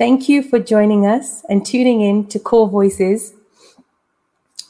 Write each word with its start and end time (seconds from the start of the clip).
Thank 0.00 0.30
you 0.30 0.42
for 0.42 0.58
joining 0.58 1.04
us 1.04 1.44
and 1.50 1.62
tuning 1.62 2.00
in 2.00 2.26
to 2.28 2.38
Core 2.38 2.66
Voices. 2.66 3.34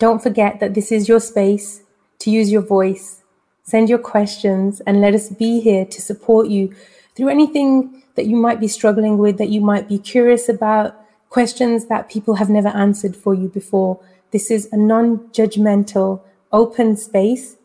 Don't 0.00 0.20
forget 0.20 0.58
that 0.58 0.74
this 0.74 0.90
is 0.90 1.08
your 1.08 1.20
space 1.20 1.82
to 2.18 2.32
use 2.32 2.50
your 2.50 2.62
voice. 2.62 3.22
Send 3.62 3.88
your 3.88 4.00
questions 4.00 4.80
and 4.88 5.00
let 5.00 5.14
us 5.14 5.28
be 5.28 5.60
here 5.60 5.84
to 5.84 6.02
support 6.02 6.48
you 6.48 6.74
through 7.14 7.28
anything 7.28 8.02
that 8.16 8.26
you 8.26 8.34
might 8.34 8.58
be 8.58 8.66
struggling 8.66 9.18
with, 9.18 9.38
that 9.38 9.50
you 9.50 9.60
might 9.60 9.88
be 9.88 9.98
curious 9.98 10.48
about, 10.48 11.00
questions 11.28 11.86
that 11.86 12.10
people 12.10 12.34
have 12.34 12.50
never 12.50 12.70
answered 12.70 13.14
for 13.14 13.32
you 13.32 13.48
before. 13.48 14.00
This 14.32 14.50
is 14.50 14.68
a 14.72 14.76
non 14.76 15.18
judgmental, 15.28 16.22
open 16.50 16.96
space. 16.96 17.56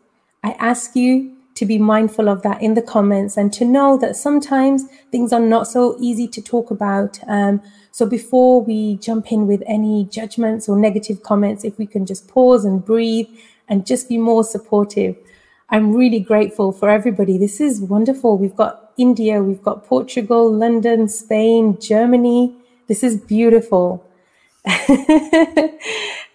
I 0.44 0.52
ask 0.52 0.94
you 0.94 1.35
to 1.56 1.66
be 1.66 1.78
mindful 1.78 2.28
of 2.28 2.42
that 2.42 2.62
in 2.62 2.74
the 2.74 2.82
comments 2.82 3.36
and 3.36 3.52
to 3.54 3.64
know 3.64 3.98
that 3.98 4.14
sometimes 4.14 4.84
things 5.10 5.32
are 5.32 5.40
not 5.40 5.66
so 5.66 5.96
easy 5.98 6.28
to 6.28 6.40
talk 6.40 6.70
about. 6.70 7.18
Um, 7.26 7.60
so 7.90 8.06
before 8.06 8.62
we 8.62 8.96
jump 8.96 9.32
in 9.32 9.46
with 9.46 9.62
any 9.66 10.04
judgments 10.04 10.68
or 10.68 10.78
negative 10.78 11.22
comments, 11.22 11.64
if 11.64 11.78
we 11.78 11.86
can 11.86 12.06
just 12.06 12.28
pause 12.28 12.64
and 12.64 12.84
breathe 12.84 13.28
and 13.68 13.86
just 13.86 14.08
be 14.08 14.18
more 14.18 14.44
supportive. 14.44 15.16
I'm 15.70 15.94
really 15.94 16.20
grateful 16.20 16.72
for 16.72 16.88
everybody. 16.88 17.38
This 17.38 17.60
is 17.60 17.80
wonderful. 17.80 18.38
We've 18.38 18.54
got 18.54 18.92
India, 18.96 19.42
we've 19.42 19.62
got 19.62 19.84
Portugal, 19.84 20.52
London, 20.52 21.08
Spain, 21.08 21.78
Germany. 21.80 22.54
This 22.86 23.02
is 23.02 23.16
beautiful. 23.16 24.04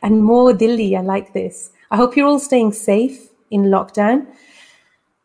and 0.01 0.23
more 0.23 0.53
Delhi. 0.53 0.95
I 0.95 1.01
like 1.01 1.33
this. 1.33 1.71
I 1.89 1.97
hope 1.97 2.17
you're 2.17 2.27
all 2.27 2.39
staying 2.39 2.73
safe 2.73 3.29
in 3.49 3.63
lockdown. 3.63 4.27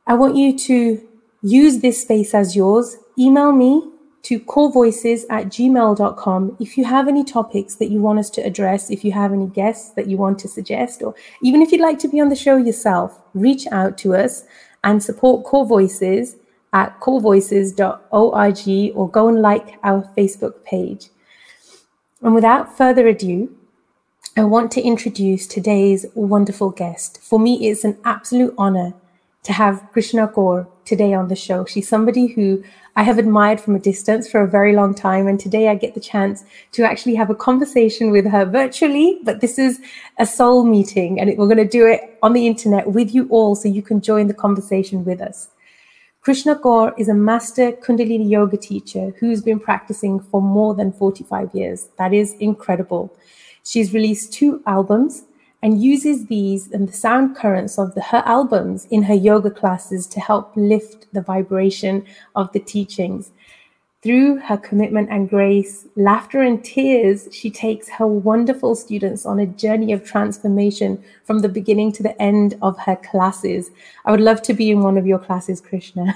I 0.07 0.15
want 0.15 0.37
you 0.37 0.57
to 0.59 1.07
use 1.43 1.79
this 1.79 2.03
space 2.03 2.35
as 2.35 2.55
yours. 2.55 2.97
Email 3.19 3.53
me 3.53 3.91
to 4.23 4.41
corevoices 4.41 5.25
at 5.31 5.47
gmail.com 5.47 6.57
if 6.59 6.77
you 6.77 6.85
have 6.85 7.07
any 7.07 7.25
topics 7.25 7.77
that 7.77 7.91
you 7.91 8.01
want 8.01 8.19
us 8.19 8.31
to 8.31 8.41
address, 8.41 8.91
if 8.91 9.05
you 9.05 9.13
have 9.13 9.33
any 9.33 9.47
guests 9.47 9.91
that 9.91 10.07
you 10.07 10.17
want 10.17 10.39
to 10.41 10.49
suggest, 10.49 11.03
or 11.03 11.15
even 11.43 11.63
if 11.63 11.71
you'd 11.71 11.81
like 11.81 11.99
to 12.01 12.09
be 12.09 12.21
on 12.21 12.29
the 12.29 12.37
show 12.37 12.57
yourself, 12.57 13.21
reach 13.35 13.67
out 13.73 13.97
to 13.99 14.15
us 14.15 14.45
and 14.83 15.03
support 15.03 15.45
Core 15.45 15.67
Voices 15.67 16.37
at 16.73 16.99
corevoices.org 17.01 18.97
or 18.97 19.11
go 19.11 19.29
and 19.29 19.43
like 19.43 19.75
our 19.83 20.03
Facebook 20.17 20.65
page. 20.65 21.09
And 22.23 22.35
without 22.35 22.77
further 22.77 23.07
ado, 23.07 23.57
I 24.37 24.45
want 24.45 24.71
to 24.73 24.83
introduce 24.83 25.47
today's 25.47 26.05
wonderful 26.15 26.71
guest. 26.71 27.21
For 27.23 27.39
me, 27.39 27.69
it's 27.69 27.85
an 27.85 27.97
absolute 28.05 28.55
honor 28.59 28.95
to 29.47 29.53
have 29.53 29.87
Krishna 29.93 30.27
Kaur 30.27 30.67
today 30.85 31.15
on 31.15 31.29
the 31.29 31.37
show. 31.37 31.65
She's 31.65 31.89
somebody 31.89 32.27
who 32.27 32.65
I 32.97 33.05
have 33.05 33.17
admired 33.17 33.61
from 33.61 33.77
a 33.77 33.79
distance 33.79 34.29
for 34.29 34.41
a 34.41 34.49
very 34.49 34.75
long 34.75 34.93
time. 34.93 35.29
And 35.29 35.39
today 35.39 35.69
I 35.69 35.77
get 35.77 35.95
the 35.95 36.01
chance 36.01 36.45
to 36.73 36.83
actually 36.83 37.15
have 37.15 37.31
a 37.31 37.35
conversation 37.35 38.11
with 38.11 38.27
her 38.27 38.45
virtually. 38.45 39.21
But 39.23 39.41
this 39.41 39.57
is 39.57 39.81
a 40.19 40.27
soul 40.27 40.65
meeting 40.65 41.21
and 41.21 41.31
we're 41.39 41.47
going 41.47 41.59
to 41.59 41.79
do 41.79 41.87
it 41.87 42.19
on 42.25 42.33
the 42.33 42.49
internet 42.49 42.89
with 42.89 43.15
you 43.15 43.29
all 43.29 43.55
so 43.55 43.69
you 43.69 43.83
can 43.83 44.01
join 44.01 44.27
the 44.27 44.35
conversation 44.35 45.05
with 45.05 45.21
us. 45.21 45.49
Krishna 46.23 46.57
Kaur 46.57 46.93
is 46.99 47.09
a 47.09 47.15
master 47.15 47.71
Kundalini 47.71 48.29
yoga 48.29 48.57
teacher 48.57 49.15
who's 49.21 49.43
been 49.43 49.61
practicing 49.61 50.19
for 50.19 50.43
more 50.43 50.75
than 50.75 50.91
45 50.91 51.55
years. 51.55 51.89
That 51.99 52.13
is 52.13 52.35
incredible. 52.41 53.17
She's 53.63 53.95
released 53.95 54.33
two 54.33 54.61
albums 54.67 55.23
and 55.67 55.83
uses 55.83 56.27
these 56.27 56.71
and 56.71 56.89
the 56.89 56.93
sound 56.93 57.35
currents 57.35 57.77
of 57.77 57.93
the, 57.97 58.01
her 58.01 58.23
albums 58.25 58.87
in 58.93 59.03
her 59.03 59.15
yoga 59.15 59.51
classes 59.51 60.07
to 60.07 60.21
help 60.21 60.53
lift 60.55 61.13
the 61.13 61.21
vibration 61.21 62.05
of 62.37 62.53
the 62.53 62.61
teachings. 62.61 63.33
Through 64.01 64.37
her 64.43 64.59
commitment 64.59 65.09
and 65.11 65.29
grace, 65.29 65.89
laughter 65.97 66.41
and 66.41 66.65
tears, 66.65 67.27
she 67.33 67.51
takes 67.51 67.89
her 67.89 68.07
wonderful 68.07 68.77
students 68.77 69.27
on 69.27 69.41
a 69.41 69.47
journey 69.47 69.93
of 69.93 70.05
transformation 70.05 71.03
from 71.25 71.41
the 71.41 71.49
beginning 71.49 71.91
to 71.95 72.03
the 72.05 72.23
end 72.23 72.57
of 72.63 72.79
her 72.79 72.95
classes. 72.95 73.73
I 74.05 74.13
would 74.13 74.21
love 74.21 74.43
to 74.43 74.55
be 74.55 74.71
in 74.71 74.83
one 74.83 74.97
of 74.97 75.05
your 75.05 75.19
classes, 75.19 75.61
Krishna. 75.61 76.15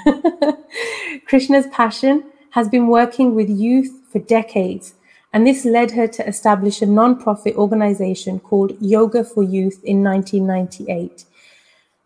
Krishna's 1.26 1.66
passion 1.72 2.22
has 2.50 2.68
been 2.68 2.86
working 2.86 3.34
with 3.34 3.50
youth 3.50 3.90
for 4.12 4.20
decades 4.20 4.94
and 5.32 5.46
this 5.46 5.64
led 5.64 5.92
her 5.92 6.06
to 6.08 6.26
establish 6.26 6.82
a 6.82 6.86
non-profit 6.86 7.54
organization 7.56 8.40
called 8.40 8.76
Yoga 8.80 9.22
for 9.22 9.42
Youth 9.42 9.82
in 9.84 10.02
1998. 10.02 11.24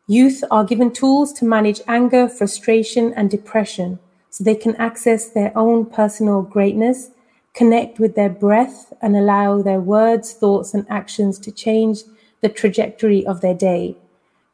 Youth 0.06 0.44
are 0.50 0.64
given 0.64 0.92
tools 0.92 1.32
to 1.34 1.46
manage 1.46 1.80
anger, 1.88 2.28
frustration, 2.28 3.14
and 3.14 3.30
depression 3.30 3.98
so 4.28 4.44
they 4.44 4.54
can 4.54 4.76
access 4.76 5.28
their 5.28 5.56
own 5.56 5.86
personal 5.86 6.42
greatness, 6.42 7.10
connect 7.54 7.98
with 7.98 8.14
their 8.14 8.28
breath, 8.28 8.92
and 9.00 9.16
allow 9.16 9.62
their 9.62 9.80
words, 9.80 10.32
thoughts, 10.32 10.74
and 10.74 10.84
actions 10.90 11.38
to 11.38 11.50
change 11.50 12.00
the 12.42 12.48
trajectory 12.50 13.24
of 13.24 13.40
their 13.40 13.54
day. 13.54 13.96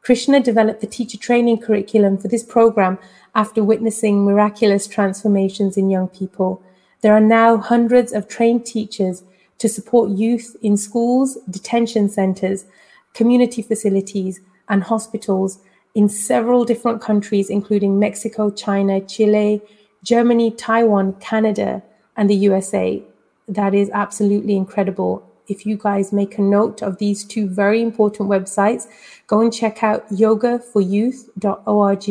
Krishna 0.01 0.39
developed 0.39 0.81
the 0.81 0.87
teacher 0.87 1.17
training 1.17 1.59
curriculum 1.59 2.17
for 2.17 2.29
this 2.29 2.43
program 2.43 2.97
after 3.35 3.63
witnessing 3.63 4.23
miraculous 4.23 4.87
transformations 4.87 5.77
in 5.77 5.89
young 5.89 6.07
people 6.07 6.63
there 7.01 7.13
are 7.13 7.21
now 7.21 7.57
hundreds 7.57 8.13
of 8.13 8.27
trained 8.27 8.65
teachers 8.65 9.23
to 9.57 9.69
support 9.69 10.11
youth 10.11 10.55
in 10.61 10.77
schools, 10.77 11.37
detention 11.49 12.09
centers, 12.09 12.65
community 13.13 13.61
facilities, 13.61 14.39
and 14.69 14.83
hospitals 14.83 15.59
in 15.93 16.07
several 16.07 16.63
different 16.65 17.01
countries, 17.01 17.49
including 17.49 17.99
Mexico, 17.99 18.49
China, 18.49 19.01
Chile, 19.01 19.61
Germany, 20.03 20.51
Taiwan, 20.51 21.13
Canada, 21.19 21.83
and 22.15 22.29
the 22.29 22.35
USA. 22.35 23.03
That 23.47 23.73
is 23.73 23.89
absolutely 23.91 24.55
incredible. 24.55 25.27
If 25.47 25.65
you 25.65 25.77
guys 25.77 26.13
make 26.13 26.37
a 26.37 26.41
note 26.41 26.81
of 26.81 26.97
these 26.97 27.25
two 27.25 27.49
very 27.49 27.81
important 27.81 28.29
websites, 28.29 28.87
go 29.27 29.41
and 29.41 29.53
check 29.53 29.83
out 29.83 30.07
yogaforyouth.org 30.09 32.09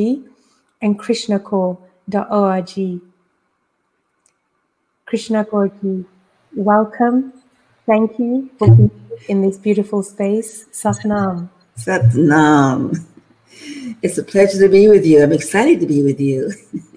and 0.82 0.98
krishnakaur.org. 0.98 3.00
Krishna 5.10 5.44
Kaurji, 5.44 6.04
welcome. 6.54 7.32
Thank 7.84 8.16
you 8.20 8.48
for 8.56 8.70
being 8.70 8.92
in 9.26 9.42
this 9.42 9.58
beautiful 9.58 10.04
space. 10.04 10.66
Satnam. 10.66 11.48
Satnam. 11.76 12.96
It's 14.02 14.18
a 14.18 14.22
pleasure 14.22 14.60
to 14.60 14.68
be 14.68 14.86
with 14.86 15.04
you. 15.04 15.20
I'm 15.20 15.32
excited 15.32 15.80
to 15.80 15.86
be 15.86 16.04
with 16.04 16.20
you. 16.20 16.52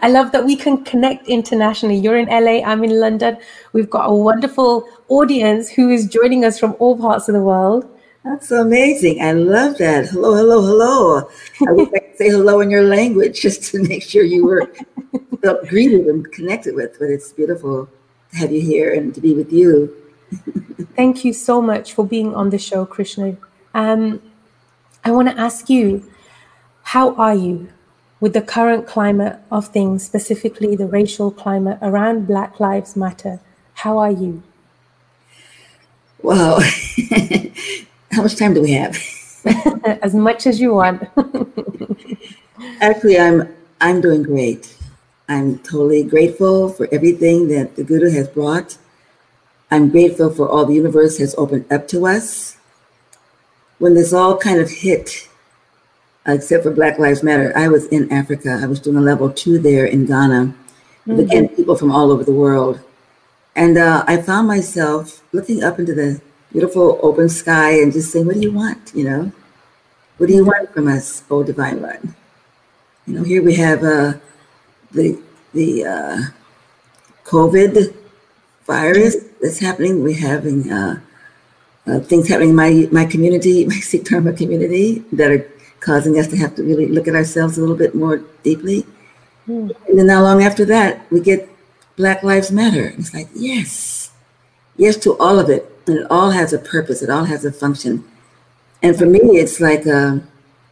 I 0.00 0.08
love 0.08 0.32
that 0.32 0.46
we 0.46 0.56
can 0.56 0.84
connect 0.84 1.28
internationally. 1.28 1.98
You're 1.98 2.16
in 2.16 2.28
LA, 2.30 2.64
I'm 2.64 2.82
in 2.82 2.98
London. 2.98 3.36
We've 3.74 3.90
got 3.90 4.06
a 4.08 4.14
wonderful 4.14 4.88
audience 5.08 5.68
who 5.68 5.90
is 5.90 6.06
joining 6.06 6.46
us 6.46 6.58
from 6.58 6.76
all 6.78 6.96
parts 6.96 7.28
of 7.28 7.34
the 7.34 7.42
world. 7.42 7.84
That's 8.26 8.50
amazing. 8.50 9.22
I 9.22 9.30
love 9.30 9.78
that. 9.78 10.06
Hello, 10.06 10.34
hello, 10.34 10.60
hello. 10.60 11.30
I 11.68 11.70
would 11.70 11.92
like 11.92 12.10
to 12.10 12.16
say 12.16 12.28
hello 12.28 12.58
in 12.58 12.72
your 12.72 12.82
language 12.82 13.40
just 13.46 13.70
to 13.70 13.80
make 13.84 14.02
sure 14.02 14.24
you 14.24 14.44
were 14.44 14.66
felt 15.40 15.68
greeted 15.68 16.08
and 16.08 16.26
connected 16.32 16.74
with. 16.74 16.98
But 16.98 17.10
it's 17.10 17.32
beautiful 17.32 17.88
to 18.32 18.36
have 18.36 18.50
you 18.50 18.60
here 18.60 18.92
and 18.92 19.14
to 19.14 19.20
be 19.20 19.32
with 19.32 19.52
you. 19.52 19.94
Thank 20.96 21.24
you 21.24 21.32
so 21.32 21.62
much 21.62 21.92
for 21.92 22.04
being 22.04 22.34
on 22.34 22.50
the 22.50 22.58
show, 22.58 22.84
Krishna. 22.84 23.36
Um, 23.74 24.20
I 25.04 25.12
want 25.12 25.28
to 25.28 25.38
ask 25.38 25.70
you, 25.70 26.10
how 26.82 27.14
are 27.14 27.34
you 27.34 27.68
with 28.18 28.32
the 28.32 28.42
current 28.42 28.88
climate 28.88 29.38
of 29.52 29.68
things, 29.68 30.04
specifically 30.04 30.74
the 30.74 30.88
racial 30.88 31.30
climate 31.30 31.78
around 31.80 32.26
Black 32.26 32.58
Lives 32.58 32.96
Matter? 32.96 33.38
How 33.74 33.98
are 33.98 34.10
you? 34.10 34.42
Wow. 36.22 36.58
How 38.16 38.22
much 38.22 38.36
time 38.36 38.54
do 38.54 38.62
we 38.62 38.72
have? 38.72 38.96
as 40.02 40.14
much 40.14 40.46
as 40.46 40.58
you 40.58 40.72
want. 40.72 41.06
Actually, 42.80 43.20
I'm 43.20 43.54
I'm 43.78 44.00
doing 44.00 44.22
great. 44.22 44.74
I'm 45.28 45.58
totally 45.58 46.02
grateful 46.02 46.70
for 46.70 46.88
everything 46.90 47.48
that 47.48 47.76
the 47.76 47.84
Guru 47.84 48.08
has 48.12 48.26
brought. 48.26 48.78
I'm 49.70 49.90
grateful 49.90 50.30
for 50.30 50.48
all 50.48 50.64
the 50.64 50.72
universe 50.72 51.18
has 51.18 51.34
opened 51.36 51.70
up 51.70 51.88
to 51.88 52.06
us. 52.06 52.56
When 53.80 53.92
this 53.92 54.14
all 54.14 54.38
kind 54.38 54.60
of 54.60 54.70
hit, 54.70 55.28
except 56.24 56.62
for 56.62 56.70
Black 56.70 56.98
Lives 56.98 57.22
Matter, 57.22 57.52
I 57.54 57.68
was 57.68 57.84
in 57.88 58.10
Africa. 58.10 58.60
I 58.62 58.66
was 58.66 58.80
doing 58.80 58.96
a 58.96 59.02
level 59.02 59.30
two 59.30 59.58
there 59.58 59.84
in 59.84 60.06
Ghana. 60.06 60.54
Mm-hmm. 61.06 61.20
Again, 61.20 61.48
people 61.50 61.76
from 61.76 61.92
all 61.92 62.10
over 62.10 62.24
the 62.24 62.32
world. 62.32 62.80
And 63.54 63.76
uh, 63.76 64.04
I 64.06 64.22
found 64.22 64.48
myself 64.48 65.22
looking 65.34 65.62
up 65.62 65.78
into 65.78 65.92
the 65.92 66.22
beautiful 66.52 66.98
open 67.02 67.28
sky 67.28 67.80
and 67.80 67.92
just 67.92 68.12
saying, 68.12 68.26
What 68.26 68.34
do 68.34 68.40
you 68.40 68.52
want? 68.52 68.92
You 68.94 69.04
know, 69.04 69.32
what 70.18 70.28
do 70.28 70.34
you 70.34 70.44
want 70.44 70.72
from 70.72 70.88
us, 70.88 71.24
oh 71.30 71.42
divine 71.42 71.82
one? 71.82 72.14
You 73.06 73.14
know, 73.14 73.22
here 73.22 73.42
we 73.42 73.54
have 73.56 73.82
uh, 73.84 74.14
the 74.92 75.20
the 75.52 75.84
uh, 75.84 76.18
COVID 77.24 77.94
virus 78.66 79.16
that's 79.40 79.58
happening. 79.58 80.02
We're 80.02 80.18
having 80.18 80.72
uh, 80.72 81.00
uh, 81.86 82.00
things 82.00 82.28
happening 82.28 82.50
in 82.50 82.56
my 82.56 82.88
my 82.90 83.04
community, 83.04 83.64
my 83.74 83.76
Sikh 83.76 84.04
Dharma 84.04 84.32
community, 84.32 85.04
that 85.12 85.30
are 85.30 85.50
causing 85.80 86.18
us 86.18 86.26
to 86.28 86.36
have 86.36 86.54
to 86.56 86.62
really 86.64 86.88
look 86.88 87.06
at 87.06 87.14
ourselves 87.14 87.58
a 87.58 87.60
little 87.60 87.76
bit 87.76 87.94
more 87.94 88.18
deeply. 88.42 88.86
Mm. 89.46 89.70
And 89.88 89.98
then 89.98 90.06
not 90.06 90.22
long 90.22 90.42
after 90.42 90.64
that, 90.64 91.00
we 91.12 91.20
get 91.20 91.48
Black 91.96 92.22
Lives 92.22 92.50
Matter. 92.50 92.92
It's 92.98 93.14
like, 93.14 93.28
yes, 93.34 94.10
yes 94.76 94.96
to 94.98 95.16
all 95.18 95.38
of 95.38 95.48
it. 95.48 95.70
And 95.86 95.98
it 95.98 96.06
all 96.10 96.30
has 96.30 96.52
a 96.52 96.58
purpose, 96.58 97.02
it 97.02 97.10
all 97.10 97.24
has 97.24 97.44
a 97.44 97.52
function. 97.52 98.04
And 98.82 98.96
for 98.96 99.06
me, 99.06 99.20
it's 99.20 99.60
like, 99.60 99.86
a, 99.86 100.22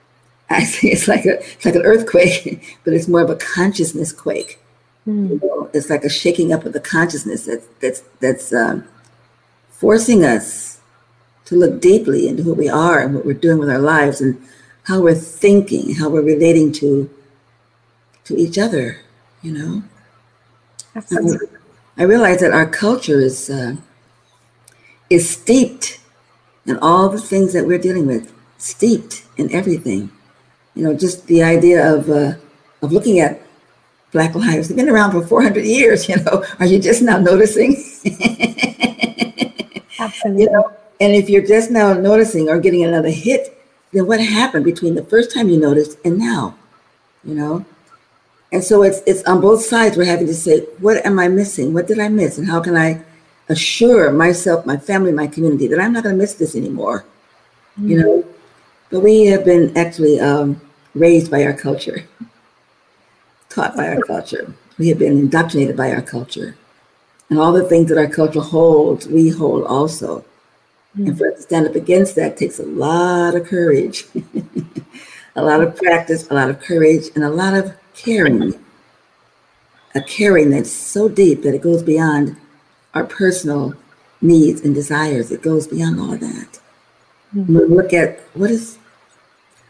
I 0.51 0.65
say 0.65 0.89
it's 0.89 1.09
like, 1.09 1.25
a, 1.25 1.41
it's 1.41 1.65
like 1.65 1.75
an 1.75 1.83
earthquake, 1.83 2.79
but 2.85 2.95
it's 2.95 3.09
more 3.09 3.23
of 3.23 3.31
a 3.31 3.37
consciousness 3.37 4.13
quake. 4.13 4.59
Mm. 5.07 5.31
You 5.31 5.41
know, 5.43 5.71
it's 5.73 5.91
like 5.91 6.05
a 6.05 6.09
shaking 6.09 6.53
up 6.53 6.65
of 6.65 6.73
the 6.73 6.81
consciousness 6.81 7.47
that's, 7.47 7.67
that's, 7.81 8.03
that's 8.21 8.53
um, 8.53 8.85
forcing 9.71 10.25
us 10.25 10.81
to 11.47 11.57
look 11.57 11.81
deeply 11.81 12.27
into 12.29 12.43
who 12.43 12.55
we 12.55 12.69
are 12.69 13.01
and 13.01 13.15
what 13.15 13.27
we're 13.27 13.35
doing 13.35 13.59
with 13.59 13.69
our 13.69 13.79
lives 13.79 14.21
and 14.21 14.41
how 14.85 15.01
we're 15.01 15.15
thinking, 15.15 15.95
how 15.95 16.09
we're 16.09 16.23
relating 16.23 16.73
to 16.73 17.11
to 18.25 18.37
each 18.37 18.59
other, 18.59 19.01
you 19.43 19.53
know. 19.53 19.83
Absolutely. 20.97 21.49
I 21.97 22.05
realize 22.05 22.41
that 22.41 22.53
our 22.53 22.67
culture 22.67 23.21
is 23.21 23.51
uh, 23.51 23.77
is 25.11 25.29
steeped 25.29 26.01
in 26.67 26.79
all 26.79 27.09
the 27.09 27.21
things 27.21 27.53
that 27.53 27.67
we're 27.67 27.79
dealing 27.79 28.07
with, 28.07 28.33
steeped 28.59 29.25
in 29.37 29.53
everything. 29.53 30.11
You 30.75 30.85
know, 30.85 30.95
just 30.95 31.27
the 31.27 31.43
idea 31.43 31.95
of 31.95 32.09
uh, 32.11 32.35
of 32.83 32.93
looking 32.93 33.21
at 33.21 33.41
Black 34.13 34.35
lives. 34.35 34.69
They've 34.69 34.77
been 34.77 34.89
around 34.89 35.13
for 35.13 35.27
400 35.27 35.65
years. 35.65 36.09
You 36.15 36.17
know, 36.17 36.45
are 36.61 36.67
you 36.67 36.79
just 36.79 37.03
now 37.03 37.19
noticing? 37.19 37.73
Absolutely. 39.99 40.45
You 40.45 40.51
know, 40.51 40.73
and 41.01 41.15
if 41.15 41.29
you're 41.29 41.47
just 41.47 41.71
now 41.71 41.93
noticing 41.95 42.49
or 42.49 42.61
getting 42.61 42.85
another 42.85 43.11
hit, 43.11 43.61
then 43.93 44.07
what 44.07 44.21
happened 44.21 44.65
between 44.65 44.95
the 44.95 45.05
first 45.05 45.35
time 45.35 45.49
you 45.49 45.59
noticed 45.59 45.99
and 46.05 46.19
now? 46.19 46.57
You 47.25 47.35
know, 47.35 47.65
and 48.53 48.63
so 48.63 48.83
it's 48.83 49.01
it's 49.07 49.25
on 49.25 49.41
both 49.41 49.65
sides. 49.65 49.97
We're 49.97 50.05
having 50.05 50.29
to 50.29 50.35
say, 50.35 50.61
what 50.79 51.05
am 51.05 51.19
I 51.19 51.29
missing? 51.29 51.73
What 51.75 51.89
did 51.89 51.99
I 51.99 52.09
miss? 52.09 52.39
And 52.39 52.47
how 52.49 52.61
can 52.61 52.77
I 52.77 53.03
assure 53.49 54.11
myself, 54.11 54.65
my 54.67 54.77
family, 54.77 55.13
my 55.13 55.27
community 55.27 55.67
that 55.69 55.81
I'm 55.81 55.93
not 55.93 56.05
going 56.05 56.15
to 56.15 56.21
miss 56.21 56.35
this 56.35 56.57
anymore? 56.57 57.05
Mm-hmm. 57.79 57.89
You 57.91 58.03
know, 58.03 58.25
but 58.91 59.01
we 59.01 59.27
have 59.27 59.45
been 59.45 59.77
actually 59.77 60.21
um, 60.21 60.61
raised 60.95 61.31
by 61.31 61.45
our 61.45 61.53
culture, 61.53 62.07
taught 63.49 63.77
by 63.77 63.89
our 63.89 64.01
culture. 64.03 64.55
We 64.79 64.89
have 64.89 64.99
been 64.99 65.19
indoctrinated 65.19 65.77
by 65.77 65.93
our 65.93 66.03
culture, 66.03 66.57
and 67.31 67.39
all 67.39 67.53
the 67.53 67.65
things 67.65 67.89
that 67.89 67.99
our 67.99 68.09
culture 68.09 68.41
holds, 68.41 69.07
we 69.07 69.31
hold 69.31 69.65
also. 69.65 70.25
Mm-hmm. 70.97 71.09
And 71.09 71.19
for 71.19 71.29
us 71.29 71.37
to 71.37 71.43
stand 71.43 71.67
up 71.67 71.75
against 71.75 72.15
that 72.17 72.37
takes 72.37 72.61
a 72.61 72.67
lot 72.67 73.35
of 73.35 73.47
courage, 73.47 74.05
a 75.37 75.43
lot 75.43 75.61
of 75.61 75.77
practice, 75.77 76.31
a 76.31 76.35
lot 76.35 76.51
of 76.51 76.61
courage, 76.61 77.07
and 77.15 77.25
a 77.25 77.31
lot 77.31 77.55
of 77.55 77.75
caring, 77.95 78.55
a 79.95 80.03
caring 80.03 80.51
that's 80.51 80.71
so 80.71 81.09
deep 81.09 81.43
that 81.43 81.55
it 81.55 81.63
goes 81.63 81.83
beyond 81.83 82.37
our 82.95 83.05
personal 83.05 83.75
needs 84.21 84.61
and 84.63 84.75
desires. 84.75 85.31
It 85.31 85.43
goes 85.43 85.67
beyond 85.67 86.01
all 86.01 86.15
of 86.15 86.21
that. 86.21 86.61
Mm-hmm. 87.35 87.59
We 87.59 87.65
look 87.67 87.93
at 87.93 88.21
what 88.35 88.51
is, 88.51 88.79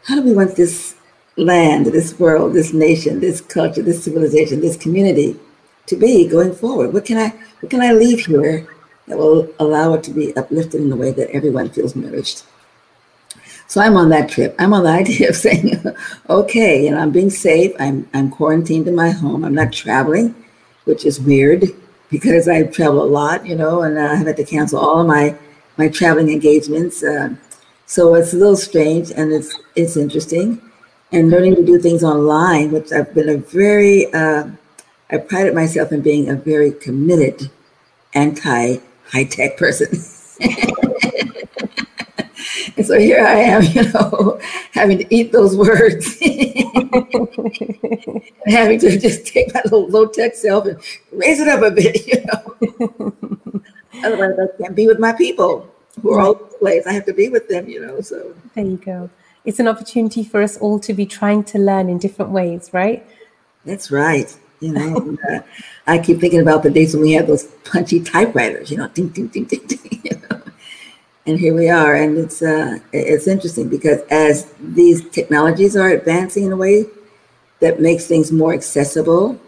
how 0.05 0.15
do 0.15 0.21
we 0.21 0.33
want 0.33 0.55
this 0.55 0.95
land, 1.35 1.87
this 1.87 2.17
world, 2.19 2.53
this 2.53 2.73
nation, 2.73 3.19
this 3.19 3.41
culture, 3.41 3.81
this 3.81 4.03
civilization, 4.03 4.61
this 4.61 4.77
community 4.77 5.37
to 5.87 5.95
be 5.95 6.27
going 6.27 6.53
forward? 6.53 6.93
What 6.93 7.05
can 7.05 7.17
I, 7.17 7.29
what 7.59 7.69
can 7.69 7.81
I 7.81 7.91
leave 7.91 8.25
here 8.25 8.67
that 9.07 9.17
will 9.17 9.49
allow 9.59 9.93
it 9.95 10.03
to 10.03 10.11
be 10.11 10.35
uplifted 10.37 10.81
in 10.81 10.91
a 10.91 10.95
way 10.95 11.11
that 11.11 11.31
everyone 11.31 11.69
feels 11.69 11.95
nourished? 11.95 12.43
So 13.67 13.81
I'm 13.81 13.97
on 13.97 14.09
that 14.09 14.29
trip. 14.29 14.55
I'm 14.59 14.73
on 14.73 14.83
the 14.83 14.89
idea 15.01 15.29
of 15.29 15.35
saying, 15.35 15.83
okay, 16.29 16.85
you 16.85 16.91
know, 16.91 16.99
I'm 16.99 17.11
being 17.11 17.31
safe. 17.31 17.73
I'm 17.79 18.07
I'm 18.13 18.29
quarantined 18.29 18.87
in 18.87 18.95
my 18.95 19.09
home. 19.09 19.43
I'm 19.43 19.55
not 19.55 19.73
traveling, 19.73 20.35
which 20.83 21.03
is 21.03 21.19
weird 21.19 21.75
because 22.17 22.47
I 22.47 22.63
travel 22.63 23.03
a 23.03 23.11
lot, 23.19 23.45
you 23.45 23.55
know, 23.55 23.81
and 23.81 23.99
I 23.99 24.15
have 24.15 24.27
had 24.27 24.37
to 24.37 24.45
cancel 24.45 24.79
all 24.79 25.01
of 25.01 25.07
my 25.07 25.35
my 25.77 25.89
traveling 25.89 26.29
engagements. 26.29 27.03
Uh, 27.03 27.35
so 27.87 28.15
it's 28.15 28.33
a 28.33 28.37
little 28.37 28.55
strange 28.55 29.11
and 29.11 29.33
it's 29.33 29.53
it's 29.75 29.97
interesting. 29.97 30.61
And 31.11 31.29
learning 31.29 31.55
to 31.55 31.65
do 31.65 31.77
things 31.77 32.03
online, 32.03 32.71
which 32.71 32.91
I've 32.93 33.13
been 33.13 33.27
a 33.27 33.37
very 33.37 34.13
uh, 34.13 34.47
I 35.11 35.17
prided 35.17 35.53
myself 35.53 35.91
in 35.91 36.01
being 36.01 36.29
a 36.29 36.35
very 36.35 36.71
committed 36.71 37.51
anti 38.13 38.77
high 39.11 39.25
tech 39.25 39.57
person. 39.57 39.89
And 42.77 42.85
so 42.85 42.99
here 42.99 43.25
I 43.25 43.35
am, 43.35 43.63
you 43.71 43.83
know, 43.91 44.39
having 44.71 44.99
to 44.99 45.15
eat 45.15 45.31
those 45.31 45.55
words, 45.55 46.19
having 48.45 48.79
to 48.79 48.99
just 48.99 49.25
take 49.25 49.53
my 49.53 49.61
little 49.63 49.87
low 49.87 50.07
tech 50.07 50.35
self 50.35 50.65
and 50.65 50.77
raise 51.11 51.39
it 51.39 51.47
up 51.47 51.61
a 51.61 51.71
bit, 51.71 52.05
you 52.07 52.23
know. 52.25 53.13
Otherwise, 54.03 54.37
I 54.39 54.47
can't 54.61 54.75
be 54.75 54.87
with 54.87 54.99
my 54.99 55.13
people 55.13 55.71
who 56.01 56.13
are 56.13 56.19
all 56.19 56.31
over 56.31 56.43
the 56.51 56.57
place. 56.57 56.85
I 56.85 56.91
have 56.91 57.05
to 57.05 57.13
be 57.13 57.29
with 57.29 57.47
them, 57.47 57.69
you 57.69 57.85
know. 57.85 58.01
So 58.01 58.35
there 58.55 58.65
you 58.65 58.77
go. 58.77 59.09
It's 59.45 59.59
an 59.59 59.67
opportunity 59.67 60.23
for 60.23 60.41
us 60.41 60.57
all 60.57 60.79
to 60.79 60.93
be 60.93 61.05
trying 61.05 61.43
to 61.45 61.59
learn 61.59 61.87
in 61.87 61.97
different 61.97 62.31
ways, 62.31 62.71
right? 62.73 63.07
That's 63.63 63.89
right. 63.91 64.35
You 64.59 64.73
know, 64.73 65.17
uh, 65.29 65.39
I 65.85 65.99
keep 65.99 66.19
thinking 66.19 66.41
about 66.41 66.63
the 66.63 66.71
days 66.71 66.93
when 66.93 67.03
we 67.03 67.11
had 67.11 67.27
those 67.27 67.43
punchy 67.63 68.01
typewriters, 68.01 68.71
you 68.71 68.77
know, 68.77 68.87
ding, 68.87 69.09
ding, 69.09 69.27
ding, 69.27 69.45
ding, 69.45 69.61
ding, 69.67 70.01
you 70.03 70.21
know 70.29 70.41
and 71.25 71.39
here 71.39 71.55
we 71.55 71.69
are 71.69 71.95
and 71.95 72.17
it's 72.17 72.41
uh, 72.41 72.77
it's 72.93 73.27
interesting 73.27 73.67
because 73.69 74.01
as 74.09 74.51
these 74.59 75.07
technologies 75.09 75.75
are 75.75 75.89
advancing 75.89 76.45
in 76.45 76.51
a 76.51 76.57
way 76.57 76.85
that 77.59 77.79
makes 77.79 78.05
things 78.05 78.31
more 78.31 78.53
accessible 78.53 79.39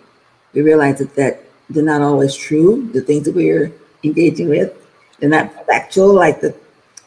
we 0.54 0.62
realize 0.62 0.98
that, 1.00 1.16
that 1.16 1.44
they're 1.70 1.84
not 1.84 2.02
always 2.02 2.36
true. 2.36 2.90
The 2.94 3.02
things 3.02 3.26
that 3.26 3.36
we're 3.36 3.72
engaging 4.04 4.50
with 4.50 4.74
they're 5.20 5.30
not 5.30 5.66
factual 5.66 6.14
like 6.14 6.40
the 6.40 6.56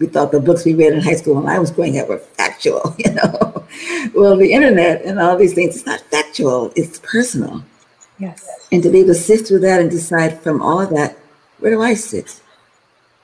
we 0.01 0.07
thought 0.07 0.33
the 0.33 0.41
books 0.41 0.65
we 0.65 0.75
read 0.75 0.93
in 0.93 1.01
high 1.01 1.15
school 1.15 1.37
when 1.37 1.47
i 1.47 1.57
was 1.57 1.71
growing 1.71 2.01
up 2.01 2.09
were 2.09 2.19
factual 2.19 2.97
you 2.99 3.13
know? 3.13 3.65
Well 4.13 4.37
the 4.37 4.53
internet 4.53 5.03
and 5.03 5.21
all 5.21 5.37
these 5.37 5.55
things 5.55 5.77
it's 5.77 5.87
not 5.87 6.01
factual 6.01 6.73
it's 6.75 6.99
personal. 6.99 7.63
Yes. 8.19 8.45
And 8.73 8.83
to 8.83 8.91
be 8.91 8.99
able 8.99 9.11
to 9.11 9.15
sift 9.15 9.47
through 9.47 9.61
that 9.61 9.81
and 9.81 9.89
decide 9.89 10.41
from 10.41 10.61
all 10.61 10.81
of 10.81 10.91
that 10.91 11.17
where 11.61 11.71
do 11.71 11.81
i 11.81 11.95
sit 11.95 12.41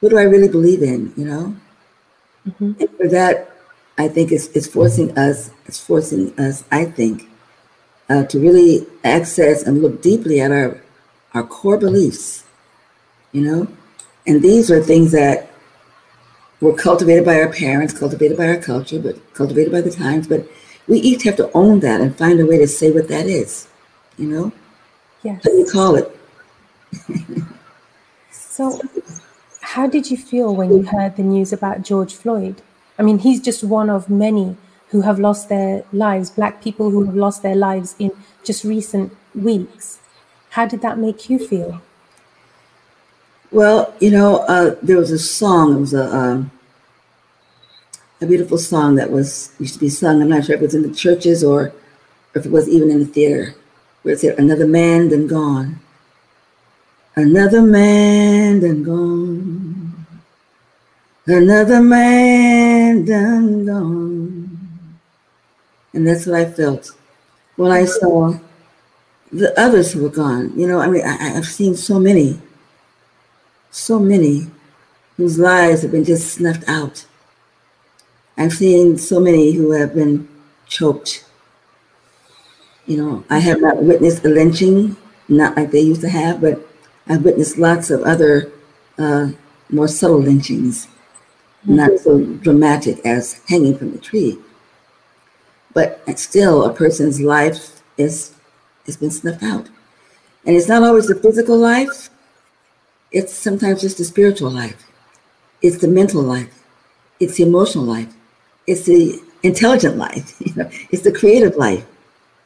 what 0.01 0.11
do 0.11 0.19
I 0.19 0.23
really 0.23 0.49
believe 0.49 0.83
in, 0.83 1.13
you 1.17 1.25
know? 1.25 1.57
Mm-hmm. 2.49 2.73
And 2.81 2.91
for 2.97 3.09
that, 3.09 3.51
I 3.99 4.09
think 4.09 4.31
it's, 4.31 4.49
it's 4.49 4.67
forcing 4.67 5.17
us, 5.19 5.51
it's 5.65 5.81
forcing 5.85 6.39
us, 6.39 6.65
I 6.71 6.85
think, 6.85 7.29
uh, 8.09 8.25
to 8.25 8.38
really 8.38 8.87
access 9.05 9.62
and 9.62 9.83
look 9.83 10.03
deeply 10.03 10.41
at 10.41 10.53
our, 10.53 10.81
our 11.35 11.43
core 11.43 11.79
beliefs, 11.79 12.45
you 13.33 13.43
know? 13.43 13.69
And 14.26 14.43
these 14.43 14.71
are 14.71 14.83
things 14.83 15.12
that 15.12 15.50
were 16.61 16.75
cultivated 16.75 17.25
by 17.25 17.41
our 17.41 17.53
parents, 17.53 17.97
cultivated 17.97 18.37
by 18.37 18.49
our 18.49 18.59
culture, 18.59 18.99
but 18.99 19.35
cultivated 19.35 19.73
by 19.73 19.81
the 19.81 19.91
times. 19.91 20.26
But 20.26 20.47
we 20.88 20.99
each 20.99 21.23
have 21.25 21.37
to 21.37 21.50
own 21.53 21.81
that 21.81 22.00
and 22.00 22.17
find 22.17 22.38
a 22.41 22.47
way 22.47 22.59
to 22.59 22.67
say 22.67 22.91
what 22.91 23.09
that 23.09 23.26
is, 23.26 23.69
you 24.19 24.29
know? 24.29 24.53
Yes. 25.23 25.45
What 25.45 25.53
do 25.53 25.59
you 25.59 25.67
call 25.67 25.97
it? 25.97 26.12
so 28.31 28.81
how 29.76 29.87
did 29.87 30.11
you 30.11 30.16
feel 30.16 30.56
when 30.56 30.71
you 30.71 30.85
heard 30.85 31.16
the 31.16 31.23
news 31.23 31.52
about 31.52 31.83
George 31.83 32.14
Floyd? 32.14 32.62
I 32.99 33.02
mean, 33.02 33.18
he's 33.18 33.42
just 33.42 33.62
one 33.62 33.90
of 33.90 34.09
many 34.09 34.56
who 34.88 35.02
have 35.02 35.18
lost 35.18 35.50
their 35.50 35.85
lives, 35.92 36.30
Black 36.30 36.62
people 36.62 36.88
who 36.88 37.04
have 37.04 37.14
lost 37.14 37.42
their 37.42 37.54
lives 37.54 37.95
in 37.99 38.11
just 38.42 38.64
recent 38.64 39.14
weeks. 39.35 39.99
How 40.56 40.64
did 40.64 40.80
that 40.80 40.97
make 40.99 41.28
you 41.28 41.38
feel? 41.38 41.83
Well, 43.52 43.92
you 44.00 44.11
know, 44.11 44.38
uh, 44.49 44.76
there 44.80 44.97
was 44.97 45.11
a 45.11 45.18
song. 45.18 45.76
It 45.76 45.80
was 45.80 45.92
a 45.92 46.06
um, 46.21 46.50
a 48.23 48.26
beautiful 48.26 48.56
song 48.56 48.95
that 48.95 49.11
was 49.11 49.52
used 49.61 49.75
to 49.75 49.80
be 49.80 49.90
sung. 49.90 50.23
I'm 50.23 50.30
not 50.30 50.47
sure 50.47 50.54
if 50.54 50.62
it 50.62 50.64
was 50.64 50.75
in 50.75 50.88
the 50.88 50.95
churches 50.95 51.45
or 51.45 51.75
if 52.35 52.47
it 52.47 52.50
was 52.50 52.66
even 52.66 52.90
in 52.90 53.00
the 53.00 53.12
theater, 53.16 53.54
where 54.02 54.14
it 54.14 54.21
said, 54.21 54.38
"Another 54.38 54.66
man 54.66 55.11
than 55.11 55.26
gone." 55.26 55.80
Another 57.18 57.62
man 57.62 58.61
done 58.61 58.82
gone. 58.82 60.06
Another 61.26 61.80
man 61.80 63.06
done 63.06 63.64
gone. 63.64 64.99
And 65.94 66.06
that's 66.06 66.26
what 66.26 66.38
I 66.38 66.44
felt 66.44 66.90
when 67.56 67.73
I 67.73 67.87
saw 67.87 68.38
the 69.32 69.58
others 69.58 69.92
who 69.92 70.02
were 70.02 70.11
gone. 70.11 70.52
You 70.61 70.66
know, 70.68 70.78
I 70.78 70.88
mean, 70.88 71.06
I, 71.06 71.30
have 71.30 71.46
seen 71.46 71.75
so 71.75 71.99
many, 71.99 72.38
so 73.70 73.99
many 73.99 74.49
whose 75.16 75.38
lives 75.38 75.80
have 75.82 75.92
been 75.92 76.04
just 76.04 76.35
snuffed 76.35 76.68
out. 76.68 77.06
I've 78.37 78.52
seen 78.52 78.99
so 78.99 79.20
many 79.20 79.52
who 79.52 79.70
have 79.70 79.94
been 79.94 80.28
choked. 80.66 81.25
You 82.85 82.99
know, 82.99 83.25
I 83.30 83.38
have 83.38 83.62
not 83.62 83.82
witnessed 83.82 84.23
a 84.26 84.28
lynching, 84.28 84.99
not 85.28 85.56
like 85.56 85.70
they 85.70 85.80
used 85.80 86.02
to 86.02 86.11
have, 86.11 86.42
but 86.42 86.62
I've 87.09 87.25
witnessed 87.25 87.59
lots 87.59 87.91
of 87.91 88.03
other 88.03 88.51
uh, 88.99 89.29
more 89.71 89.89
subtle 89.89 90.21
lynchings, 90.21 90.87
mm-hmm. 90.87 91.77
not 91.77 91.99
so 91.99 92.25
dramatic 92.25 93.05
as 93.05 93.41
hanging 93.49 93.77
from 93.79 93.93
the 93.93 93.99
tree. 93.99 94.39
But 95.73 96.19
still, 96.19 96.65
a 96.65 96.73
person's 96.73 97.21
life 97.21 97.83
is 97.97 98.33
has 98.87 98.97
been 98.97 99.11
snuffed 99.11 99.43
out. 99.43 99.69
And 100.45 100.57
it's 100.57 100.69
not 100.69 100.83
always 100.83 101.09
the 101.09 101.17
physical 101.17 101.59
life, 101.59 102.09
it's 103.11 103.33
sometimes 103.33 103.81
just 103.81 103.99
the 103.99 104.05
spiritual 104.05 104.51
life, 104.51 104.87
it's 105.61 105.79
the 105.79 105.89
mental 105.89 106.23
life, 106.23 106.65
it's 107.21 107.37
the 107.37 107.43
emotional 107.43 107.85
life, 107.85 108.15
it's 108.67 108.87
the 108.87 109.21
intelligent 109.43 109.97
life, 109.97 110.41
you 110.41 110.55
know, 110.55 110.71
it's 110.91 111.03
the 111.03 111.13
creative 111.13 111.57
life 111.57 111.85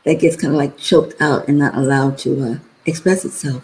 that 0.05 0.19
gets 0.19 0.37
kind 0.37 0.53
of 0.53 0.59
like 0.59 0.79
choked 0.79 1.21
out 1.21 1.47
and 1.47 1.59
not 1.59 1.75
allowed 1.75 2.17
to 2.19 2.53
uh, 2.53 2.59
express 2.87 3.25
itself. 3.25 3.63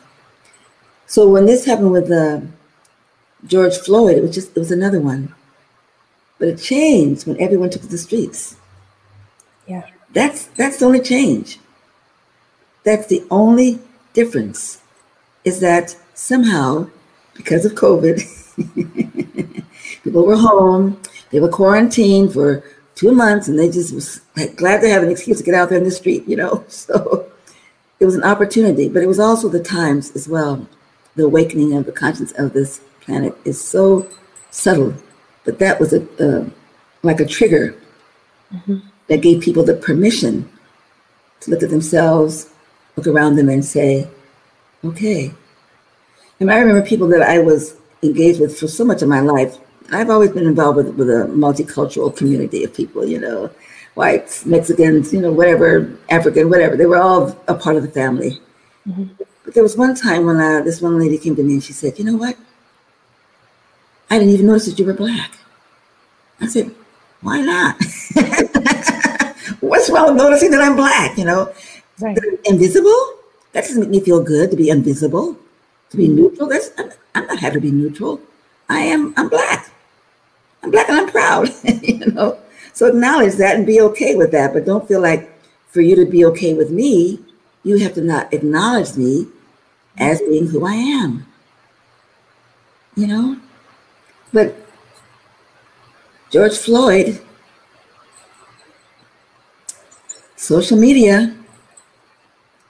So 1.07 1.29
when 1.29 1.47
this 1.47 1.65
happened 1.65 1.93
with 1.93 2.11
uh, 2.11 2.41
George 3.47 3.77
Floyd, 3.79 4.19
it 4.19 4.23
was 4.23 4.35
just 4.35 4.57
it 4.57 4.59
was 4.59 4.73
another 4.73 5.01
one, 5.01 5.35
but 6.39 6.49
it 6.49 6.59
changed 6.59 7.27
when 7.27 7.41
everyone 7.41 7.71
took 7.71 7.83
to 7.83 7.89
the 7.89 7.99
streets. 7.99 8.57
Yeah, 9.67 9.87
that's 10.13 10.47
that's 10.59 10.79
the 10.79 10.87
only 10.87 11.01
change. 11.01 11.61
That's 12.83 13.07
the 13.07 13.25
only 13.31 13.81
difference 14.15 14.81
is 15.45 15.61
that 15.61 15.97
somehow, 16.15 16.89
because 17.35 17.65
of 17.65 17.73
COVID, 17.73 18.19
people 20.03 20.27
were 20.27 20.37
home, 20.37 21.01
they 21.31 21.41
were 21.41 21.49
quarantined 21.49 22.33
for 22.33 22.65
two 22.97 23.13
months, 23.13 23.47
and 23.47 23.59
they 23.59 23.71
just 23.71 23.95
was 23.95 24.21
glad 24.57 24.81
to 24.81 24.89
have 24.89 25.05
an 25.05 25.11
excuse 25.11 25.39
to 25.39 25.45
get 25.45 25.55
out 25.55 25.69
there 25.69 25.79
in 25.79 25.85
the 25.85 25.91
street, 25.91 26.27
you 26.27 26.37
know. 26.37 26.65
So 26.69 27.31
it 28.01 28.05
was 28.05 28.15
an 28.15 28.25
opportunity, 28.25 28.89
but 28.89 29.03
it 29.03 29.07
was 29.07 29.21
also 29.21 29.49
the 29.49 29.63
times 29.63 30.11
as 30.15 30.29
well. 30.29 30.69
The 31.17 31.25
awakening 31.25 31.75
of 31.75 31.87
the 31.87 31.93
conscience 31.93 32.33
of 32.33 32.53
this 32.53 32.81
planet 33.01 33.37
is 33.45 33.63
so 33.63 34.09
subtle, 34.51 34.95
but 35.45 35.59
that 35.59 35.81
was 35.81 35.93
a 35.93 36.03
uh, 36.19 36.49
like 37.03 37.21
a 37.21 37.27
trigger 37.27 37.75
mm-hmm. 38.53 38.79
that 39.09 39.23
gave 39.23 39.43
people 39.43 39.65
the 39.65 39.75
permission 39.75 40.49
to 41.41 41.51
look 41.51 41.63
at 41.63 41.71
themselves, 41.71 42.51
look 42.97 43.07
around 43.07 43.37
them, 43.37 43.49
and 43.49 43.65
say, 43.65 44.09
okay. 44.85 45.33
And 46.41 46.51
I 46.51 46.59
remember 46.59 46.87
people 46.87 47.09
that 47.09 47.23
I 47.23 47.39
was 47.39 47.77
engaged 48.03 48.41
with 48.41 48.59
for 48.59 48.69
so 48.69 48.85
much 48.85 49.03
of 49.03 49.09
my 49.09 49.21
life. 49.21 49.57
I've 49.93 50.11
always 50.11 50.31
been 50.31 50.47
involved 50.47 50.77
with, 50.77 50.89
with 50.97 51.09
a 51.09 51.27
multicultural 51.29 52.15
community 52.15 52.65
of 52.65 52.75
people, 52.75 53.07
you 53.07 53.21
know, 53.21 53.51
whites, 53.95 54.45
Mexicans, 54.45 55.13
you 55.13 55.21
know, 55.21 55.33
whatever, 55.33 55.97
African, 56.11 56.51
whatever. 56.51 56.77
They 56.77 56.87
were 56.87 56.99
all 56.99 57.37
a 57.49 57.55
part 57.55 57.77
of 57.77 57.83
the 57.83 57.91
family. 57.91 58.41
Mm-hmm. 58.87 59.23
But 59.47 59.55
there 59.55 59.63
was 59.63 59.77
one 59.77 59.95
time 59.95 60.27
when 60.27 60.41
uh, 60.41 60.61
this 60.63 60.83
one 60.83 60.99
lady 60.99 61.19
came 61.19 61.37
to 61.37 61.43
me 61.45 61.55
and 61.55 61.63
she 61.63 61.73
said, 61.73 62.01
you 62.01 62.05
know 62.05 62.17
what? 62.17 62.37
I 64.11 64.19
didn't 64.19 64.35
even 64.35 64.49
notice 64.49 64.67
that 64.67 64.77
you 64.77 64.85
were 64.85 64.93
black. 64.93 65.39
I 66.41 66.49
said, 66.49 66.75
why 67.21 67.41
not? 67.43 67.77
What's 69.61 69.89
wrong 69.89 70.09
with 70.09 70.17
noticing 70.17 70.51
that 70.51 70.61
I'm 70.61 70.75
black, 70.75 71.17
you 71.17 71.25
know? 71.25 71.55
Right. 72.01 72.19
Invisible? 72.45 72.91
That 73.53 73.63
doesn't 73.63 73.83
make 73.83 73.91
me 73.91 74.01
feel 74.01 74.21
good 74.21 74.51
to 74.51 74.57
be 74.57 74.69
invisible, 74.69 75.37
to 75.91 75.97
be 75.97 76.09
neutral. 76.09 76.49
That's 76.49 76.73
I'm, 76.77 76.91
I'm 77.15 77.27
not 77.29 77.39
happy 77.39 77.55
to 77.55 77.61
be 77.61 77.71
neutral. 77.71 78.21
I 78.69 78.81
am. 78.81 79.15
I'm 79.17 79.29
black. 79.29 79.71
I'm 80.63 80.73
black 80.73 80.89
and 80.89 80.99
I'm 80.99 81.09
proud. 81.09 81.49
you 81.83 82.05
know. 82.07 82.39
So 82.73 82.87
acknowledge 82.87 83.37
that 83.37 83.57
and 83.57 83.65
be 83.65 83.81
okay 83.81 84.17
with 84.17 84.33
that, 84.33 84.53
but 84.53 84.67
don't 84.67 84.87
feel 84.87 85.01
like 85.01 85.33
for 85.69 85.81
you 85.81 85.97
to 85.97 86.05
be 86.05 86.25
okay 86.27 86.53
with 86.53 86.71
me, 86.71 87.21
you 87.63 87.79
have 87.79 87.95
to 87.95 88.03
not 88.03 88.35
acknowledge 88.35 88.97
me 88.97 89.29
as 89.99 90.21
being 90.21 90.47
who 90.47 90.65
I 90.67 90.75
am. 90.75 91.27
You 92.97 93.07
know? 93.07 93.37
But 94.33 94.57
George 96.31 96.57
Floyd, 96.57 97.21
social 100.37 100.77
media 100.79 101.35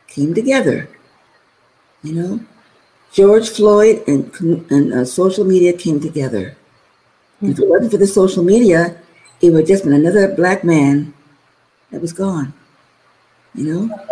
came 0.06 0.34
together. 0.34 0.88
You 2.02 2.12
know, 2.12 2.40
George 3.12 3.48
Floyd 3.50 4.04
and, 4.06 4.30
and 4.70 4.92
uh, 4.92 5.04
social 5.04 5.44
media 5.44 5.72
came 5.72 6.00
together. 6.00 6.56
Mm-hmm. 7.42 7.50
If 7.50 7.58
it 7.58 7.68
wasn't 7.68 7.90
for 7.90 7.98
the 7.98 8.06
social 8.06 8.44
media, 8.44 9.00
it 9.40 9.50
would 9.50 9.66
just 9.66 9.84
been 9.84 9.92
another 9.92 10.34
black 10.34 10.64
man 10.64 11.14
that 11.90 12.00
was 12.00 12.12
gone. 12.12 12.54
You 13.54 13.64
know? 13.88 14.06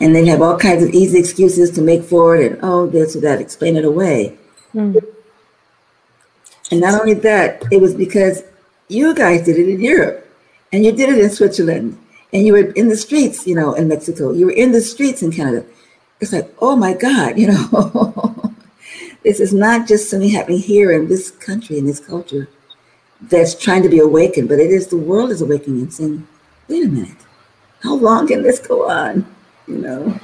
And 0.00 0.14
they 0.14 0.26
have 0.26 0.42
all 0.42 0.58
kinds 0.58 0.82
of 0.82 0.90
easy 0.90 1.18
excuses 1.18 1.70
to 1.72 1.82
make 1.82 2.02
for 2.02 2.36
it 2.36 2.52
and 2.52 2.60
oh 2.62 2.86
this 2.86 3.16
or 3.16 3.20
that, 3.20 3.40
explain 3.40 3.76
it 3.76 3.84
away. 3.84 4.36
Mm-hmm. 4.74 4.98
And 6.70 6.80
not 6.80 7.00
only 7.00 7.14
that, 7.14 7.64
it 7.70 7.80
was 7.80 7.94
because 7.94 8.42
you 8.88 9.14
guys 9.14 9.44
did 9.44 9.56
it 9.56 9.68
in 9.68 9.80
Europe 9.80 10.28
and 10.72 10.84
you 10.84 10.92
did 10.92 11.08
it 11.08 11.18
in 11.18 11.30
Switzerland 11.30 11.98
and 12.32 12.44
you 12.44 12.52
were 12.52 12.72
in 12.72 12.88
the 12.88 12.96
streets, 12.96 13.46
you 13.46 13.54
know, 13.54 13.74
in 13.74 13.88
Mexico. 13.88 14.32
You 14.32 14.46
were 14.46 14.52
in 14.52 14.72
the 14.72 14.80
streets 14.80 15.22
in 15.22 15.32
Canada. 15.32 15.64
It's 16.20 16.32
like, 16.32 16.52
oh 16.60 16.76
my 16.76 16.94
God, 16.94 17.38
you 17.38 17.48
know, 17.48 18.54
this 19.22 19.40
is 19.40 19.54
not 19.54 19.88
just 19.88 20.10
something 20.10 20.30
happening 20.30 20.58
here 20.58 20.92
in 20.92 21.08
this 21.08 21.30
country, 21.30 21.78
in 21.78 21.86
this 21.86 22.00
culture 22.00 22.48
that's 23.22 23.54
trying 23.54 23.82
to 23.82 23.88
be 23.88 23.98
awakened, 23.98 24.48
but 24.48 24.58
it 24.58 24.70
is 24.70 24.88
the 24.88 24.96
world 24.96 25.30
is 25.30 25.40
awakening 25.40 25.82
and 25.82 25.94
saying, 25.94 26.28
wait 26.68 26.84
a 26.84 26.88
minute, 26.88 27.16
how 27.82 27.94
long 27.94 28.26
can 28.26 28.42
this 28.42 28.58
go 28.58 28.90
on? 28.90 29.24
You 29.66 29.78
know? 29.78 30.20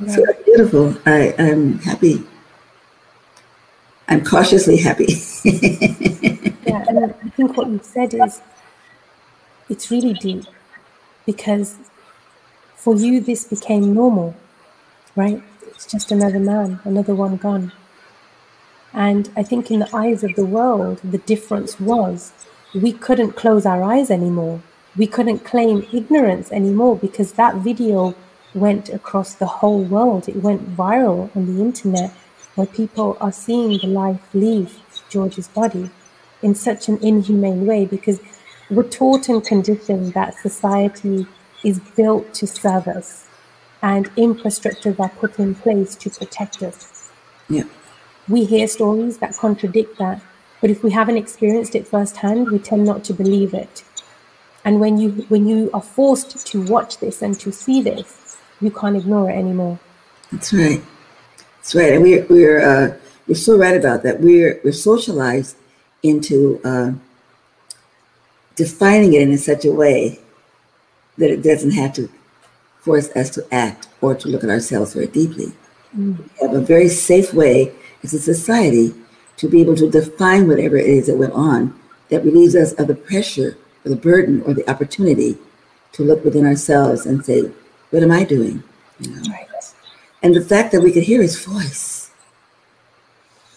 Yeah. 0.00 0.14
So 0.14 0.24
beautiful. 0.44 0.96
I, 1.06 1.34
I'm 1.38 1.78
happy. 1.78 2.26
I'm 4.08 4.24
cautiously 4.24 4.78
happy. 4.78 5.06
yeah, 5.44 6.84
and 6.88 7.04
I 7.04 7.28
think 7.36 7.56
what 7.56 7.68
you 7.68 7.80
said 7.82 8.12
is 8.14 8.40
it's 9.68 9.90
really 9.90 10.14
deep 10.14 10.44
because 11.26 11.76
for 12.74 12.96
you 12.96 13.20
this 13.20 13.44
became 13.44 13.94
normal, 13.94 14.34
right? 15.14 15.42
It's 15.62 15.86
just 15.86 16.10
another 16.10 16.40
man, 16.40 16.80
another 16.84 17.14
one 17.14 17.36
gone. 17.36 17.72
And 18.92 19.30
I 19.36 19.44
think 19.44 19.70
in 19.70 19.80
the 19.80 19.96
eyes 19.96 20.24
of 20.24 20.34
the 20.34 20.44
world, 20.44 21.00
the 21.04 21.18
difference 21.18 21.78
was 21.78 22.32
we 22.74 22.92
couldn't 22.92 23.32
close 23.32 23.64
our 23.64 23.82
eyes 23.82 24.10
anymore. 24.10 24.60
We 25.00 25.06
couldn't 25.06 25.46
claim 25.46 25.86
ignorance 25.94 26.52
anymore 26.52 26.94
because 26.94 27.32
that 27.32 27.54
video 27.54 28.14
went 28.52 28.90
across 28.90 29.32
the 29.34 29.46
whole 29.46 29.82
world. 29.82 30.28
It 30.28 30.36
went 30.36 30.76
viral 30.76 31.34
on 31.34 31.46
the 31.46 31.62
internet 31.62 32.10
where 32.54 32.66
people 32.66 33.16
are 33.18 33.32
seeing 33.32 33.78
the 33.78 33.86
life 33.86 34.20
leave 34.34 34.78
George's 35.08 35.48
body 35.48 35.88
in 36.42 36.54
such 36.54 36.86
an 36.90 36.98
inhumane 36.98 37.64
way 37.64 37.86
because 37.86 38.20
we're 38.68 38.82
taught 38.82 39.30
and 39.30 39.42
conditioned 39.42 40.12
that 40.12 40.34
society 40.34 41.26
is 41.64 41.80
built 41.96 42.34
to 42.34 42.46
serve 42.46 42.86
us 42.86 43.26
and 43.80 44.14
infrastructures 44.16 45.00
are 45.00 45.08
put 45.08 45.38
in 45.38 45.54
place 45.54 45.94
to 45.94 46.10
protect 46.10 46.62
us. 46.62 47.10
Yeah. 47.48 47.64
We 48.28 48.44
hear 48.44 48.68
stories 48.68 49.16
that 49.16 49.34
contradict 49.34 49.96
that, 49.96 50.20
but 50.60 50.68
if 50.68 50.82
we 50.82 50.90
haven't 50.90 51.16
experienced 51.16 51.74
it 51.74 51.88
firsthand, 51.88 52.50
we 52.50 52.58
tend 52.58 52.84
not 52.84 53.02
to 53.04 53.14
believe 53.14 53.54
it. 53.54 53.82
And 54.64 54.80
when 54.80 54.98
you 54.98 55.10
when 55.28 55.46
you 55.46 55.70
are 55.72 55.82
forced 55.82 56.46
to 56.48 56.62
watch 56.62 56.98
this 56.98 57.22
and 57.22 57.38
to 57.40 57.52
see 57.52 57.80
this, 57.82 58.36
you 58.60 58.70
can't 58.70 58.96
ignore 58.96 59.30
it 59.30 59.34
anymore. 59.34 59.78
That's 60.30 60.52
right. 60.52 60.82
That's 61.56 61.74
right. 61.74 61.92
And 61.94 62.02
we're 62.02 62.26
we're 62.26 62.60
uh, 62.60 62.96
you're 63.26 63.36
so 63.36 63.56
right 63.56 63.76
about 63.76 64.02
that. 64.02 64.20
We're 64.20 64.60
we're 64.62 64.72
socialized 64.72 65.56
into 66.02 66.60
uh, 66.64 66.92
defining 68.54 69.14
it 69.14 69.22
in 69.22 69.38
such 69.38 69.64
a 69.64 69.72
way 69.72 70.18
that 71.16 71.30
it 71.30 71.42
doesn't 71.42 71.72
have 71.72 71.92
to 71.94 72.10
force 72.80 73.10
us 73.14 73.30
to 73.30 73.46
act 73.52 73.88
or 74.00 74.14
to 74.14 74.28
look 74.28 74.42
at 74.42 74.50
ourselves 74.50 74.94
very 74.94 75.06
deeply. 75.06 75.52
Mm. 75.96 76.18
We 76.18 76.46
have 76.46 76.54
a 76.54 76.60
very 76.60 76.88
safe 76.88 77.32
way 77.34 77.72
as 78.02 78.14
a 78.14 78.18
society 78.18 78.94
to 79.36 79.48
be 79.48 79.60
able 79.60 79.76
to 79.76 79.90
define 79.90 80.48
whatever 80.48 80.76
it 80.76 80.86
is 80.86 81.06
that 81.06 81.16
went 81.16 81.32
on 81.32 81.78
that 82.08 82.24
relieves 82.24 82.54
us 82.54 82.72
of 82.74 82.86
the 82.88 82.94
pressure 82.94 83.56
or 83.84 83.90
the 83.90 83.96
burden 83.96 84.42
or 84.42 84.54
the 84.54 84.68
opportunity 84.68 85.38
to 85.92 86.02
look 86.02 86.24
within 86.24 86.46
ourselves 86.46 87.06
and 87.06 87.24
say, 87.24 87.50
what 87.90 88.02
am 88.02 88.10
I 88.10 88.24
doing? 88.24 88.62
You 89.00 89.10
know? 89.10 89.22
Right. 89.30 89.46
And 90.22 90.34
the 90.34 90.42
fact 90.42 90.72
that 90.72 90.82
we 90.82 90.92
could 90.92 91.04
hear 91.04 91.22
his 91.22 91.42
voice, 91.42 92.10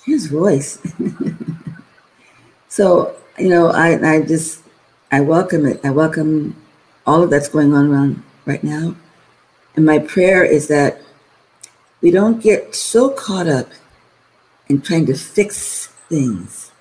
his 0.05 0.27
voice. 0.27 0.79
so, 2.69 3.15
you 3.37 3.49
know, 3.49 3.67
I, 3.67 4.15
I 4.15 4.21
just 4.21 4.61
I 5.11 5.21
welcome 5.21 5.65
it. 5.65 5.79
I 5.83 5.91
welcome 5.91 6.55
all 7.05 7.21
of 7.21 7.29
that's 7.29 7.49
going 7.49 7.73
on 7.73 7.91
around 7.91 8.23
right 8.45 8.63
now. 8.63 8.95
And 9.75 9.85
my 9.85 9.99
prayer 9.99 10.43
is 10.43 10.67
that 10.69 11.01
we 12.01 12.11
don't 12.11 12.41
get 12.41 12.75
so 12.75 13.09
caught 13.09 13.47
up 13.47 13.69
in 14.67 14.81
trying 14.81 15.05
to 15.07 15.15
fix 15.15 15.87
things 16.09 16.71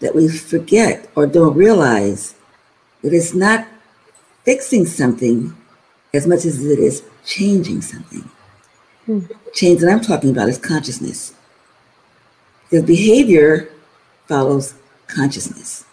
that 0.00 0.14
we 0.14 0.28
forget 0.28 1.08
or 1.14 1.26
don't 1.26 1.56
realize 1.56 2.34
that 3.02 3.12
it's 3.12 3.34
not 3.34 3.66
fixing 4.44 4.86
something 4.86 5.56
as 6.14 6.26
much 6.26 6.44
as 6.44 6.64
it 6.64 6.78
is 6.78 7.02
changing 7.24 7.82
something. 7.82 8.28
Hmm. 9.06 9.20
Change 9.54 9.80
that 9.80 9.90
I'm 9.90 10.00
talking 10.00 10.30
about 10.30 10.48
is 10.48 10.58
consciousness. 10.58 11.34
Because 12.64 12.84
behavior 12.84 13.70
follows 14.26 14.74
consciousness. 15.06 15.84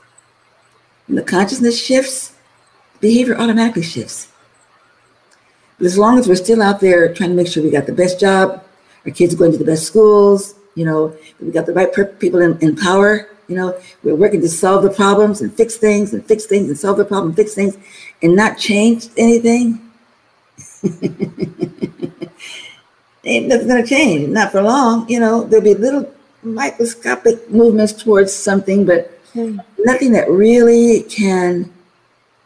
When 1.07 1.15
the 1.15 1.24
consciousness 1.24 1.83
shifts, 1.83 2.33
behavior 3.00 3.38
automatically 3.38 3.83
shifts. 3.83 4.31
But 5.77 5.88
as 5.88 5.97
long 5.97 6.17
as 6.17 6.27
we're 6.27 6.35
still 6.35 6.62
out 6.62 6.79
there 6.79 7.13
trying 7.13 7.31
to 7.31 7.35
make 7.35 7.47
sure 7.47 7.63
we 7.63 7.69
got 7.69 7.85
the 7.85 7.93
best 7.93 8.19
job, 8.19 8.63
our 9.05 9.12
kids 9.12 9.33
are 9.33 9.38
going 9.38 9.51
to 9.51 9.57
the 9.57 9.65
best 9.65 9.83
schools, 9.83 10.55
you 10.75 10.85
know, 10.85 11.15
we 11.39 11.51
got 11.51 11.65
the 11.65 11.74
right 11.74 11.91
people 12.19 12.41
in, 12.41 12.57
in 12.59 12.75
power, 12.75 13.29
you 13.47 13.55
know, 13.55 13.79
we're 14.03 14.15
working 14.15 14.41
to 14.41 14.49
solve 14.49 14.83
the 14.83 14.89
problems 14.89 15.41
and 15.41 15.53
fix 15.53 15.77
things 15.77 16.13
and 16.13 16.25
fix 16.25 16.45
things 16.45 16.67
and 16.69 16.77
solve 16.77 16.97
the 16.97 17.05
problem, 17.05 17.33
fix 17.33 17.53
things, 17.53 17.77
and 18.21 18.35
not 18.35 18.57
change 18.57 19.07
anything. 19.17 19.81
Ain't 23.25 23.47
nothing 23.47 23.67
gonna 23.67 23.85
change, 23.85 24.29
not 24.29 24.51
for 24.51 24.61
long. 24.61 25.09
You 25.09 25.19
know, 25.19 25.43
there'll 25.43 25.63
be 25.63 25.73
little 25.73 26.13
microscopic 26.43 27.49
movements 27.49 27.93
towards 27.93 28.31
something, 28.31 28.85
but 28.85 29.19
mm. 29.33 29.59
nothing 29.79 30.11
that 30.11 30.29
really 30.29 31.01
can 31.03 31.73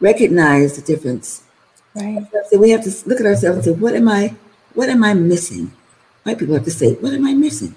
recognize 0.00 0.76
the 0.76 0.82
difference. 0.82 1.42
Right. 1.94 2.26
So 2.48 2.58
we 2.58 2.70
have 2.70 2.84
to 2.84 3.08
look 3.08 3.20
at 3.20 3.26
ourselves 3.26 3.56
and 3.56 3.64
say, 3.64 3.80
what 3.80 3.94
am 3.94 4.08
I, 4.08 4.34
what 4.74 4.88
am 4.88 5.04
I 5.04 5.12
missing? 5.14 5.72
White 6.22 6.38
people 6.38 6.54
have 6.54 6.64
to 6.64 6.70
say, 6.70 6.94
what 6.94 7.12
am 7.12 7.26
I 7.26 7.34
missing? 7.34 7.74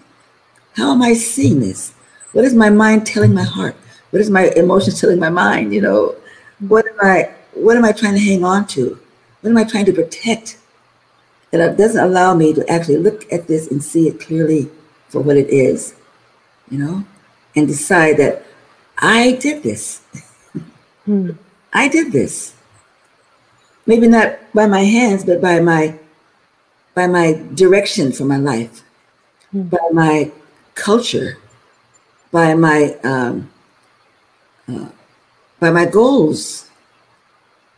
How 0.76 0.92
am 0.92 1.02
I 1.02 1.14
seeing 1.14 1.60
this? 1.60 1.94
What 2.34 2.46
is 2.46 2.54
my 2.54 2.70
mind 2.70 3.08
telling 3.08 3.34
my 3.34 3.44
heart? 3.44 3.76
What 4.10 4.22
is 4.22 4.30
my 4.30 4.52
emotions 4.56 5.00
telling 5.00 5.20
my 5.20 5.30
mind? 5.30 5.74
You 5.74 5.82
know, 5.82 6.16
what 6.60 6.86
am 6.86 6.98
I, 7.02 7.32
what 7.54 7.78
am 7.78 7.86
I 7.86 7.92
trying 7.92 8.14
to 8.14 8.20
hang 8.20 8.44
on 8.44 8.68
to? 8.68 9.00
What 9.42 9.50
am 9.50 9.58
I 9.58 9.64
trying 9.64 9.86
to 9.86 9.94
protect? 9.94 10.58
That 11.52 11.78
doesn't 11.78 12.04
allow 12.04 12.34
me 12.34 12.52
to 12.54 12.68
actually 12.70 12.98
look 12.98 13.32
at 13.32 13.48
this 13.48 13.70
and 13.70 13.84
see 13.84 14.08
it 14.08 14.20
clearly 14.20 14.70
for 15.10 15.22
what 15.22 15.38
it 15.38 15.50
is, 15.50 15.94
you 16.72 16.80
know, 16.80 17.06
and 17.56 17.68
decide 17.68 18.18
that 18.18 18.44
I 18.98 19.34
did 19.34 19.62
this. 19.62 20.02
Hmm. 21.06 21.32
I 21.74 21.88
did 21.88 22.12
this. 22.12 22.56
Maybe 23.86 24.08
not 24.08 24.40
by 24.54 24.66
my 24.66 24.82
hands, 24.82 25.26
but 25.26 25.42
by 25.42 25.60
my 25.60 26.00
by 26.96 27.08
my 27.08 27.42
direction 27.54 28.12
for 28.12 28.26
my 28.26 28.38
life, 28.38 28.84
hmm. 29.52 29.64
by 29.64 29.90
my 29.92 30.32
culture, 30.76 31.38
by 32.34 32.56
my 32.56 32.98
um, 33.04 33.50
uh, 34.68 34.90
by 35.60 35.70
my 35.70 35.86
goals. 35.86 36.70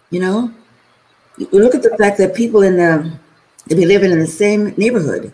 You 0.10 0.22
know, 0.22 0.52
you 1.38 1.48
look 1.52 1.76
at 1.76 1.84
the 1.84 1.96
fact 2.00 2.18
that 2.18 2.34
people 2.34 2.64
in 2.64 2.78
the 2.78 3.12
they 3.68 3.76
be 3.76 3.86
living 3.86 4.12
in 4.12 4.20
the 4.20 4.28
same 4.28 4.74
neighborhood, 4.78 5.34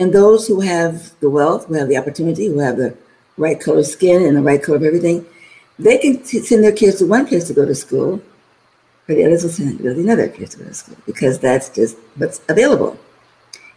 and 0.00 0.12
those 0.12 0.48
who 0.48 0.60
have 0.62 1.12
the 1.20 1.30
wealth, 1.30 1.66
who 1.66 1.74
have 1.74 1.88
the 1.88 1.98
opportunity, 1.98 2.46
who 2.46 2.58
have 2.58 2.78
the 2.78 2.96
right 3.36 3.60
color 3.60 3.84
skin 3.84 4.24
and 4.24 4.36
the 4.36 4.42
right 4.42 4.62
color 4.62 4.78
of 4.78 4.82
everything, 4.82 5.26
they 5.78 5.98
can 5.98 6.22
t- 6.22 6.40
send 6.40 6.64
their 6.64 6.72
kids 6.72 6.98
to 6.98 7.06
one 7.06 7.26
place 7.26 7.46
to 7.48 7.54
go 7.54 7.66
to 7.66 7.74
school, 7.74 8.22
or 9.08 9.14
the 9.14 9.24
others 9.24 9.42
will 9.42 9.50
send 9.50 9.78
them 9.78 9.94
to 9.94 10.00
another 10.00 10.28
place 10.28 10.50
to 10.50 10.58
go 10.58 10.64
to 10.64 10.74
school 10.74 10.96
because 11.04 11.38
that's 11.38 11.68
just 11.68 11.98
what's 12.16 12.40
available. 12.48 12.96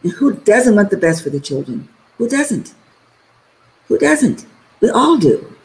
And 0.03 0.13
who 0.13 0.35
doesn't 0.35 0.75
want 0.75 0.91
the 0.91 0.97
best 0.97 1.23
for 1.23 1.29
the 1.29 1.41
children? 1.41 1.89
Who 2.17 2.29
doesn't? 2.29 2.73
Who 3.87 3.97
doesn't? 3.97 4.45
We 4.81 4.89
all 4.89 5.17
do. 5.17 5.55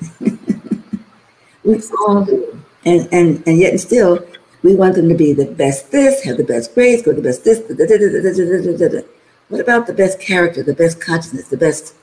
we 1.65 1.81
all 2.07 2.25
do. 2.25 2.59
And, 2.85 3.09
and, 3.13 3.43
and 3.47 3.59
yet 3.59 3.71
and 3.71 3.81
still, 3.81 4.25
we 4.63 4.75
want 4.75 4.95
them 4.95 5.09
to 5.09 5.15
be 5.15 5.33
the 5.33 5.47
best 5.47 5.91
this, 5.91 6.23
have 6.25 6.37
the 6.37 6.45
best 6.45 6.75
grades, 6.75 7.03
go 7.03 7.13
to 7.13 7.21
the 7.21 7.29
best 7.29 7.45
this. 7.45 7.59
Da, 7.61 7.87
da, 7.87 8.89
da, 8.89 9.03
what 9.49 9.61
about 9.61 9.87
the 9.87 9.93
best 9.93 10.21
character, 10.21 10.63
the 10.63 10.75
best 10.75 11.01
consciousness, 11.01 11.49
the 11.49 11.57
best 11.57 11.95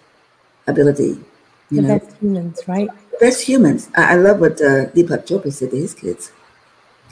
ability? 0.67 1.19
You 1.71 1.81
the 1.81 1.81
know? 1.81 1.99
best 1.99 2.17
humans, 2.19 2.61
right? 2.67 2.89
The 3.11 3.17
best 3.19 3.41
humans. 3.47 3.89
I, 3.95 4.13
I 4.13 4.15
love 4.15 4.39
what 4.39 4.53
uh, 4.61 4.88
Deepak 4.93 5.25
Chopra 5.25 5.51
said 5.51 5.71
to 5.71 5.77
his 5.77 5.93
kids. 5.93 6.31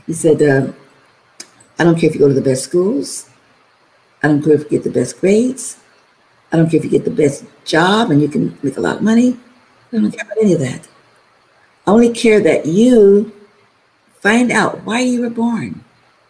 He 0.05 0.13
said, 0.13 0.41
uh, 0.41 0.71
I 1.79 1.83
don't 1.83 1.99
care 1.99 2.09
if 2.09 2.15
you 2.15 2.19
go 2.19 2.27
to 2.27 2.33
the 2.33 2.41
best 2.41 2.63
schools. 2.63 3.29
I 4.22 4.27
don't 4.27 4.43
care 4.43 4.53
if 4.53 4.63
you 4.63 4.70
get 4.70 4.83
the 4.83 4.89
best 4.89 5.20
grades. 5.20 5.77
I 6.51 6.57
don't 6.57 6.70
care 6.70 6.79
if 6.79 6.85
you 6.85 6.91
get 6.91 7.05
the 7.05 7.11
best 7.11 7.43
job 7.68 8.12
and 8.12 8.22
you 8.22 8.27
can 8.27 8.58
make 8.64 8.77
a 8.77 8.82
lot 8.82 8.98
of 8.98 9.01
money. 9.01 9.38
I 9.92 9.98
don't 9.98 10.12
care 10.12 10.25
about 10.25 10.38
any 10.42 10.53
of 10.53 10.60
that. 10.60 10.88
I 11.86 11.92
only 11.92 12.14
care 12.14 12.40
that 12.42 12.66
you 12.66 13.32
find 14.20 14.51
out 14.51 14.84
why 14.84 15.00
you 15.00 15.22
were 15.22 15.30
born. 15.30 15.84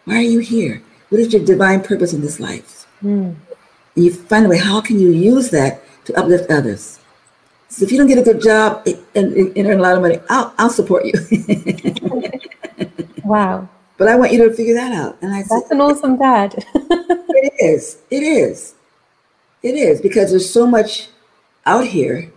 Why 0.04 0.16
are 0.16 0.22
you 0.22 0.40
here? 0.40 0.82
What 1.08 1.20
is 1.20 1.32
your 1.32 1.44
divine 1.44 1.82
purpose 1.82 2.12
in 2.12 2.20
this 2.20 2.38
life? 2.38 2.86
Mm. 3.02 3.34
And 3.96 4.04
you 4.04 4.12
find 4.12 4.46
a 4.46 4.48
way, 4.48 4.58
how 4.58 4.80
can 4.80 5.00
you 5.00 5.10
use 5.10 5.50
that 5.50 5.82
to 6.04 6.18
uplift 6.18 6.50
others? 6.50 7.00
So 7.68 7.84
if 7.84 7.92
you 7.92 7.98
don't 7.98 8.06
get 8.06 8.18
a 8.18 8.22
good 8.22 8.40
job 8.40 8.86
and, 9.14 9.34
and 9.34 9.66
earn 9.66 9.78
a 9.78 9.82
lot 9.82 9.96
of 9.96 10.02
money, 10.02 10.20
I'll, 10.30 10.54
I'll 10.58 10.70
support 10.70 11.04
you. 11.04 11.12
wow. 13.24 13.68
But 13.98 14.08
I 14.08 14.16
want 14.16 14.32
you 14.32 14.48
to 14.48 14.54
figure 14.54 14.74
that 14.74 14.92
out. 14.92 15.18
And 15.20 15.32
I 15.32 15.42
That's 15.42 15.68
said, 15.68 15.72
an 15.72 15.80
awesome 15.80 16.16
dad. 16.16 16.64
it 16.74 17.52
is. 17.58 17.98
It 18.10 18.22
is. 18.22 18.74
It 19.62 19.74
is 19.74 20.00
because 20.00 20.30
there's 20.30 20.48
so 20.48 20.66
much 20.66 21.08
out 21.68 21.86
here 21.86 22.32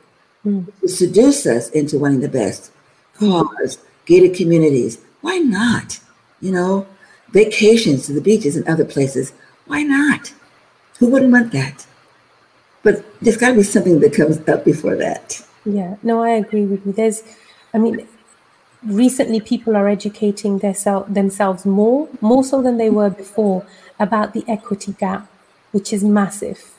mm. 0.46 0.67
to 0.82 0.88
seduce 0.88 1.46
us 1.46 1.70
into 1.70 1.98
wanting 1.98 2.20
the 2.20 2.30
best. 2.30 2.72
Cars, 3.17 3.78
gated 4.06 4.36
communities. 4.36 5.00
Why 5.22 5.38
not? 5.38 6.00
You 6.41 6.52
know, 6.52 6.88
vacations 7.32 8.06
to 8.06 8.13
the 8.13 8.22
beaches 8.22 8.56
and 8.58 8.67
other 8.67 8.86
places. 8.86 9.32
Why 9.67 9.84
not? 9.84 10.34
Who 11.00 11.08
wouldn't 11.08 11.32
want 11.32 11.52
that? 11.54 11.88
But 12.84 13.06
there's 13.22 13.38
got 13.38 13.50
to 13.50 13.56
be 13.56 13.63
something 13.63 14.00
that 14.00 14.13
comes 14.13 14.38
up 14.50 14.65
before 14.65 14.96
that. 14.96 15.46
Yeah, 15.65 15.96
no, 16.04 16.24
I 16.24 16.32
agree 16.32 16.65
with 16.65 16.86
you. 16.86 16.91
There's, 16.91 17.24
I 17.74 17.78
mean, 17.78 18.08
recently 18.84 19.39
people 19.39 19.78
are 19.78 19.88
educating 19.88 20.58
their 20.58 20.74
self, 20.74 21.08
themselves 21.08 21.65
more, 21.65 22.10
more 22.20 22.44
so 22.44 22.62
than 22.62 22.78
they 22.78 22.89
were 22.89 23.12
before, 23.12 23.65
about 24.00 24.34
the 24.34 24.44
equity 24.48 24.94
gap, 25.00 25.30
which 25.72 25.94
is 25.94 26.04
massive. 26.04 26.74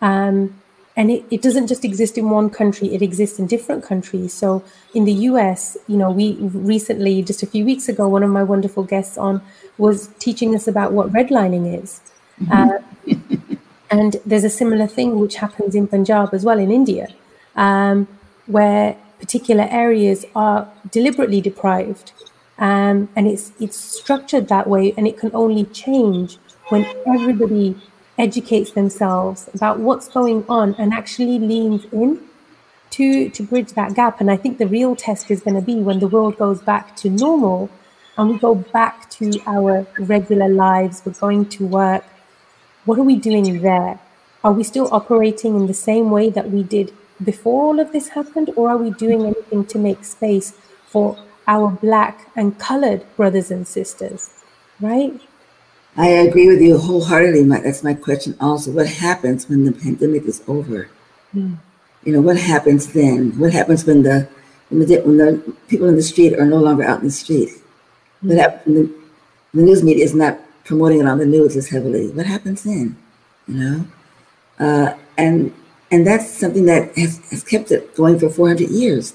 Um, 0.00 0.61
and 0.96 1.10
it, 1.10 1.24
it 1.30 1.42
doesn't 1.42 1.68
just 1.68 1.84
exist 1.84 2.18
in 2.18 2.28
one 2.30 2.50
country, 2.50 2.94
it 2.94 3.02
exists 3.02 3.38
in 3.38 3.46
different 3.46 3.82
countries. 3.82 4.32
So 4.32 4.62
in 4.94 5.04
the 5.04 5.12
US, 5.30 5.76
you 5.86 5.96
know, 5.96 6.10
we 6.10 6.34
recently, 6.34 7.22
just 7.22 7.42
a 7.42 7.46
few 7.46 7.64
weeks 7.64 7.88
ago, 7.88 8.08
one 8.08 8.22
of 8.22 8.30
my 8.30 8.42
wonderful 8.42 8.84
guests 8.84 9.16
on 9.16 9.40
was 9.78 10.08
teaching 10.18 10.54
us 10.54 10.68
about 10.68 10.92
what 10.92 11.10
redlining 11.10 11.82
is. 11.82 12.00
Mm-hmm. 12.40 12.52
Uh, 12.52 13.56
and 13.90 14.16
there's 14.26 14.44
a 14.44 14.50
similar 14.50 14.86
thing 14.86 15.18
which 15.18 15.36
happens 15.36 15.74
in 15.74 15.86
Punjab 15.86 16.34
as 16.34 16.44
well 16.44 16.58
in 16.58 16.70
India, 16.70 17.08
um, 17.56 18.06
where 18.46 18.96
particular 19.18 19.66
areas 19.70 20.26
are 20.34 20.68
deliberately 20.90 21.40
deprived. 21.40 22.12
Um, 22.58 23.08
and 23.16 23.26
it's 23.26 23.52
it's 23.58 23.76
structured 23.76 24.48
that 24.48 24.68
way, 24.68 24.94
and 24.96 25.08
it 25.08 25.16
can 25.18 25.30
only 25.34 25.64
change 25.64 26.38
when 26.68 26.86
everybody 27.06 27.76
educates 28.18 28.72
themselves 28.72 29.48
about 29.54 29.78
what's 29.78 30.08
going 30.08 30.44
on 30.48 30.74
and 30.78 30.92
actually 30.92 31.38
leans 31.38 31.84
in 31.92 32.20
to 32.90 33.30
to 33.30 33.42
bridge 33.42 33.72
that 33.72 33.94
gap. 33.94 34.20
And 34.20 34.30
i 34.30 34.36
think 34.36 34.58
the 34.58 34.66
real 34.66 34.94
test 34.94 35.30
is 35.30 35.40
going 35.40 35.56
to 35.56 35.62
be 35.62 35.76
when 35.76 35.98
the 36.00 36.08
world 36.08 36.36
goes 36.38 36.60
back 36.60 36.96
to 36.96 37.10
normal 37.10 37.70
and 38.16 38.28
we 38.28 38.38
go 38.38 38.54
back 38.54 39.08
to 39.10 39.40
our 39.46 39.86
regular 39.98 40.48
lives. 40.48 41.02
We're 41.04 41.12
going 41.12 41.46
to 41.56 41.66
work. 41.66 42.04
What 42.84 42.98
are 42.98 43.02
we 43.02 43.16
doing 43.16 43.62
there? 43.62 43.98
Are 44.44 44.52
we 44.52 44.64
still 44.64 44.88
operating 44.92 45.54
in 45.56 45.66
the 45.66 45.74
same 45.74 46.10
way 46.10 46.28
that 46.30 46.50
we 46.50 46.62
did 46.62 46.92
before 47.24 47.62
all 47.62 47.80
of 47.80 47.92
this 47.92 48.08
happened? 48.08 48.50
Or 48.56 48.68
are 48.70 48.76
we 48.76 48.90
doing 48.90 49.24
anything 49.24 49.64
to 49.66 49.78
make 49.78 50.04
space 50.04 50.52
for 50.86 51.16
our 51.46 51.70
black 51.70 52.30
and 52.36 52.58
colored 52.58 53.04
brothers 53.16 53.50
and 53.50 53.66
sisters 53.66 54.30
right 54.80 55.20
I 55.96 56.08
agree 56.08 56.48
with 56.48 56.60
you 56.60 56.78
wholeheartedly. 56.78 57.44
My, 57.44 57.60
that's 57.60 57.82
my 57.82 57.94
question 57.94 58.36
also. 58.40 58.70
What 58.72 58.86
happens 58.86 59.48
when 59.48 59.64
the 59.64 59.72
pandemic 59.72 60.24
is 60.24 60.42
over? 60.48 60.88
Mm. 61.34 61.58
You 62.04 62.12
know, 62.14 62.20
what 62.20 62.38
happens 62.38 62.92
then? 62.92 63.38
What 63.38 63.52
happens 63.52 63.84
when 63.84 64.02
the, 64.02 64.28
when 64.70 64.86
the, 64.86 65.00
when 65.00 65.18
the 65.18 65.56
people 65.68 65.88
in 65.88 65.96
the 65.96 66.02
street 66.02 66.38
are 66.38 66.46
no 66.46 66.58
longer 66.58 66.82
out 66.82 67.00
in 67.00 67.06
the 67.06 67.12
street? 67.12 67.50
Mm. 68.24 68.28
What 68.28 68.38
happens 68.38 68.64
when 68.66 68.74
the, 68.74 68.94
the, 69.54 69.62
news 69.62 69.82
media 69.82 70.04
is 70.04 70.14
not 70.14 70.40
promoting 70.64 71.00
it 71.00 71.06
on 71.06 71.18
the 71.18 71.26
news 71.26 71.56
as 71.56 71.68
heavily? 71.68 72.10
What 72.10 72.26
happens 72.26 72.62
then? 72.62 72.96
You 73.46 73.54
know? 73.54 73.86
Uh, 74.58 74.96
and 75.18 75.52
and 75.90 76.06
that's 76.06 76.26
something 76.26 76.64
that 76.64 76.96
has, 76.96 77.18
has 77.28 77.44
kept 77.44 77.70
it 77.70 77.94
going 77.94 78.18
for 78.18 78.30
400 78.30 78.70
years 78.70 79.12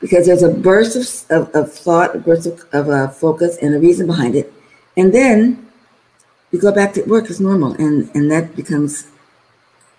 because 0.00 0.26
there's 0.26 0.42
a 0.42 0.50
burst 0.50 0.96
of, 1.30 1.30
of, 1.30 1.54
of 1.54 1.72
thought, 1.72 2.16
a 2.16 2.18
burst 2.18 2.46
of, 2.46 2.64
of 2.72 2.88
uh, 2.88 3.08
focus, 3.08 3.56
and 3.62 3.74
a 3.74 3.78
reason 3.78 4.06
behind 4.06 4.34
it. 4.34 4.52
And 4.96 5.14
then 5.14 5.67
we 6.50 6.58
go 6.58 6.72
back 6.72 6.92
to 6.94 7.02
work 7.02 7.30
as 7.30 7.40
normal 7.40 7.72
and 7.74 8.10
and 8.14 8.30
that 8.30 8.56
becomes 8.56 9.08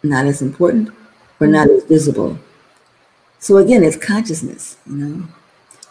not 0.03 0.25
as 0.25 0.41
important 0.41 0.89
or 1.39 1.47
not 1.47 1.69
as 1.69 1.83
visible. 1.85 2.37
So 3.39 3.57
again 3.57 3.83
it's 3.83 3.97
consciousness 3.97 4.77
you 4.85 4.95
know? 4.95 5.27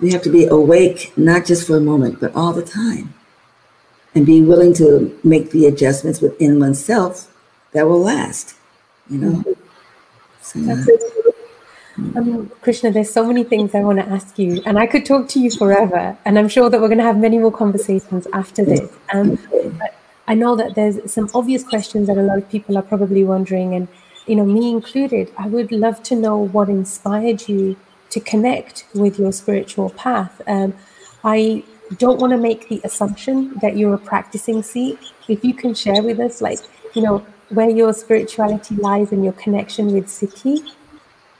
We 0.00 0.12
have 0.12 0.22
to 0.22 0.30
be 0.30 0.46
awake 0.46 1.12
not 1.16 1.44
just 1.44 1.66
for 1.66 1.76
a 1.76 1.80
moment 1.80 2.20
but 2.20 2.34
all 2.34 2.52
the 2.52 2.64
time. 2.64 3.14
And 4.14 4.24
be 4.26 4.40
willing 4.40 4.74
to 4.74 5.16
make 5.22 5.50
the 5.50 5.66
adjustments 5.66 6.20
within 6.20 6.58
oneself 6.58 7.32
that 7.72 7.86
will 7.86 8.00
last 8.00 8.54
you 9.08 9.18
know? 9.18 9.44
So, 10.42 10.60
um, 12.16 12.50
Krishna, 12.62 12.90
there's 12.90 13.10
so 13.10 13.26
many 13.26 13.44
things 13.44 13.74
I 13.74 13.80
want 13.80 13.98
to 13.98 14.06
ask 14.06 14.38
you, 14.38 14.62
and 14.64 14.78
I 14.78 14.86
could 14.86 15.04
talk 15.04 15.28
to 15.30 15.40
you 15.40 15.50
forever. 15.50 16.16
And 16.24 16.38
I'm 16.38 16.48
sure 16.48 16.70
that 16.70 16.80
we're 16.80 16.88
going 16.88 16.98
to 16.98 17.04
have 17.04 17.18
many 17.18 17.38
more 17.38 17.52
conversations 17.52 18.26
after 18.32 18.64
this. 18.64 18.90
Um, 19.12 19.38
I 20.28 20.34
know 20.34 20.54
that 20.56 20.74
there's 20.74 21.10
some 21.10 21.30
obvious 21.34 21.64
questions 21.64 22.06
that 22.06 22.18
a 22.18 22.22
lot 22.22 22.36
of 22.36 22.48
people 22.50 22.76
are 22.76 22.82
probably 22.82 23.24
wondering, 23.24 23.74
and 23.74 23.88
you 24.26 24.36
know, 24.36 24.44
me 24.44 24.70
included. 24.70 25.32
I 25.38 25.48
would 25.48 25.72
love 25.72 26.02
to 26.04 26.14
know 26.14 26.36
what 26.36 26.68
inspired 26.68 27.48
you 27.48 27.76
to 28.10 28.20
connect 28.20 28.86
with 28.94 29.18
your 29.18 29.32
spiritual 29.32 29.88
path. 29.90 30.42
Um, 30.46 30.74
I 31.24 31.64
don't 31.96 32.20
want 32.20 32.32
to 32.32 32.36
make 32.36 32.68
the 32.68 32.82
assumption 32.84 33.54
that 33.62 33.78
you're 33.78 33.94
a 33.94 33.98
practicing 33.98 34.62
Sikh. 34.62 34.98
If 35.28 35.42
you 35.44 35.54
can 35.54 35.72
share 35.72 36.02
with 36.02 36.20
us, 36.20 36.42
like, 36.42 36.58
you 36.94 37.00
know, 37.00 37.26
where 37.48 37.70
your 37.70 37.94
spirituality 37.94 38.76
lies 38.76 39.12
and 39.12 39.24
your 39.24 39.32
connection 39.32 39.94
with 39.94 40.08
Sikhi, 40.08 40.60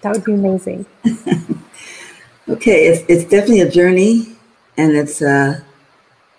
that 0.00 0.14
would 0.14 0.24
be 0.24 0.32
amazing. 0.32 0.86
okay, 2.48 2.86
it's, 2.86 3.04
it's 3.06 3.24
definitely 3.24 3.60
a 3.60 3.70
journey, 3.70 4.34
and 4.78 4.96
it's 4.96 5.20
uh, 5.20 5.60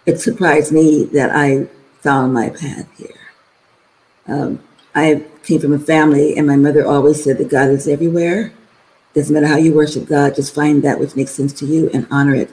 it 0.08 0.20
surprised 0.20 0.72
me 0.72 1.04
that 1.14 1.30
I 1.32 1.68
found 2.02 2.34
my 2.34 2.50
path 2.50 2.88
here. 2.98 3.16
Um, 4.28 4.64
I 4.96 5.26
came 5.44 5.60
from 5.60 5.74
a 5.74 5.80
family, 5.80 6.38
and 6.38 6.48
my 6.48 6.56
mother 6.56 6.86
always 6.86 7.24
said 7.24 7.38
that 7.38 7.50
God 7.50 7.70
is 7.70 7.88
everywhere. 7.88 8.54
Doesn't 9.14 9.34
matter 9.34 9.48
how 9.48 9.58
you 9.58 9.74
worship 9.74 10.08
God, 10.08 10.36
just 10.36 10.54
find 10.54 10.84
that 10.84 11.00
which 11.00 11.16
makes 11.16 11.32
sense 11.32 11.54
to 11.54 11.66
you 11.66 11.90
and 11.94 12.08
honor 12.12 12.36
it. 12.36 12.52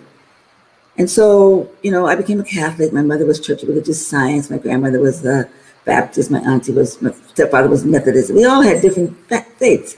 And 0.99 1.11
so, 1.11 1.71
you 1.83 1.91
know, 1.91 2.07
I 2.07 2.15
became 2.15 2.41
a 2.41 2.45
Catholic. 2.45 2.93
My 2.93 3.03
mother 3.03 3.27
was 3.27 3.39
Church 3.39 3.63
of 3.63 3.69
Religious 3.69 4.07
Science. 4.07 4.49
My 4.49 4.57
grandmother 4.57 5.01
was 5.01 5.25
a 5.27 5.49
Baptist. 5.85 6.31
My 6.31 6.41
auntie 6.41 6.73
was, 6.73 7.01
my 7.03 7.13
stepfather 7.29 7.69
was 7.69 7.85
Methodist. 7.85 8.33
We 8.33 8.47
all 8.47 8.63
had 8.63 8.81
different 8.81 9.15
faiths. 9.59 9.97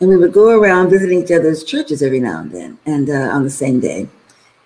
And 0.00 0.10
we 0.10 0.16
would 0.16 0.32
go 0.32 0.50
around 0.50 0.90
visiting 0.90 1.22
each 1.22 1.32
other's 1.32 1.64
churches 1.64 2.02
every 2.02 2.20
now 2.20 2.40
and 2.40 2.52
then, 2.52 2.78
and 2.84 3.08
uh, 3.08 3.34
on 3.34 3.42
the 3.42 3.50
same 3.50 3.80
day. 3.80 4.08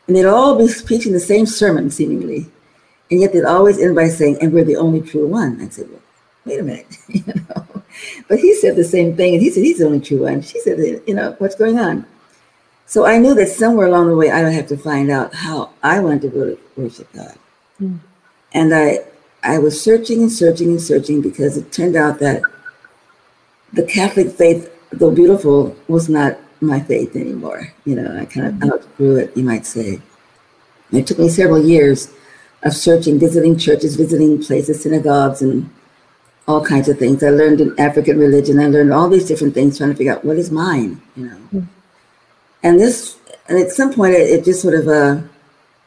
And 0.07 0.17
they'd 0.17 0.27
all 0.27 0.59
be 0.59 0.69
preaching 0.85 1.13
the 1.13 1.21
same 1.21 1.47
sermon, 1.47 1.91
seemingly. 1.91 2.51
And 3.13 3.21
yet 3.21 3.35
they'd 3.35 3.45
always 3.45 3.79
end 3.79 3.95
by 3.95 4.09
saying, 4.09 4.39
and 4.41 4.55
we're 4.55 4.65
the 4.65 4.77
only 4.77 5.03
true 5.03 5.27
one. 5.27 5.61
I 5.61 5.69
said, 5.69 5.91
well, 5.91 6.01
wait 6.47 6.61
a 6.61 6.63
minute, 6.63 6.97
you 7.09 7.23
know. 7.27 7.83
But 8.27 8.39
he 8.39 8.55
said 8.55 8.75
the 8.75 8.85
same 8.85 9.15
thing, 9.15 9.35
and 9.35 9.43
he 9.43 9.51
said 9.51 9.63
he's 9.63 9.81
the 9.81 9.85
only 9.85 10.01
true 10.01 10.23
one. 10.23 10.41
She 10.41 10.59
said, 10.61 10.79
you 11.07 11.13
know, 11.15 11.37
what's 11.37 11.55
going 11.55 11.79
on? 11.79 12.07
So 12.87 13.05
I 13.05 13.19
knew 13.19 13.35
that 13.35 13.49
somewhere 13.49 13.87
along 13.87 14.09
the 14.09 14.17
way 14.17 14.31
I 14.31 14.43
would 14.43 14.55
have 14.55 14.67
to 14.69 14.79
find 14.79 15.11
out 15.11 15.35
how 15.35 15.75
I 15.83 16.01
wanted 16.01 16.23
to 16.23 16.29
go 16.29 16.45
to 16.47 16.59
worship 16.75 17.13
God. 17.13 17.37
Mm. 17.79 17.99
And 18.55 18.75
I 18.75 19.01
I 19.43 19.59
was 19.59 19.79
searching 19.79 20.23
and 20.23 20.33
searching 20.33 20.69
and 20.69 20.81
searching 20.81 21.21
because 21.21 21.59
it 21.59 21.71
turned 21.71 21.97
out 21.97 22.19
that 22.21 22.41
the 23.75 23.83
Catholic 23.83 24.31
faith, 24.31 24.75
though 24.91 25.11
beautiful, 25.11 25.77
was 25.87 26.09
not 26.09 26.39
my 26.63 26.81
faith 26.81 27.15
anymore. 27.15 27.75
You 27.85 27.97
know, 27.97 28.17
I 28.19 28.25
kind 28.25 28.47
of 28.47 28.55
mm-hmm. 28.55 28.73
outgrew 28.73 29.17
it, 29.17 29.37
you 29.37 29.45
might 29.45 29.67
say. 29.67 30.01
It 30.93 31.07
took 31.07 31.19
me 31.19 31.29
several 31.29 31.63
years 31.63 32.13
of 32.63 32.75
searching, 32.75 33.19
visiting 33.19 33.57
churches, 33.59 33.97
visiting 33.97 34.43
places, 34.43 34.83
synagogues, 34.83 35.43
and 35.43 35.71
all 36.47 36.65
kinds 36.65 36.89
of 36.89 36.99
things. 36.99 37.23
I 37.23 37.31
learned 37.31 37.61
in 37.61 37.79
African 37.79 38.19
religion. 38.19 38.59
I 38.59 38.67
learned 38.67 38.93
all 38.93 39.09
these 39.09 39.27
different 39.27 39.55
things, 39.55 39.79
trying 39.79 39.91
to 39.91 39.97
figure 39.97 40.13
out 40.13 40.25
what 40.25 40.37
is 40.37 40.51
mine. 40.51 41.01
You 41.17 41.27
know, 41.27 41.37
mm-hmm. 41.37 41.61
and 42.63 42.81
this, 42.81 43.17
and 43.49 43.59
at 43.59 43.71
some 43.71 43.93
point, 43.93 44.15
it, 44.15 44.31
it 44.31 44.45
just 44.45 44.63
sort 44.63 44.75
of, 44.75 44.89
uh, 44.89 45.21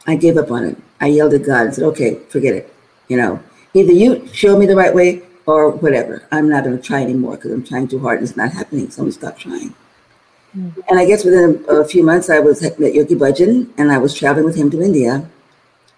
I 0.06 0.16
gave 0.16 0.36
up 0.36 0.50
on 0.50 0.64
it. 0.64 0.78
I 1.00 1.08
yelled 1.08 1.34
at 1.34 1.44
God 1.44 1.66
and 1.66 1.74
said, 1.74 1.84
"Okay, 1.84 2.18
forget 2.28 2.54
it. 2.54 2.72
You 3.08 3.16
know, 3.18 3.42
either 3.74 3.92
you 3.92 4.26
show 4.32 4.58
me 4.58 4.66
the 4.66 4.76
right 4.76 4.94
way 4.94 5.22
or 5.46 5.70
whatever. 5.70 6.26
I'm 6.32 6.48
not 6.48 6.64
going 6.64 6.76
to 6.76 6.82
try 6.82 7.02
anymore 7.02 7.36
because 7.36 7.52
I'm 7.52 7.64
trying 7.64 7.88
too 7.88 8.00
hard 8.00 8.18
and 8.18 8.28
it's 8.28 8.36
not 8.36 8.52
happening. 8.52 8.90
So 8.90 9.02
I'm 9.02 9.06
going 9.06 9.12
to 9.12 9.18
stop 9.18 9.38
trying." 9.38 9.74
Mm-hmm. 10.56 10.80
And 10.88 10.98
I 10.98 11.04
guess 11.04 11.24
within 11.24 11.64
a, 11.68 11.74
a, 11.74 11.84
few 11.84 12.02
months, 12.02 12.30
I 12.30 12.38
was 12.38 12.62
at 12.62 12.78
Yogi 12.78 13.14
Bhajan 13.14 13.68
and 13.76 13.92
I 13.92 13.98
was 13.98 14.14
traveling 14.14 14.46
with 14.46 14.56
him 14.56 14.70
to 14.70 14.80
India. 14.80 15.28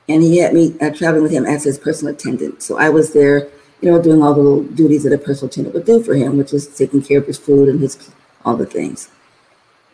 And 0.09 0.23
he 0.23 0.39
had 0.39 0.55
me 0.55 0.75
uh, 0.81 0.91
traveling 0.91 1.23
with 1.23 1.33
him 1.33 1.45
as 1.45 1.65
his 1.65 1.79
personal 1.79 2.15
attendant. 2.15 2.63
So 2.63 2.79
I 2.79 2.89
was 2.89 3.13
there 3.13 3.49
you 3.81 3.91
know, 3.91 4.03
doing 4.03 4.23
all 4.23 4.35
the 4.35 4.41
little 4.41 4.65
duties 4.65 5.05
that 5.05 5.13
a 5.13 5.19
personal 5.19 5.49
attendant 5.49 5.75
would 5.75 5.85
do 5.85 6.03
for 6.03 6.15
him, 6.15 6.37
which 6.37 6.53
was 6.53 6.67
taking 6.67 7.03
care 7.03 7.19
of 7.19 7.27
his 7.27 7.39
food 7.39 7.69
and 7.69 7.81
his 7.81 8.11
all 8.45 8.57
the 8.57 8.67
things. 8.67 9.11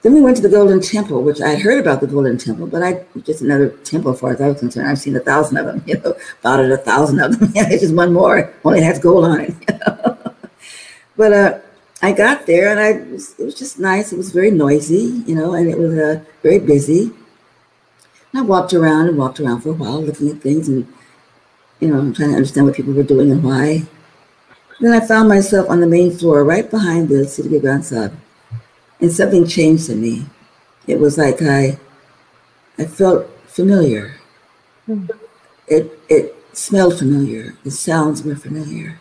Then 0.03 0.13
we 0.13 0.21
went 0.21 0.37
to 0.37 0.43
the 0.43 0.51
Golden 0.51 0.81
Temple, 0.81 1.23
which 1.23 1.41
I 1.41 1.49
had 1.51 1.61
heard 1.61 1.81
about 1.81 2.01
the 2.01 2.07
Golden 2.07 2.37
Temple, 2.37 2.67
but 2.67 2.83
I 2.83 3.05
just 3.23 3.41
another 3.41 3.71
temple 3.85 4.13
as 4.13 4.21
far 4.21 4.33
as 4.33 4.41
I 4.41 4.49
was 4.49 4.61
concerned. 4.61 4.89
I've 4.89 4.99
seen 4.99 5.17
a 5.17 5.21
thousand 5.21 5.57
of 5.57 5.67
them, 5.67 5.83
you 5.87 5.99
know, 5.99 6.15
about 6.41 6.61
a 6.61 6.77
thousand 6.77 7.21
of 7.21 7.39
them. 7.39 7.53
It's 7.57 7.83
just 7.83 7.95
one 7.95 8.13
more, 8.13 8.53
only 8.65 8.81
it 8.81 8.85
has 8.85 8.99
gold 8.99 9.25
on 9.25 9.41
it. 9.41 9.55
But 11.17 11.33
uh, 11.33 11.59
I 12.03 12.11
got 12.11 12.45
there 12.45 12.73
and 12.73 12.81
I 12.81 13.13
was, 13.13 13.39
it 13.39 13.45
was 13.45 13.55
just 13.55 13.79
nice. 13.79 14.13
It 14.13 14.17
was 14.17 14.33
very 14.33 14.51
noisy, 14.51 15.23
you 15.29 15.37
know, 15.37 15.55
and 15.55 15.71
it 15.71 15.79
was 15.79 15.97
uh, 15.97 16.25
very 16.43 16.59
busy. 16.59 17.13
I 18.35 18.43
walked 18.43 18.75
around 18.75 19.09
and 19.09 19.17
walked 19.17 19.41
around 19.41 19.61
for 19.61 19.71
a 19.71 19.75
while, 19.75 20.03
looking 20.03 20.29
at 20.29 20.43
things 20.43 20.69
and 20.69 20.93
you 21.81 21.89
know, 21.89 22.13
trying 22.13 22.31
to 22.31 22.37
understand 22.37 22.67
what 22.67 22.77
people 22.77 22.93
were 22.93 23.03
doing 23.03 23.31
and 23.31 23.43
why. 23.43 23.83
Then 24.81 24.93
I 24.93 25.07
found 25.07 25.29
myself 25.29 25.69
on 25.69 25.81
the 25.81 25.87
main 25.87 26.17
floor 26.17 26.45
right 26.45 26.69
behind 26.69 27.09
the 27.09 27.27
Siri 27.27 27.49
Guru 27.49 27.61
Granth 27.61 27.85
Sahib. 27.85 28.17
And 29.01 29.13
something 29.13 29.47
changed 29.47 29.91
in 29.91 30.01
me. 30.01 30.27
It 30.87 30.99
was 30.99 31.19
like 31.19 31.43
I 31.43 31.79
I 32.79 32.87
felt 32.87 33.29
familiar. 33.47 34.17
Mm. 34.89 35.11
It 35.69 35.99
it 36.09 36.35
smelled 36.53 36.99
familiar. 36.99 37.57
The 37.65 37.71
sounds 37.71 38.23
were 38.23 38.37
familiar. 38.37 38.99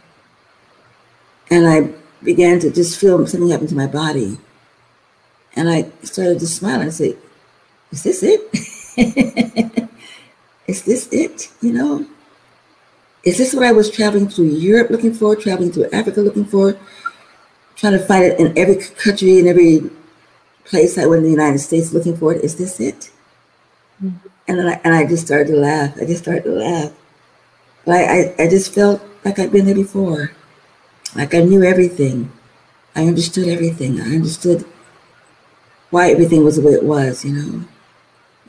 And 1.49 1.67
I 1.67 1.93
began 2.23 2.59
to 2.59 2.71
just 2.71 2.99
feel 2.99 3.25
something 3.27 3.49
happen 3.49 3.67
to 3.67 3.75
my 3.75 3.87
body. 3.87 4.37
And 5.55 5.69
I 5.69 5.91
started 6.03 6.39
to 6.39 6.47
smile 6.47 6.81
and 6.81 6.93
say, 6.93 7.15
Is 7.91 8.03
this 8.03 8.23
it? 8.23 8.41
Is 10.67 10.83
this 10.83 11.09
it? 11.11 11.51
You 11.61 11.73
know? 11.73 12.07
is 13.23 13.37
this 13.37 13.53
what 13.53 13.63
I 13.63 13.71
was 13.71 13.89
traveling 13.89 14.27
through 14.27 14.47
Europe 14.47 14.89
looking 14.89 15.13
for, 15.13 15.35
traveling 15.35 15.71
through 15.71 15.89
Africa 15.91 16.21
looking 16.21 16.45
for, 16.45 16.77
trying 17.75 17.93
to 17.93 18.05
find 18.05 18.25
it 18.25 18.39
in 18.39 18.57
every 18.57 18.75
country, 18.75 19.39
in 19.39 19.47
every 19.47 19.89
place 20.65 20.97
I 20.97 21.05
went 21.05 21.19
in 21.19 21.25
the 21.25 21.31
United 21.31 21.59
States 21.59 21.93
looking 21.93 22.17
for 22.17 22.33
it? 22.33 22.43
Is 22.43 22.55
this 22.57 22.79
it? 22.79 23.11
Mm-hmm. 24.03 24.27
And 24.47 24.59
then 24.59 24.67
I, 24.67 24.81
and 24.83 24.93
I 24.93 25.05
just 25.05 25.25
started 25.25 25.47
to 25.51 25.57
laugh. 25.57 25.95
I 25.95 26.05
just 26.05 26.23
started 26.23 26.43
to 26.43 26.51
laugh. 26.51 26.91
But 27.85 27.95
I, 27.95 28.03
I, 28.03 28.35
I 28.39 28.49
just 28.49 28.73
felt 28.73 29.01
like 29.23 29.39
I'd 29.39 29.51
been 29.53 29.65
there 29.65 29.75
before. 29.75 30.31
Like 31.15 31.33
I 31.33 31.39
knew 31.39 31.63
everything. 31.63 32.31
I 32.93 33.07
understood 33.07 33.47
everything. 33.47 34.01
I 34.01 34.15
understood 34.15 34.65
why 35.91 36.11
everything 36.11 36.43
was 36.43 36.57
the 36.57 36.61
way 36.61 36.73
it 36.73 36.83
was, 36.83 37.23
you 37.23 37.33
know. 37.33 37.65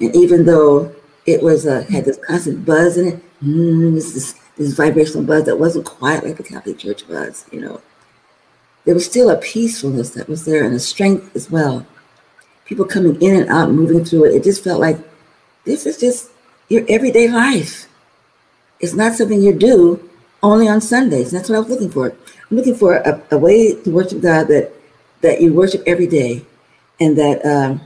And 0.00 0.14
even 0.14 0.44
though 0.44 0.94
it 1.26 1.42
was 1.42 1.66
uh, 1.66 1.85
had 1.85 2.04
this 2.04 2.18
constant 2.18 2.64
buzz 2.64 2.96
in 2.96 3.09
it, 3.09 3.22
mm, 3.42 3.94
this, 3.94 4.12
this 4.12 4.35
this 4.57 4.74
vibrational 4.74 5.24
buzz 5.24 5.44
that 5.44 5.59
wasn't 5.59 5.85
quite 5.85 6.24
like 6.24 6.37
the 6.37 6.42
Catholic 6.42 6.78
Church 6.78 7.07
buzz, 7.09 7.44
you 7.50 7.61
know. 7.61 7.80
There 8.85 8.94
was 8.94 9.07
still 9.07 9.30
a 9.30 9.37
peacefulness 9.37 10.11
that 10.11 10.28
was 10.28 10.44
there 10.44 10.64
and 10.64 10.74
a 10.74 10.78
strength 10.78 11.35
as 11.35 11.50
well. 11.50 11.87
People 12.66 12.85
coming 12.85 13.20
in 13.20 13.35
and 13.35 13.48
out, 13.48 13.70
moving 13.70 14.04
through 14.04 14.26
it. 14.26 14.35
It 14.35 14.44
just 14.44 14.62
felt 14.62 14.80
like 14.80 14.98
this 15.64 15.87
is 15.87 15.98
just 15.98 16.30
your 16.68 16.85
everyday 16.88 17.28
life. 17.28 17.88
It's 18.80 18.94
not 18.94 19.14
something 19.14 19.42
you 19.42 19.54
do 19.54 20.09
only 20.42 20.68
on 20.68 20.80
Sundays. 20.80 21.30
That's 21.30 21.48
what 21.48 21.57
I 21.57 21.59
was 21.61 21.70
looking 21.70 21.90
for. 21.90 22.11
I'm 22.50 22.57
looking 22.57 22.74
for 22.74 22.96
a, 22.96 23.22
a 23.30 23.38
way 23.38 23.74
to 23.74 23.90
worship 23.90 24.20
God 24.20 24.48
that 24.48 24.72
that 25.22 25.40
you 25.40 25.54
worship 25.54 25.83
every 25.87 26.07
day, 26.07 26.44
and 27.00 27.16
that 27.16 27.44
um, 27.46 27.80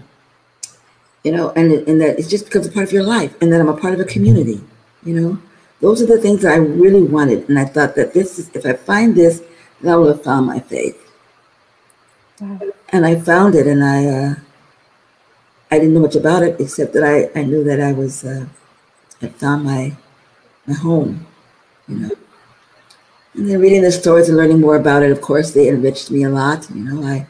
you 1.24 1.33
know, 1.33 1.50
and 1.57 1.72
and 1.72 2.00
that 2.00 2.18
it 2.18 2.28
just 2.28 2.46
becomes 2.46 2.66
a 2.66 2.72
part 2.72 2.87
of 2.87 2.92
your 2.92 3.02
life, 3.02 3.35
and 3.40 3.52
that 3.52 3.61
I'm 3.61 3.68
a 3.68 3.76
part 3.76 3.94
of 3.94 4.00
a 4.00 4.04
community. 4.04 4.61
You 5.04 5.20
know, 5.20 5.38
those 5.81 6.02
are 6.02 6.07
the 6.07 6.18
things 6.18 6.42
that 6.42 6.52
I 6.52 6.57
really 6.57 7.02
wanted. 7.02 7.48
And 7.48 7.59
I 7.59 7.64
thought 7.64 7.94
that 7.94 8.12
this 8.12 8.38
is, 8.38 8.50
if 8.54 8.66
I 8.66 8.72
find 8.72 9.14
this, 9.14 9.42
then 9.81 9.92
I 9.92 9.96
will 9.96 10.09
have 10.09 10.24
found 10.24 10.46
my 10.46 10.61
faith. 10.61 10.96
Wow. 12.40 12.61
And 12.90 13.07
I 13.07 13.20
found 13.20 13.54
it, 13.54 13.66
and 13.66 13.85
I, 13.85 14.07
uh, 14.07 14.35
I 15.70 15.78
didn't 15.78 15.94
know 15.94 16.00
much 16.00 16.16
about 16.16 16.42
it 16.42 16.61
except 16.61 16.92
that 16.94 17.04
I, 17.04 17.38
I 17.38 17.44
knew 17.44 17.62
that 17.64 17.81
I 17.81 17.92
was, 17.92 18.24
uh, 18.24 18.46
I 19.22 19.28
found 19.28 19.64
my, 19.64 19.96
my 20.66 20.74
home, 20.74 21.26
you 21.87 21.96
know. 21.96 22.11
And 23.35 23.48
then 23.48 23.61
reading 23.61 23.83
the 23.83 23.92
stories 23.92 24.28
and 24.28 24.37
learning 24.37 24.61
more 24.61 24.76
about 24.76 25.02
it, 25.02 25.12
of 25.12 25.20
course, 25.20 25.52
they 25.52 25.68
enriched 25.68 26.11
me 26.11 26.24
a 26.24 26.31
lot. 26.31 26.68
You 26.70 26.83
know, 26.83 27.07
I, 27.07 27.26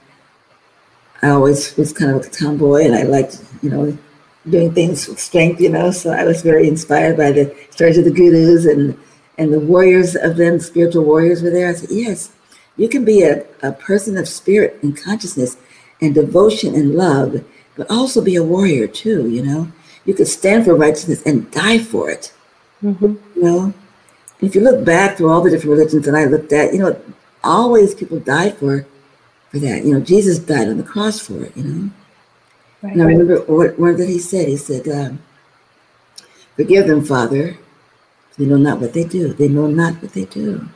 I 1.23 1.31
always 1.31 1.77
was 1.77 1.93
kind 1.93 2.13
of 2.13 2.25
a 2.25 2.31
tomboy, 2.31 2.85
and 2.85 2.95
I 2.95 3.03
liked, 3.03 3.43
you 3.63 3.71
know, 3.71 3.99
doing 4.49 4.73
things 4.73 5.09
with 5.09 5.19
strength, 5.19 5.61
you 5.61 5.69
know. 5.69 5.91
So 5.91 6.11
I 6.11 6.25
was 6.25 6.43
very 6.43 6.69
inspired 6.69 7.17
by 7.17 7.33
the 7.33 7.55
stories 7.71 7.99
of 7.99 8.05
the 8.05 8.11
gurus 8.11 8.67
and 8.67 8.99
and 9.39 9.53
the 9.53 9.61
warriors 9.61 10.17
of 10.17 10.37
them, 10.37 10.59
spiritual 10.59 11.05
warriors 11.05 11.43
were 11.43 11.51
there. 11.51 11.69
I 11.69 11.75
said, 11.75 11.91
yes, 11.93 12.33
you 12.77 12.89
can 12.89 13.05
be 13.05 13.23
a, 13.23 13.47
a 13.63 13.73
person 13.73 14.17
of 14.19 14.29
spirit 14.29 14.79
and 14.83 15.01
consciousness 15.01 15.57
and 16.01 16.13
devotion 16.13 16.75
and 16.75 16.97
love, 16.97 17.45
but 17.77 17.89
also 17.89 18.21
be 18.21 18.35
a 18.35 18.43
warrior 18.43 18.89
too, 18.89 19.29
you 19.31 19.43
know. 19.43 19.71
You 20.05 20.15
could 20.15 20.27
stand 20.27 20.65
for 20.65 20.75
righteousness 20.75 21.23
and 21.25 21.51
die 21.53 21.79
for 21.79 22.11
it. 22.11 22.33
Mm-hmm. 22.83 23.15
You 23.37 23.43
know? 23.43 23.75
If 24.41 24.55
you 24.55 24.61
look 24.61 24.85
back 24.85 25.17
through 25.17 25.31
all 25.31 25.41
the 25.41 25.51
different 25.51 25.79
religions 25.79 26.07
that 26.07 26.15
I 26.15 26.25
looked 26.25 26.53
at, 26.53 26.73
you 26.73 26.81
know, 26.81 27.01
always 27.45 27.95
people 27.95 28.19
died 28.19 28.57
for 28.57 28.87
for 29.59 29.67
that. 29.67 29.85
You 29.85 29.95
know, 29.95 30.01
Jesus 30.01 30.39
died 30.39 30.69
on 30.69 30.79
the 30.79 30.83
cross 30.83 31.21
for 31.21 31.45
it, 31.45 31.57
you 31.57 31.65
know. 31.65 31.91
Right. 32.83 32.93
And 32.93 33.03
I 33.03 33.07
remember 33.07 33.41
what, 33.43 33.79
what 33.79 33.99
that 33.99 34.09
he 34.09 34.19
said. 34.19 34.49
He 34.49 34.57
said, 34.57 34.89
um, 34.89 35.21
Forgive 36.57 36.89
them, 36.89 37.05
Father, 37.05 37.57
They 38.37 38.47
know 38.47 38.57
not 38.57 38.81
what 38.81 38.93
they 38.93 39.05
do. 39.05 39.33
They 39.33 39.49
know 39.49 39.67
not 39.69 40.03
what 40.03 40.13
they 40.13 40.25
do. 40.25 40.69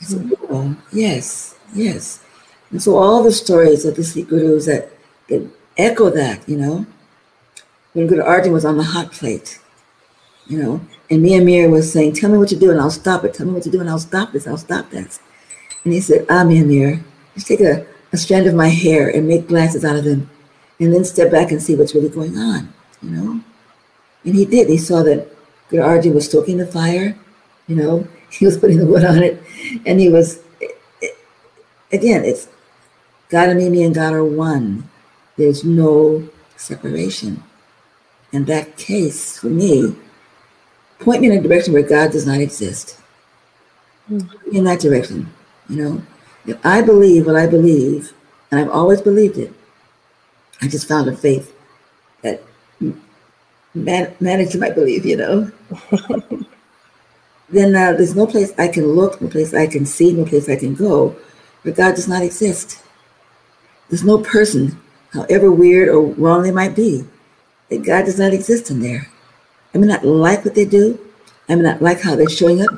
So, 0.00 0.22
oh, 0.50 0.76
yes, 0.92 1.54
yes. 1.74 2.22
And 2.70 2.82
so 2.82 2.96
all 2.96 3.22
the 3.22 3.32
stories 3.32 3.84
of 3.84 3.96
the 3.96 4.04
Sikh 4.04 4.28
gurus 4.28 4.66
that, 4.66 4.90
that 5.28 5.48
echo 5.78 6.10
that, 6.10 6.46
you 6.48 6.56
know, 6.56 6.86
when 7.94 8.06
Guru 8.06 8.22
Arjan 8.22 8.52
was 8.52 8.64
on 8.64 8.76
the 8.76 8.82
hot 8.82 9.12
plate, 9.12 9.58
you 10.46 10.62
know, 10.62 10.80
and 11.10 11.22
Mian 11.22 11.44
Mir 11.44 11.70
was 11.70 11.90
saying, 11.90 12.14
Tell 12.14 12.30
me 12.30 12.38
what 12.38 12.48
to 12.48 12.56
do 12.56 12.70
and 12.70 12.80
I'll 12.80 12.90
stop 12.90 13.24
it. 13.24 13.34
Tell 13.34 13.46
me 13.46 13.52
what 13.52 13.62
to 13.62 13.70
do 13.70 13.80
and 13.80 13.88
I'll 13.88 13.98
stop 13.98 14.32
this. 14.32 14.46
I'll 14.46 14.58
stop 14.58 14.90
that. 14.90 15.18
And 15.84 15.92
he 15.92 16.00
said, 16.00 16.26
Ah, 16.28 16.44
Mian 16.44 16.68
Mir, 16.68 17.04
just 17.34 17.46
take 17.46 17.60
a, 17.60 17.86
a 18.12 18.16
strand 18.16 18.46
of 18.46 18.54
my 18.54 18.68
hair 18.68 19.08
and 19.08 19.28
make 19.28 19.48
glasses 19.48 19.84
out 19.84 19.96
of 19.96 20.04
them 20.04 20.30
and 20.80 20.92
then 20.92 21.04
step 21.04 21.30
back 21.30 21.50
and 21.50 21.62
see 21.62 21.74
what's 21.74 21.94
really 21.94 22.08
going 22.08 22.36
on, 22.36 22.72
you 23.02 23.10
know? 23.10 23.40
And 24.24 24.34
he 24.34 24.44
did. 24.44 24.68
He 24.68 24.78
saw 24.78 25.02
that 25.02 25.28
Guru 25.68 25.82
Arjan 25.82 26.14
was 26.14 26.26
stoking 26.26 26.56
the 26.56 26.66
fire, 26.66 27.16
you 27.66 27.76
know, 27.76 28.06
he 28.30 28.46
was 28.46 28.58
putting 28.58 28.78
the 28.78 28.86
wood 28.86 29.04
on 29.04 29.22
it, 29.22 29.42
and 29.86 30.00
he 30.00 30.08
was, 30.08 30.40
again, 31.92 32.24
it's 32.24 32.48
God 33.28 33.48
and 33.48 33.58
Mimi 33.58 33.82
and 33.82 33.94
God 33.94 34.12
are 34.12 34.24
one. 34.24 34.88
There's 35.36 35.64
no 35.64 36.28
separation. 36.56 37.42
And 38.32 38.46
that 38.46 38.76
case, 38.76 39.38
for 39.38 39.48
me, 39.48 39.96
point 40.98 41.22
me 41.22 41.30
in 41.30 41.38
a 41.38 41.42
direction 41.42 41.72
where 41.72 41.82
God 41.82 42.12
does 42.12 42.26
not 42.26 42.40
exist. 42.40 42.98
Mm. 44.10 44.28
In 44.52 44.64
that 44.64 44.80
direction, 44.80 45.32
you 45.68 45.76
know. 45.76 46.02
If 46.46 46.64
I 46.64 46.82
believe 46.82 47.26
what 47.26 47.36
I 47.36 47.46
believe, 47.46 48.12
and 48.50 48.60
I've 48.60 48.70
always 48.70 49.00
believed 49.00 49.38
it, 49.38 49.52
I 50.60 50.68
just 50.68 50.88
found 50.88 51.08
a 51.08 51.16
faith 51.16 51.54
that 52.22 52.42
man- 53.74 54.14
managed 54.20 54.58
my 54.58 54.70
belief, 54.70 55.04
you 55.04 55.16
know. 55.16 55.50
then 57.48 57.74
uh, 57.74 57.92
there's 57.92 58.14
no 58.14 58.26
place 58.26 58.52
I 58.58 58.68
can 58.68 58.86
look, 58.86 59.20
no 59.20 59.28
place 59.28 59.54
I 59.54 59.66
can 59.66 59.86
see, 59.86 60.12
no 60.12 60.24
place 60.24 60.48
I 60.48 60.56
can 60.56 60.74
go 60.74 61.16
where 61.64 61.74
God 61.74 61.96
does 61.96 62.06
not 62.06 62.22
exist. 62.22 62.78
There's 63.88 64.04
no 64.04 64.18
person, 64.18 64.78
however 65.12 65.50
weird 65.50 65.88
or 65.88 66.02
wrong 66.02 66.42
they 66.42 66.50
might 66.50 66.76
be, 66.76 67.04
that 67.70 67.84
God 67.84 68.04
does 68.04 68.18
not 68.18 68.34
exist 68.34 68.70
in 68.70 68.80
there. 68.80 69.08
I 69.74 69.78
may 69.78 69.86
not 69.86 70.04
like 70.04 70.44
what 70.44 70.54
they 70.54 70.66
do. 70.66 70.98
I 71.48 71.54
may 71.54 71.62
not 71.62 71.82
like 71.82 72.02
how 72.02 72.14
they're 72.14 72.28
showing 72.28 72.62
up. 72.62 72.70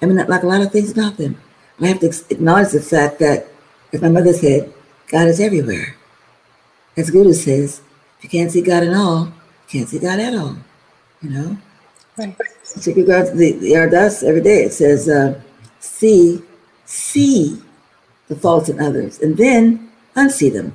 I 0.00 0.06
may 0.06 0.14
not 0.14 0.28
like 0.28 0.42
a 0.42 0.46
lot 0.46 0.60
of 0.60 0.72
things 0.72 0.90
about 0.90 1.16
them. 1.16 1.40
I 1.84 1.88
have 1.88 2.00
to 2.00 2.12
acknowledge 2.30 2.72
the 2.72 2.80
fact 2.80 3.18
that, 3.18 3.46
as 3.92 4.00
my 4.00 4.08
mother 4.08 4.32
said, 4.32 4.72
God 5.08 5.28
is 5.28 5.40
everywhere. 5.40 5.96
As 6.96 7.10
Guru 7.10 7.32
says, 7.32 7.80
if 8.18 8.24
you 8.24 8.30
can't 8.30 8.50
see 8.50 8.62
God 8.62 8.82
in 8.82 8.94
all, 8.94 9.26
you 9.26 9.32
can't 9.68 9.88
see 9.88 9.98
God 9.98 10.20
at 10.20 10.34
all. 10.34 10.56
You 11.22 11.30
know? 11.30 11.58
Right. 12.18 12.36
So 12.62 12.92
God, 12.94 13.34
the, 13.34 13.52
the 13.52 13.72
Ardas 13.72 14.22
every 14.22 14.42
day, 14.42 14.64
it 14.64 14.72
says, 14.72 15.08
uh, 15.08 15.40
see, 15.80 16.42
see 16.84 17.60
the 18.28 18.36
faults 18.36 18.68
in 18.68 18.80
others, 18.80 19.20
and 19.20 19.36
then 19.36 19.90
unsee 20.14 20.52
them. 20.52 20.72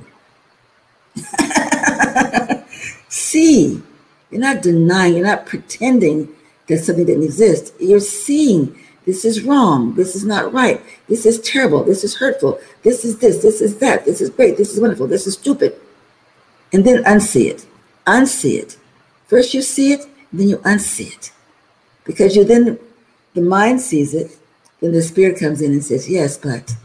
see. 3.08 3.82
You're 4.30 4.40
not 4.40 4.62
denying, 4.62 5.14
you're 5.14 5.26
not 5.26 5.46
pretending 5.46 6.28
that 6.66 6.84
something 6.84 7.06
didn't 7.06 7.24
exist. 7.24 7.72
You're 7.80 8.00
seeing 8.00 8.78
this 9.08 9.24
is 9.24 9.42
wrong, 9.42 9.94
this 9.94 10.14
is 10.14 10.26
not 10.26 10.52
right, 10.52 10.82
this 11.08 11.24
is 11.24 11.40
terrible, 11.40 11.82
this 11.82 12.04
is 12.04 12.16
hurtful, 12.16 12.60
this 12.82 13.06
is 13.06 13.18
this, 13.20 13.40
this 13.40 13.62
is 13.62 13.78
that, 13.78 14.04
this 14.04 14.20
is 14.20 14.28
great, 14.28 14.58
this 14.58 14.70
is 14.70 14.78
wonderful, 14.78 15.06
this 15.06 15.26
is 15.26 15.32
stupid. 15.32 15.74
And 16.74 16.84
then 16.84 17.02
unsee 17.04 17.48
it. 17.48 17.66
Unsee 18.06 18.58
it. 18.58 18.76
First 19.26 19.54
you 19.54 19.62
see 19.62 19.94
it, 19.94 20.04
then 20.30 20.50
you 20.50 20.58
unsee 20.58 21.16
it. 21.16 21.32
Because 22.04 22.36
you 22.36 22.44
then, 22.44 22.78
the 23.32 23.40
mind 23.40 23.80
sees 23.80 24.12
it, 24.12 24.36
then 24.82 24.92
the 24.92 25.00
spirit 25.00 25.40
comes 25.40 25.62
in 25.62 25.72
and 25.72 25.82
says, 25.82 26.10
yes, 26.10 26.36
but, 26.36 26.76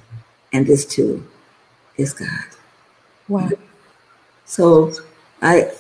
and 0.54 0.66
this 0.66 0.86
too 0.86 1.28
is 1.98 2.14
God. 2.14 2.48
Wow. 3.28 3.50
So 4.46 4.94
I 5.42 5.74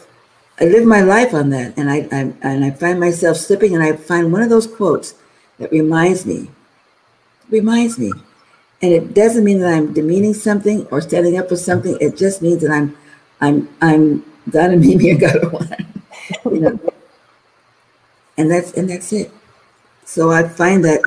I 0.59 0.65
live 0.65 0.85
my 0.85 1.01
life 1.01 1.33
on 1.33 1.51
that, 1.51 1.77
and 1.77 1.89
I, 1.89 2.07
I 2.11 2.33
and 2.41 2.65
I 2.65 2.71
find 2.71 2.99
myself 2.99 3.37
slipping, 3.37 3.73
and 3.73 3.83
I 3.83 3.93
find 3.93 4.31
one 4.31 4.41
of 4.41 4.49
those 4.49 4.67
quotes 4.67 5.15
that 5.59 5.71
reminds 5.71 6.25
me, 6.25 6.49
reminds 7.49 7.97
me, 7.97 8.11
and 8.81 8.91
it 8.91 9.13
doesn't 9.13 9.43
mean 9.43 9.59
that 9.59 9.73
I'm 9.73 9.93
demeaning 9.93 10.33
something 10.33 10.85
or 10.87 11.01
standing 11.01 11.37
up 11.37 11.49
for 11.49 11.55
something. 11.55 11.97
It 12.01 12.17
just 12.17 12.41
means 12.41 12.61
that 12.61 12.71
I'm, 12.71 12.97
I'm, 13.39 13.69
I'm 13.81 14.25
God 14.49 14.71
and 14.71 14.81
Mimi 14.81 15.11
and 15.11 15.19
God 15.19 15.51
one, 15.51 15.75
you 16.45 16.59
know. 16.59 16.79
and 18.37 18.51
that's 18.51 18.73
and 18.73 18.89
that's 18.89 19.13
it. 19.13 19.31
So 20.05 20.31
I 20.31 20.47
find 20.47 20.83
that 20.85 21.01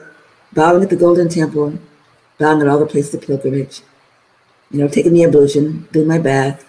bowing 0.52 0.82
at 0.82 0.90
the 0.90 0.96
Golden 0.96 1.28
Temple, 1.28 1.78
bowing 2.38 2.62
at 2.62 2.68
all 2.68 2.78
the 2.78 2.86
places 2.86 3.14
of 3.14 3.22
pilgrimage, 3.22 3.82
you 4.70 4.78
know, 4.78 4.88
taking 4.88 5.12
the 5.12 5.24
ablution, 5.24 5.88
doing 5.92 6.08
my 6.08 6.18
bath, 6.18 6.68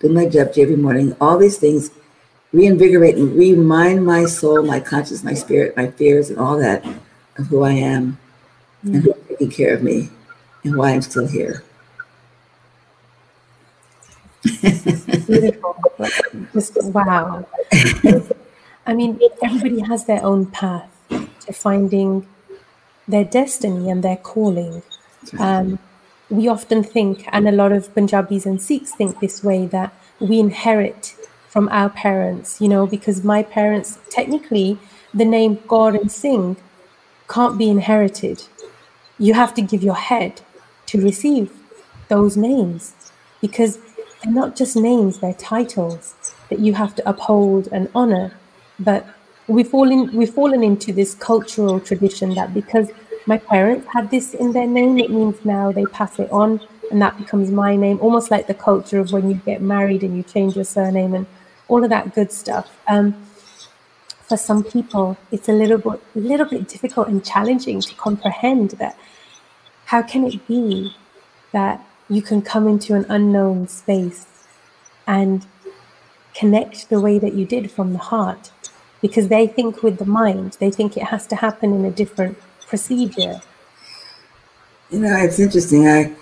doing 0.00 0.14
my 0.14 0.26
japji 0.26 0.58
every 0.58 0.76
morning, 0.76 1.16
all 1.20 1.38
these 1.38 1.58
things 1.58 1.90
reinvigorate 2.52 3.16
and 3.16 3.36
remind 3.36 4.04
my 4.04 4.24
soul, 4.24 4.62
my 4.62 4.80
conscience, 4.80 5.22
my 5.22 5.34
spirit, 5.34 5.76
my 5.76 5.90
fears, 5.90 6.30
and 6.30 6.38
all 6.38 6.58
that 6.58 6.84
of 7.38 7.46
who 7.46 7.62
I 7.62 7.72
am 7.72 8.18
mm-hmm. 8.84 8.94
and 8.94 9.04
who's 9.04 9.14
taking 9.28 9.50
care 9.50 9.74
of 9.74 9.82
me 9.82 10.10
and 10.64 10.76
why 10.76 10.90
I'm 10.90 11.02
still 11.02 11.26
here. 11.26 11.64
Beautiful. 14.42 15.76
Just 16.52 16.82
wow. 16.84 17.46
I 18.86 18.94
mean, 18.94 19.20
everybody 19.42 19.80
has 19.80 20.06
their 20.06 20.24
own 20.24 20.46
path 20.46 20.90
to 21.08 21.52
finding 21.52 22.26
their 23.06 23.24
destiny 23.24 23.90
and 23.90 24.02
their 24.02 24.16
calling. 24.16 24.82
Um, 25.38 25.78
we 26.30 26.48
often 26.48 26.82
think, 26.82 27.26
and 27.32 27.48
a 27.48 27.52
lot 27.52 27.72
of 27.72 27.94
Punjabis 27.94 28.46
and 28.46 28.60
Sikhs 28.60 28.92
think 28.92 29.20
this 29.20 29.42
way, 29.42 29.66
that 29.66 29.92
we 30.20 30.38
inherit 30.38 31.14
from 31.48 31.68
our 31.70 31.88
parents, 31.88 32.60
you 32.60 32.68
know, 32.68 32.86
because 32.86 33.24
my 33.24 33.42
parents, 33.42 33.98
technically, 34.10 34.78
the 35.14 35.24
name 35.24 35.56
Kaur 35.56 35.98
and 35.98 36.12
Singh 36.12 36.56
can't 37.28 37.58
be 37.58 37.68
inherited. 37.68 38.42
You 39.18 39.34
have 39.34 39.54
to 39.54 39.62
give 39.62 39.82
your 39.82 39.96
head 39.96 40.40
to 40.86 41.00
receive 41.00 41.52
those 42.08 42.36
names 42.36 42.94
because 43.40 43.78
they're 44.22 44.32
not 44.32 44.56
just 44.56 44.76
names, 44.76 45.18
they're 45.18 45.34
titles 45.34 46.14
that 46.48 46.58
you 46.58 46.74
have 46.74 46.94
to 46.96 47.08
uphold 47.08 47.68
and 47.70 47.88
honor. 47.94 48.32
But 48.78 49.06
we've 49.46 49.68
fallen, 49.68 50.14
we've 50.14 50.32
fallen 50.32 50.62
into 50.62 50.92
this 50.92 51.14
cultural 51.14 51.78
tradition 51.80 52.34
that 52.34 52.54
because 52.54 52.90
my 53.26 53.38
parents 53.38 53.86
had 53.92 54.10
this 54.10 54.34
in 54.34 54.52
their 54.52 54.66
name, 54.66 54.98
it 54.98 55.10
means 55.10 55.44
now 55.44 55.70
they 55.70 55.84
pass 55.86 56.18
it 56.18 56.30
on 56.32 56.60
and 56.90 57.02
that 57.02 57.18
becomes 57.18 57.50
my 57.50 57.76
name, 57.76 57.98
almost 58.00 58.30
like 58.30 58.46
the 58.46 58.54
culture 58.54 58.98
of 58.98 59.12
when 59.12 59.28
you 59.28 59.34
get 59.44 59.60
married 59.60 60.02
and 60.02 60.16
you 60.16 60.22
change 60.22 60.56
your 60.56 60.64
surname 60.64 61.14
and 61.14 61.26
all 61.68 61.84
of 61.84 61.90
that 61.90 62.14
good 62.14 62.32
stuff. 62.32 62.74
Um, 62.88 63.14
for 64.28 64.36
some 64.36 64.62
people, 64.62 65.16
it's 65.32 65.48
a 65.48 65.52
little 65.52 65.78
bit, 65.78 66.00
little 66.14 66.46
bit 66.46 66.68
difficult 66.68 67.08
and 67.08 67.24
challenging 67.24 67.80
to 67.80 67.94
comprehend 67.94 68.72
that. 68.72 68.96
How 69.86 70.02
can 70.02 70.24
it 70.24 70.46
be 70.46 70.94
that 71.52 71.82
you 72.10 72.20
can 72.20 72.42
come 72.42 72.68
into 72.68 72.94
an 72.94 73.06
unknown 73.08 73.68
space 73.68 74.26
and 75.06 75.46
connect 76.34 76.90
the 76.90 77.00
way 77.00 77.18
that 77.18 77.32
you 77.32 77.46
did 77.46 77.70
from 77.70 77.94
the 77.94 77.98
heart? 77.98 78.50
Because 79.00 79.28
they 79.28 79.46
think 79.46 79.82
with 79.82 79.98
the 79.98 80.04
mind, 80.04 80.58
they 80.60 80.70
think 80.70 80.96
it 80.96 81.04
has 81.04 81.26
to 81.28 81.36
happen 81.36 81.72
in 81.72 81.84
a 81.86 81.90
different 81.90 82.36
procedure. 82.66 83.40
You 84.90 85.00
know, 85.00 85.16
it's 85.16 85.38
interesting. 85.38 85.88
I, 85.88 86.14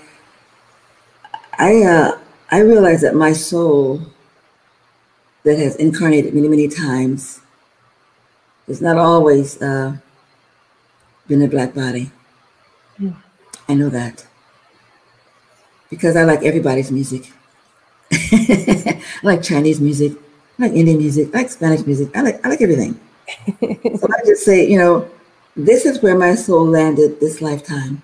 I, 1.59 1.83
uh, 1.83 2.19
I 2.51 2.61
realize 2.61 3.01
that 3.01 3.17
my 3.17 3.33
soul 3.33 4.01
that 5.43 5.59
has 5.59 5.75
incarnated 5.77 6.35
many, 6.35 6.49
many 6.49 6.69
times. 6.69 7.41
It's 8.69 8.81
not 8.81 8.97
always 8.99 9.61
uh, 9.63 9.97
been 11.29 11.43
a 11.43 11.49
black 11.49 11.75
body. 11.75 12.11
Mm. 12.99 13.15
I 13.69 13.75
know 13.75 13.89
that 13.91 14.27
because 15.91 16.17
I 16.17 16.25
like 16.25 16.43
everybody's 16.43 16.91
music. 16.91 17.33
I 18.13 19.01
like 19.23 19.43
Chinese 19.43 19.81
music, 19.81 20.13
I 20.59 20.67
like 20.67 20.73
Indian 20.73 20.99
music, 20.99 21.35
I 21.35 21.39
like 21.39 21.51
Spanish 21.51 21.87
music. 21.87 22.17
I 22.17 22.23
like 22.23 22.45
I 22.45 22.49
like 22.49 22.63
everything. 22.63 22.99
so 23.59 24.07
I 24.07 24.25
just 24.25 24.45
say, 24.45 24.69
you 24.69 24.79
know, 24.79 25.09
this 25.57 25.85
is 25.85 26.03
where 26.03 26.17
my 26.17 26.35
soul 26.35 26.65
landed 26.67 27.21
this 27.21 27.41
lifetime. 27.41 28.03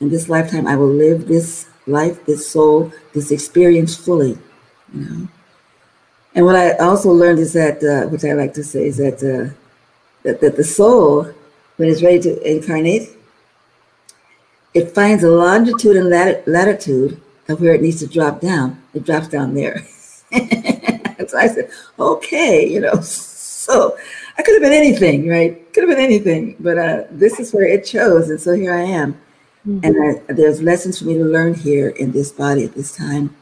In 0.00 0.08
this 0.10 0.28
lifetime, 0.28 0.66
I 0.66 0.76
will 0.76 0.88
live 0.92 1.28
this 1.28 1.66
life, 1.86 2.24
this 2.26 2.48
soul, 2.48 2.92
this 3.12 3.30
experience 3.30 3.96
fully. 3.96 4.36
You 4.92 5.00
know, 5.00 5.28
and 6.34 6.44
what 6.44 6.56
I 6.56 6.72
also 6.78 7.10
learned 7.12 7.38
is 7.38 7.52
that, 7.52 7.82
uh, 7.82 8.08
which 8.08 8.24
I 8.24 8.32
like 8.32 8.54
to 8.54 8.64
say, 8.64 8.86
is 8.86 8.96
that, 8.96 9.22
uh, 9.22 9.54
that 10.24 10.40
that 10.40 10.56
the 10.56 10.64
soul, 10.64 11.30
when 11.76 11.88
it's 11.88 12.02
ready 12.02 12.20
to 12.20 12.50
incarnate, 12.50 13.10
it 14.74 14.90
finds 14.90 15.22
a 15.22 15.30
longitude 15.30 15.96
and 15.96 16.10
lat- 16.10 16.46
latitude 16.48 17.20
of 17.48 17.60
where 17.60 17.74
it 17.74 17.82
needs 17.82 18.00
to 18.00 18.06
drop 18.06 18.40
down. 18.40 18.82
It 18.92 19.04
drops 19.04 19.28
down 19.28 19.54
there. 19.54 19.86
so 20.32 21.38
I 21.38 21.46
said, 21.46 21.70
okay, 21.98 22.68
you 22.68 22.80
know. 22.80 23.00
So 23.64 23.96
I 24.36 24.42
could 24.42 24.52
have 24.52 24.62
been 24.62 24.78
anything, 24.78 25.26
right? 25.26 25.72
Could 25.72 25.84
have 25.84 25.96
been 25.96 26.04
anything, 26.04 26.54
but 26.60 26.76
uh, 26.76 27.04
this 27.10 27.40
is 27.40 27.54
where 27.54 27.64
it 27.64 27.86
chose, 27.86 28.28
and 28.28 28.38
so 28.38 28.52
here 28.52 28.74
I 28.74 28.82
am. 28.82 29.14
Mm-hmm. 29.66 29.80
And 29.82 30.20
I, 30.28 30.32
there's 30.34 30.60
lessons 30.60 30.98
for 30.98 31.06
me 31.06 31.14
to 31.14 31.24
learn 31.24 31.54
here 31.54 31.88
in 31.88 32.12
this 32.12 32.30
body 32.30 32.64
at 32.64 32.74
this 32.74 32.94
time. 32.94 33.34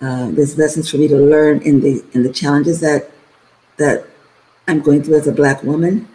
Uh, 0.00 0.30
there's 0.30 0.56
lessons 0.56 0.88
for 0.88 0.98
me 0.98 1.08
to 1.08 1.16
learn 1.16 1.60
in 1.62 1.80
the 1.80 2.04
in 2.12 2.22
the 2.22 2.32
challenges 2.32 2.78
that 2.82 3.10
that 3.78 4.06
I'm 4.68 4.80
going 4.80 5.02
through 5.02 5.16
as 5.16 5.26
a 5.26 5.32
black 5.32 5.62
woman, 5.62 6.08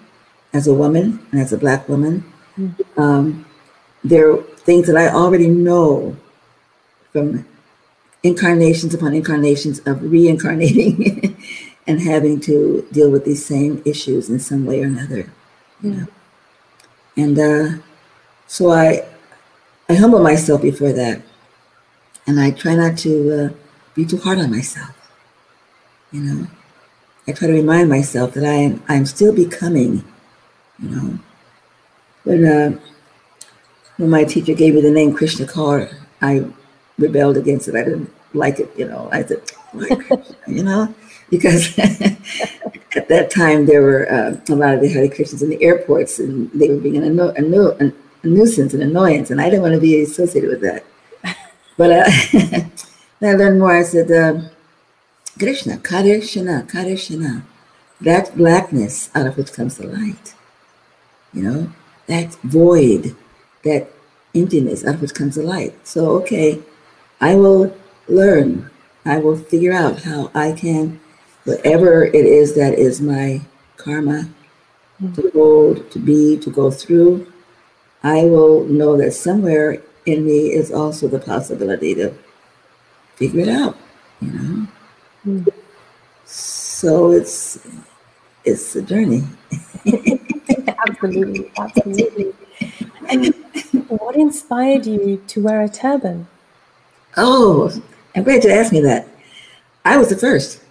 as 0.53 0.67
a 0.67 0.73
woman, 0.73 1.25
and 1.31 1.41
as 1.41 1.53
a 1.53 1.57
black 1.57 1.87
woman. 1.89 2.23
Mm-hmm. 2.57 3.01
Um, 3.01 3.45
there 4.03 4.31
are 4.31 4.41
things 4.41 4.87
that 4.87 4.97
I 4.97 5.09
already 5.09 5.47
know 5.49 6.15
from 7.11 7.45
incarnations 8.23 8.93
upon 8.93 9.13
incarnations 9.13 9.79
of 9.85 10.01
reincarnating 10.01 11.37
and 11.87 12.01
having 12.01 12.39
to 12.41 12.87
deal 12.91 13.09
with 13.09 13.25
these 13.25 13.45
same 13.45 13.81
issues 13.85 14.29
in 14.29 14.39
some 14.39 14.65
way 14.65 14.81
or 14.81 14.85
another. 14.85 15.31
You 15.81 15.91
know? 15.91 16.07
And 17.15 17.39
uh, 17.39 17.83
so 18.47 18.71
I 18.71 19.05
I 19.89 19.95
humble 19.95 20.19
myself 20.19 20.61
before 20.61 20.91
that. 20.93 21.21
And 22.25 22.39
I 22.39 22.51
try 22.51 22.75
not 22.75 22.97
to 22.99 23.31
uh, 23.31 23.49
be 23.95 24.05
too 24.05 24.17
hard 24.17 24.39
on 24.39 24.51
myself. 24.51 24.93
You 26.11 26.21
know, 26.21 26.47
I 27.27 27.33
try 27.33 27.47
to 27.47 27.53
remind 27.53 27.89
myself 27.89 28.33
that 28.35 28.45
I 28.45 28.53
am 28.53 28.83
I'm 28.87 29.05
still 29.05 29.33
becoming. 29.33 30.03
You 30.79 30.89
know, 30.89 31.19
when 32.23 32.45
uh, 32.45 32.79
when 33.97 34.09
my 34.09 34.23
teacher 34.23 34.53
gave 34.53 34.75
me 34.75 34.81
the 34.81 34.91
name 34.91 35.13
Krishna 35.13 35.45
Kaur, 35.45 35.93
I 36.21 36.45
rebelled 36.97 37.37
against 37.37 37.67
it. 37.67 37.75
I 37.75 37.83
didn't 37.83 38.11
like 38.33 38.59
it. 38.59 38.71
You 38.77 38.87
know, 38.87 39.09
I 39.11 39.23
said, 39.23 39.41
you 40.47 40.63
know, 40.63 40.93
because 41.29 41.77
at 41.79 43.09
that 43.09 43.29
time 43.29 43.65
there 43.65 43.81
were 43.81 44.09
uh, 44.11 44.39
a 44.49 44.55
lot 44.55 44.75
of 44.75 44.81
the 44.81 44.87
Hare 44.87 45.07
Krishnas 45.07 45.41
in 45.41 45.49
the 45.49 45.61
airports, 45.63 46.19
and 46.19 46.49
they 46.51 46.69
were 46.69 46.79
being 46.79 46.97
an, 46.97 47.19
a, 47.19 47.25
a, 47.25 47.91
a 48.23 48.27
nuisance 48.27 48.73
and 48.73 48.83
annoyance, 48.83 49.31
and 49.31 49.41
I 49.41 49.49
didn't 49.49 49.63
want 49.63 49.75
to 49.75 49.81
be 49.81 50.01
associated 50.01 50.49
with 50.49 50.61
that. 50.61 50.85
But 51.77 51.91
uh, 51.91 52.09
I 53.21 53.33
learned 53.33 53.59
more. 53.59 53.75
I 53.75 53.83
said, 53.83 54.11
uh, 54.11 54.41
Krishna, 55.37 55.77
Krishna, 55.77 56.65
Krishna, 56.67 57.45
that 58.01 58.35
blackness 58.35 59.09
out 59.15 59.27
of 59.27 59.37
which 59.37 59.53
comes 59.53 59.77
the 59.77 59.87
light. 59.87 60.33
You 61.33 61.43
know, 61.43 61.71
that 62.07 62.35
void, 62.43 63.15
that 63.63 63.89
emptiness 64.33 64.85
out 64.85 64.95
of 64.95 65.01
which 65.01 65.13
comes 65.13 65.35
the 65.35 65.43
light. 65.43 65.87
So, 65.87 66.11
okay, 66.21 66.61
I 67.19 67.35
will 67.35 67.75
learn. 68.07 68.69
I 69.05 69.17
will 69.19 69.37
figure 69.37 69.73
out 69.73 70.03
how 70.03 70.31
I 70.33 70.51
can, 70.51 70.99
whatever 71.43 72.03
it 72.03 72.25
is 72.25 72.55
that 72.55 72.73
is 72.73 72.99
my 72.99 73.41
karma, 73.77 74.29
to 75.15 75.29
hold, 75.31 75.91
to 75.91 75.99
be, 75.99 76.37
to 76.37 76.49
go 76.49 76.71
through, 76.71 77.31
I 78.03 78.25
will 78.25 78.65
know 78.65 78.97
that 78.97 79.13
somewhere 79.13 79.81
in 80.05 80.25
me 80.25 80.51
is 80.51 80.71
also 80.71 81.07
the 81.07 81.19
possibility 81.19 81.93
to 81.95 82.13
figure 83.15 83.41
it 83.41 83.49
out, 83.49 83.77
you 84.21 84.31
know. 84.31 84.67
Mm. 85.27 85.47
So 86.23 87.11
it's 87.11 87.59
it's 88.45 88.75
a 88.75 88.81
journey. 88.81 89.23
absolutely, 90.87 91.51
absolutely. 91.57 92.33
And 93.09 93.33
what 93.89 94.15
inspired 94.15 94.85
you 94.85 95.21
to 95.27 95.41
wear 95.41 95.61
a 95.61 95.69
turban? 95.69 96.27
Oh, 97.17 97.71
I'm 98.15 98.23
glad 98.23 98.43
you 98.43 98.51
asked 98.51 98.71
me 98.71 98.79
that. 98.81 99.07
I 99.83 99.97
was 99.97 100.09
the 100.09 100.17
first. 100.17 100.61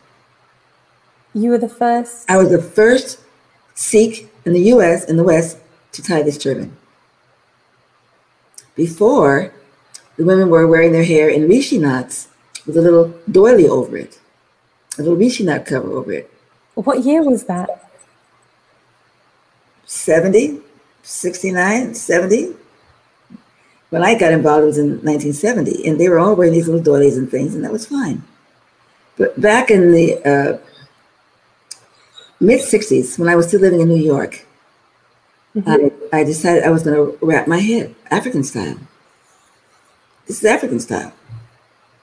You 1.35 1.51
were 1.51 1.59
the 1.59 1.69
first? 1.69 2.31
I 2.31 2.38
was 2.38 2.51
the 2.51 2.62
first 2.62 3.21
Sikh 3.75 4.31
in 4.47 4.55
the 4.55 4.73
US, 4.73 5.05
in 5.05 5.19
the 5.19 5.25
West, 5.25 5.59
to 5.92 6.03
tie 6.03 6.23
this 6.23 6.38
turban. 6.38 6.75
Before, 8.75 9.53
the 10.16 10.25
women 10.25 10.49
were 10.49 10.66
wearing 10.66 10.92
their 10.92 11.05
hair 11.05 11.29
in 11.29 11.47
rishi 11.49 11.79
knots 11.79 12.29
with 12.66 12.77
a 12.77 12.83
little 12.83 13.14
doily 13.31 13.69
over 13.69 13.97
it, 13.97 14.19
little 14.99 15.17
rishi 15.17 15.45
knot 15.45 15.67
cover 15.67 15.91
over 15.93 16.13
it. 16.13 16.33
What 16.75 17.05
year 17.05 17.23
was 17.23 17.45
that? 17.45 17.69
70, 19.87 20.61
69, 21.03 21.95
70. 21.95 22.55
When 23.91 24.03
I 24.03 24.19
got 24.19 24.33
involved, 24.33 24.65
it 24.65 24.67
was 24.67 24.79
in 24.79 24.89
1970, 25.03 25.87
and 25.87 25.99
they 25.99 26.09
were 26.09 26.19
all 26.19 26.35
wearing 26.35 26.53
these 26.53 26.67
little 26.67 26.83
doilies 26.83 27.17
and 27.17 27.31
things, 27.31 27.55
and 27.55 27.65
that 27.65 27.73
was 27.73 27.87
fine. 27.87 28.23
But 29.17 29.41
back 29.41 29.71
in 29.71 29.93
the 29.93 30.17
uh, 30.29 30.59
mid 32.41 32.61
60s, 32.61 33.19
when 33.19 33.29
I 33.29 33.37
was 33.37 33.49
still 33.49 33.61
living 33.61 33.81
in 33.81 33.89
New 33.89 34.03
York, 34.03 34.47
Mm-hmm. 35.57 36.15
I, 36.15 36.21
I 36.21 36.25
decided 36.25 36.65
I 36.65 36.71
was 36.71 36.83
going 36.83 36.97
to 36.97 37.19
wrap 37.25 37.49
my 37.49 37.59
head 37.59 37.95
African 38.11 38.45
style. 38.45 38.77
This 40.27 40.39
is 40.39 40.45
African 40.45 40.81
style, 40.81 41.13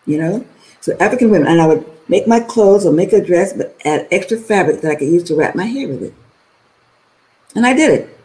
you 0.05 0.17
know? 0.17 0.45
So 0.81 0.97
African 0.99 1.29
women, 1.29 1.47
and 1.47 1.61
I 1.61 1.67
would 1.67 1.85
make 2.07 2.27
my 2.27 2.39
clothes 2.39 2.85
or 2.85 2.91
make 2.91 3.13
a 3.13 3.23
dress, 3.23 3.53
but 3.53 3.75
add 3.85 4.07
extra 4.11 4.37
fabric 4.37 4.81
that 4.81 4.91
I 4.91 4.95
could 4.95 5.07
use 5.07 5.23
to 5.25 5.35
wrap 5.35 5.55
my 5.55 5.65
hair 5.65 5.87
with 5.87 6.03
it. 6.03 6.13
And 7.55 7.65
I 7.65 7.73
did 7.73 7.91
it. 7.91 8.19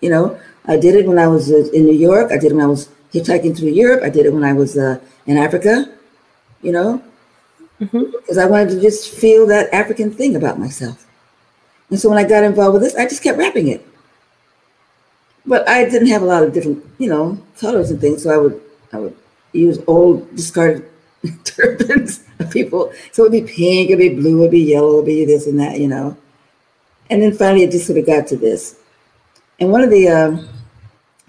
You 0.00 0.10
know, 0.10 0.40
I 0.66 0.76
did 0.76 0.94
it 0.94 1.06
when 1.06 1.18
I 1.18 1.26
was 1.26 1.50
uh, 1.50 1.68
in 1.72 1.84
New 1.84 1.96
York. 1.96 2.32
I 2.32 2.38
did 2.38 2.52
it 2.52 2.54
when 2.54 2.64
I 2.64 2.68
was 2.68 2.88
hitchhiking 3.12 3.56
through 3.56 3.70
Europe. 3.70 4.02
I 4.02 4.10
did 4.10 4.26
it 4.26 4.32
when 4.32 4.44
I 4.44 4.52
was 4.52 4.78
uh, 4.78 5.00
in 5.26 5.36
Africa, 5.36 5.92
you 6.62 6.72
know, 6.72 7.02
mm-hmm. 7.80 8.10
because 8.12 8.38
I 8.38 8.46
wanted 8.46 8.70
to 8.70 8.80
just 8.80 9.10
feel 9.10 9.46
that 9.48 9.72
African 9.74 10.10
thing 10.12 10.36
about 10.36 10.58
myself. 10.58 11.06
And 11.90 11.98
so 11.98 12.08
when 12.08 12.18
I 12.18 12.26
got 12.26 12.44
involved 12.44 12.74
with 12.74 12.82
this, 12.82 12.94
I 12.94 13.04
just 13.04 13.22
kept 13.22 13.36
wrapping 13.36 13.68
it 13.68 13.84
but 15.46 15.68
I 15.68 15.84
didn't 15.84 16.08
have 16.08 16.22
a 16.22 16.26
lot 16.26 16.42
of 16.42 16.52
different, 16.52 16.84
you 16.98 17.08
know, 17.08 17.38
colors 17.58 17.90
and 17.90 18.00
things. 18.00 18.22
So 18.22 18.30
I 18.30 18.36
would 18.36 18.60
I 18.92 18.98
would 18.98 19.16
use 19.52 19.78
old 19.86 20.34
discarded 20.36 20.88
turbans 21.44 22.24
people. 22.46 22.92
So 23.12 23.24
it'd 23.24 23.32
be 23.32 23.52
pink, 23.52 23.90
it'd 23.90 23.98
be 23.98 24.20
blue, 24.20 24.40
it'd 24.40 24.50
be 24.50 24.60
yellow, 24.60 24.94
it'd 24.94 25.06
be 25.06 25.24
this 25.24 25.46
and 25.46 25.58
that, 25.60 25.78
you 25.78 25.88
know. 25.88 26.16
And 27.08 27.20
then 27.22 27.32
finally, 27.32 27.64
it 27.64 27.70
just 27.70 27.86
sort 27.86 27.98
of 27.98 28.06
got 28.06 28.26
to 28.28 28.36
this. 28.36 28.78
And 29.58 29.70
one 29.70 29.82
of 29.82 29.90
the 29.90 30.08
um, 30.08 30.48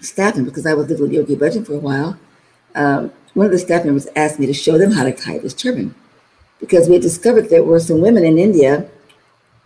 staffing, 0.00 0.44
because 0.44 0.64
I 0.64 0.74
was 0.74 0.88
living 0.88 1.02
with 1.02 1.12
Yogi 1.12 1.36
Bhajan 1.36 1.66
for 1.66 1.74
a 1.74 1.78
while, 1.78 2.18
um, 2.74 3.12
one 3.34 3.46
of 3.46 3.52
the 3.52 3.58
staff 3.58 3.84
members 3.84 4.06
asked 4.14 4.38
me 4.38 4.46
to 4.46 4.54
show 4.54 4.78
them 4.78 4.92
how 4.92 5.04
to 5.04 5.12
tie 5.12 5.38
this 5.38 5.54
turban, 5.54 5.94
because 6.60 6.88
we 6.88 6.94
had 6.94 7.02
discovered 7.02 7.48
there 7.48 7.64
were 7.64 7.80
some 7.80 8.00
women 8.00 8.24
in 8.24 8.38
India 8.38 8.88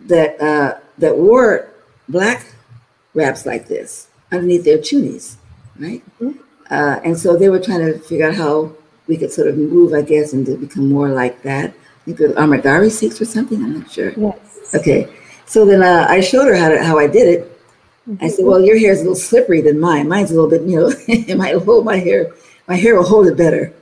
that 0.01 0.39
uh, 0.41 0.79
that 0.97 1.17
wore 1.17 1.69
black 2.09 2.53
wraps 3.13 3.45
like 3.45 3.67
this 3.67 4.07
underneath 4.31 4.63
their 4.63 4.81
chunis, 4.81 5.37
right? 5.79 6.03
Mm-hmm. 6.19 6.41
Uh, 6.69 6.99
and 7.03 7.17
so 7.17 7.37
they 7.37 7.49
were 7.49 7.59
trying 7.59 7.79
to 7.79 7.99
figure 7.99 8.27
out 8.27 8.35
how 8.35 8.73
we 9.07 9.17
could 9.17 9.31
sort 9.31 9.47
of 9.47 9.57
move, 9.57 9.93
I 9.93 10.01
guess, 10.01 10.33
and 10.33 10.45
to 10.45 10.57
become 10.57 10.89
more 10.89 11.09
like 11.09 11.41
that. 11.43 11.69
I 11.69 12.03
think 12.05 12.17
the 12.17 12.27
Amragari 12.35 12.91
Sikhs 12.91 13.21
or 13.21 13.25
something. 13.25 13.63
I'm 13.63 13.79
not 13.79 13.91
sure. 13.91 14.13
Yes. 14.17 14.75
Okay. 14.75 15.13
So 15.45 15.65
then 15.65 15.81
uh, 15.81 16.05
I 16.09 16.21
showed 16.21 16.47
her 16.47 16.55
how 16.55 16.69
to, 16.69 16.83
how 16.83 16.97
I 16.97 17.07
did 17.07 17.27
it. 17.27 17.61
Mm-hmm. 18.07 18.23
I 18.23 18.27
said, 18.29 18.45
"Well, 18.45 18.61
your 18.61 18.77
hair 18.77 18.91
is 18.91 18.99
a 18.99 19.03
little 19.03 19.15
slippery 19.15 19.61
than 19.61 19.79
mine. 19.79 20.07
Mine's 20.07 20.31
a 20.31 20.35
little 20.35 20.49
bit, 20.49 20.61
you 20.63 20.79
know, 20.79 20.91
it 21.07 21.37
might 21.37 21.55
hold 21.55 21.85
my 21.85 21.97
hair. 21.97 22.33
My 22.67 22.75
hair 22.75 22.95
will 22.95 23.03
hold 23.03 23.27
it 23.27 23.37
better." 23.37 23.73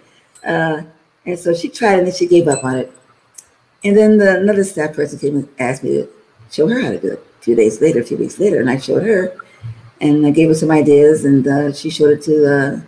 Uh, 0.46 0.84
and 1.26 1.40
so 1.40 1.54
she 1.54 1.70
tried, 1.70 2.00
and 2.00 2.08
then 2.08 2.14
she 2.14 2.28
gave 2.28 2.48
up 2.48 2.64
on 2.64 2.78
it. 2.78 2.92
And 3.84 3.98
then 3.98 4.18
the, 4.18 4.40
another 4.40 4.64
staff 4.64 4.96
person 4.96 5.20
came 5.20 5.36
and 5.36 5.50
asked 5.60 5.84
me 5.84 5.92
to 5.92 6.10
show 6.52 6.68
her 6.68 6.82
how 6.82 6.92
to 6.92 7.00
do 7.00 7.14
it. 7.14 7.20
A 7.40 7.44
few 7.44 7.56
days 7.56 7.82
later, 7.82 8.02
a 8.02 8.04
few 8.04 8.18
weeks 8.18 8.40
later, 8.40 8.60
and 8.60 8.70
I 8.70 8.78
showed 8.78 9.04
her, 9.04 9.36
and 10.02 10.26
I 10.26 10.32
gave 10.32 10.50
her 10.50 10.56
some 10.56 10.72
ideas, 10.72 11.26
and 11.26 11.48
uh, 11.48 11.74
she 11.74 11.90
showed 11.90 12.12
it 12.12 12.22
to 12.24 12.36
uh, 12.46 12.82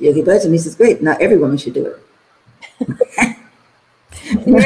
Yogi 0.00 0.22
Bhajan, 0.22 0.50
he 0.50 0.58
says, 0.58 0.74
"Great, 0.74 1.02
now 1.02 1.16
every 1.20 1.36
woman 1.36 1.58
should 1.58 1.74
do 1.74 1.86
it." 1.86 1.98
you 4.46 4.60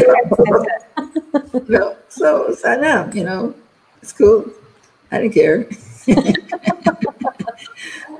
so, 2.08 2.54
so 2.54 2.68
I 2.68 2.76
know, 2.76 3.10
you 3.12 3.24
know, 3.24 3.54
it's 4.00 4.12
cool. 4.12 4.46
I 5.10 5.18
didn't 5.20 5.34
care. 5.34 5.68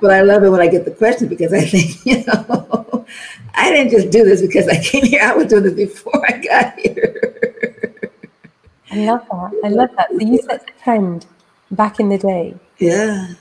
but 0.00 0.10
I 0.10 0.22
love 0.22 0.42
it 0.42 0.48
when 0.50 0.60
I 0.60 0.66
get 0.66 0.84
the 0.84 0.90
question 0.90 1.28
because 1.28 1.52
I 1.52 1.60
think, 1.60 2.04
you 2.06 2.24
know, 2.24 3.06
I 3.54 3.70
didn't 3.70 3.90
just 3.90 4.10
do 4.10 4.24
this 4.24 4.40
because 4.42 4.68
I 4.68 4.82
came 4.82 5.04
here. 5.04 5.22
I 5.22 5.34
was 5.34 5.46
doing 5.46 5.62
this 5.64 5.74
before 5.74 6.24
I 6.26 6.38
got 6.38 6.78
here. 6.78 8.10
I 8.90 8.96
love 9.06 9.26
that. 9.30 9.52
I 9.64 9.68
love 9.68 9.90
that. 9.96 10.08
So 10.10 10.18
you 10.20 10.38
set 10.42 10.66
the 10.66 10.72
trend 10.82 11.26
back 11.70 12.00
in 12.00 12.08
the 12.08 12.18
day. 12.18 12.54
Yeah. 12.78 13.34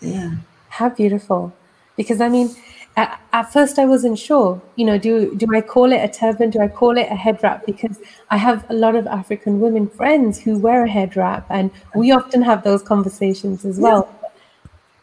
Yeah. 0.00 0.36
How 0.68 0.88
beautiful. 0.88 1.52
Because 1.96 2.20
I 2.20 2.28
mean, 2.28 2.54
at, 2.96 3.20
at, 3.32 3.52
first 3.52 3.78
I 3.78 3.84
wasn't 3.84 4.18
sure, 4.18 4.60
you 4.76 4.84
know, 4.84 4.98
do 4.98 5.34
do 5.36 5.46
I 5.54 5.60
call 5.60 5.92
it 5.92 5.98
a 5.98 6.08
turban? 6.08 6.50
Do 6.50 6.60
I 6.60 6.68
call 6.68 6.96
it 6.96 7.08
a 7.10 7.14
head 7.14 7.40
wrap? 7.42 7.66
Because 7.66 8.00
I 8.30 8.38
have 8.38 8.64
a 8.70 8.74
lot 8.74 8.96
of 8.96 9.06
African 9.06 9.60
women 9.60 9.86
friends 9.86 10.40
who 10.40 10.58
wear 10.58 10.84
a 10.84 10.88
head 10.88 11.16
wrap 11.16 11.46
and 11.50 11.70
we 11.94 12.10
often 12.10 12.42
have 12.42 12.64
those 12.64 12.82
conversations 12.82 13.64
as 13.64 13.78
well. 13.78 14.08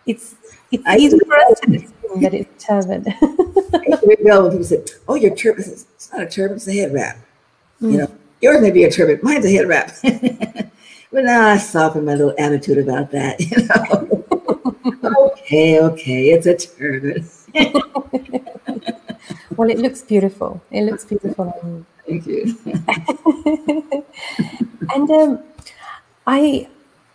It's 0.07 0.35
it's 0.71 0.83
I 0.87 0.97
easy 0.97 1.19
for 1.19 1.35
us 1.35 1.59
to 1.61 1.75
assume 1.75 2.21
that 2.21 2.33
it's 2.33 2.65
turban. 2.65 3.05
I 3.07 3.99
rebel 4.05 4.43
when 4.43 4.51
people 4.51 4.65
say, 4.65 4.83
Oh, 5.07 5.15
your 5.15 5.35
turban 5.35 5.63
it's 5.63 6.11
not 6.11 6.23
a 6.23 6.29
turban, 6.29 6.57
it's 6.57 6.67
a 6.67 6.73
head 6.73 6.93
wrap. 6.93 7.17
Mm. 7.79 7.91
You 7.91 7.97
know, 7.99 8.15
yours 8.41 8.61
may 8.61 8.71
be 8.71 8.83
a 8.85 8.91
turban, 8.91 9.19
mine's 9.21 9.45
a 9.45 9.51
head 9.51 9.67
wrap. 9.67 9.91
but 10.03 11.23
now 11.25 11.47
I 11.47 11.57
soften 11.57 12.05
my 12.05 12.15
little 12.15 12.33
attitude 12.39 12.79
about 12.79 13.11
that, 13.11 13.39
you 13.51 13.67
know. 13.67 15.29
okay, 15.31 15.79
okay, 15.79 16.31
it's 16.31 16.47
a 16.47 16.57
turn. 16.57 17.29
well, 19.55 19.69
it 19.69 19.77
looks 19.77 20.01
beautiful. 20.01 20.61
It 20.71 20.83
looks 20.83 21.05
beautiful. 21.05 21.85
Thank 22.07 22.25
you. 22.25 22.57
and 24.93 25.11
um, 25.11 25.39
I, 26.25 26.67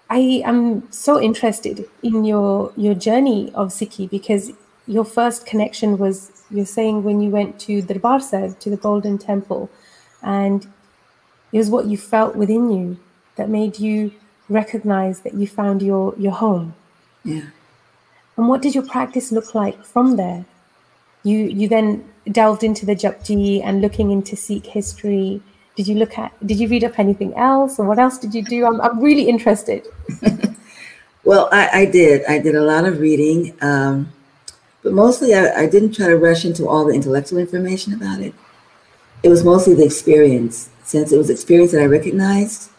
I 0.09 0.43
am 0.45 0.91
so 0.93 1.21
interested 1.21 1.89
in 2.03 2.25
your 2.25 2.73
your 2.77 2.95
journey 2.95 3.51
of 3.55 3.69
Sikhi 3.69 4.09
because 4.09 4.53
your 4.87 5.05
first 5.05 5.45
connection 5.45 5.99
was 5.99 6.31
you're 6.51 6.67
saying 6.67 7.05
when 7.05 7.21
you 7.21 7.31
went 7.31 7.59
to 7.61 7.83
Darbar 7.83 8.21
Sahib 8.21 8.59
to 8.61 8.71
the 8.71 8.77
Golden 8.77 9.19
Temple, 9.19 9.69
and 10.23 10.67
it 11.53 11.59
was 11.59 11.71
what 11.71 11.87
you 11.87 11.99
felt 11.99 12.37
within 12.37 12.71
you 12.71 12.99
that 13.37 13.49
made 13.51 13.79
you 13.79 14.13
recognize 14.49 15.21
that 15.21 15.35
you 15.35 15.47
found 15.47 15.83
your 15.83 16.15
your 16.17 16.33
home. 16.33 16.75
Yeah. 17.25 17.43
And 18.39 18.49
what 18.49 18.63
did 18.63 18.75
your 18.75 18.85
practice 18.87 19.33
look 19.33 19.53
like 19.55 19.85
from 19.85 20.17
there? 20.17 20.45
You 21.25 21.39
you 21.39 21.69
then 21.69 22.09
delved 22.31 22.63
into 22.63 22.87
the 22.87 22.95
Japji 22.95 23.61
and 23.65 23.83
looking 23.83 24.13
into 24.13 24.37
Sikh 24.37 24.65
history. 24.65 25.43
Did 25.75 25.89
you 25.89 25.97
look 25.97 26.17
at? 26.17 26.33
Did 26.47 26.61
you 26.61 26.69
read 26.69 26.85
up 26.85 26.99
anything 27.01 27.35
else, 27.35 27.81
or 27.81 27.85
what 27.85 27.99
else 27.99 28.17
did 28.17 28.33
you 28.35 28.43
do? 28.43 28.65
I'm 28.65 28.81
I'm 28.81 29.01
really 29.01 29.29
interested. 29.29 29.89
well, 31.25 31.49
I, 31.51 31.81
I 31.81 31.85
did. 31.87 32.25
I 32.27 32.39
did 32.39 32.55
a 32.55 32.63
lot 32.63 32.85
of 32.85 33.01
reading, 33.01 33.57
um, 33.61 34.13
but 34.85 34.93
mostly 34.93 35.35
I, 35.35 35.63
I 35.63 35.67
didn't 35.67 35.93
try 35.93 36.07
to 36.07 36.17
rush 36.17 36.45
into 36.45 36.69
all 36.69 36.85
the 36.85 36.95
intellectual 36.95 37.41
information 37.41 37.93
about 37.93 38.21
it. 38.21 38.35
It 39.25 39.31
was 39.31 39.43
mostly 39.43 39.75
the 39.75 39.85
experience. 39.85 40.71
Since 40.85 41.11
it 41.11 41.19
was 41.19 41.29
experience 41.29 41.73
that 41.73 41.83
I 41.83 41.87
recognized, 41.87 42.71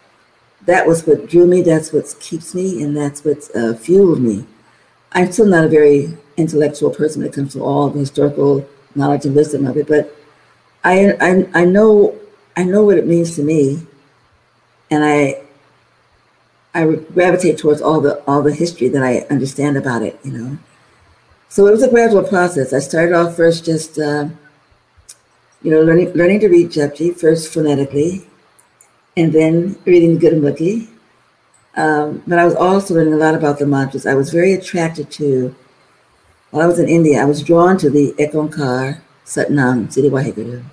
that 0.66 0.88
was 0.88 1.05
what 1.05 1.28
drew 1.28 1.45
me. 1.45 1.62
That's 1.62 1.91
what 1.91 2.16
keeps 2.22 2.55
me, 2.55 2.82
and 2.82 2.95
that's 2.95 3.26
what 3.26 3.53
uh, 3.53 3.74
fueled 3.74 4.22
me. 4.22 4.45
I'm 5.12 5.32
still 5.32 5.47
not 5.47 5.66
a 5.66 5.70
very 5.70 6.18
intellectual 6.38 6.91
person 6.91 7.22
when 7.22 7.30
it 7.30 7.36
comes 7.36 7.53
to 7.53 7.62
all 7.62 7.89
the 7.89 7.99
historical 7.99 8.68
knowledge 8.95 9.26
and 9.26 9.36
wisdom 9.36 9.66
of 9.68 9.78
it, 9.78 9.88
but 9.88 10.16
I, 10.84 11.14
I, 11.20 11.62
I 11.62 11.66
know 11.66 12.16
I 12.55 12.64
know 12.64 12.84
what 12.84 12.97
it 12.97 13.07
means 13.07 13.36
to 13.36 13.43
me, 13.43 13.86
and 14.91 15.03
I 15.03 15.41
I 16.74 16.86
gravitate 17.14 17.57
towards 17.57 17.82
all 17.82 18.01
the 18.01 18.22
all 18.26 18.41
the 18.41 18.53
history 18.53 18.89
that 18.89 19.03
I 19.03 19.20
understand 19.30 19.78
about 19.78 20.01
it. 20.01 20.20
You 20.24 20.32
know, 20.32 20.57
so 21.47 21.68
it 21.68 21.72
was 21.72 21.84
a 21.84 21.89
gradual 21.89 22.24
process. 22.24 22.74
I 22.74 22.80
started 22.80 23.14
off 23.14 23.36
first 23.36 23.66
just 23.66 23.97
uh, 23.97 24.30
you 25.62 25.72
know 25.72 25.82
learning 25.82 26.14
learning 26.14 26.41
to 26.41 26.47
read 26.49 26.70
Japji 26.70 27.16
first 27.16 27.53
phonetically, 27.53 28.28
and 29.18 29.32
then 29.34 29.78
reading 29.86 30.18
the 30.18 30.30
Gurmukhi. 30.30 30.89
Um, 31.80 32.22
but 32.28 32.38
I 32.38 32.46
was 32.46 32.56
also 32.56 32.94
learning 32.94 33.14
a 33.14 33.18
lot 33.18 33.36
about 33.36 33.58
the 33.58 33.66
mantras. 33.66 34.06
I 34.06 34.14
was 34.14 34.32
very 34.32 34.54
attracted 34.54 35.10
to 35.12 35.56
while 36.52 36.64
I 36.64 36.68
was 36.68 36.80
in 36.80 36.90
India, 36.90 37.22
I 37.22 37.26
was 37.26 37.44
drawn 37.44 37.78
to 37.78 37.90
the 37.92 38.16
Ek 38.18 38.32
Onkar 38.32 39.02
Satnam 39.24 39.92
Siri 39.92 40.10
Waheguru. 40.10 40.64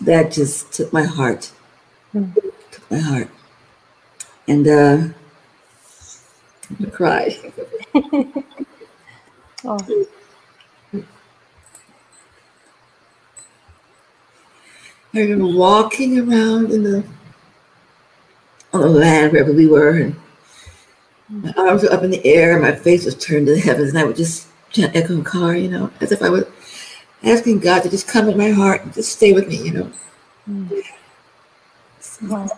That 0.00 0.32
just 0.32 0.72
took 0.72 0.92
my 0.92 1.04
heart, 1.04 1.52
mm. 2.12 2.34
took 2.72 2.90
my 2.90 2.98
heart. 2.98 3.30
And 4.48 4.66
uh, 4.66 5.08
I 6.80 6.90
cried. 6.90 7.36
oh. 9.64 10.06
I 15.14 15.20
remember 15.20 15.46
walking 15.56 16.18
around 16.18 16.72
in 16.72 16.82
the 16.82 17.04
on 18.74 18.80
the 18.80 18.88
land 18.88 19.32
wherever 19.32 19.52
we 19.52 19.66
were, 19.66 19.96
and 19.98 20.16
my 21.28 21.52
arms 21.56 21.82
were 21.82 21.92
up 21.92 22.02
in 22.02 22.10
the 22.10 22.24
air, 22.24 22.52
and 22.52 22.62
my 22.62 22.74
face 22.74 23.04
was 23.04 23.16
turned 23.16 23.46
to 23.46 23.54
the 23.54 23.60
heavens, 23.60 23.90
and 23.90 23.98
I 23.98 24.04
would 24.04 24.16
just 24.16 24.48
Ek 24.78 25.06
Onkar, 25.06 25.60
you 25.60 25.68
know, 25.68 25.90
as 26.00 26.12
if 26.12 26.22
I 26.22 26.28
was 26.28 26.44
asking 27.22 27.60
God 27.60 27.82
to 27.82 27.90
just 27.90 28.08
come 28.08 28.28
in 28.28 28.36
my 28.36 28.50
heart 28.50 28.82
and 28.82 28.92
just 28.92 29.12
stay 29.12 29.32
with 29.32 29.48
me, 29.48 29.56
you 29.64 29.72
know. 29.72 29.92
Mm. 30.48 30.82
Wow. 32.22 32.48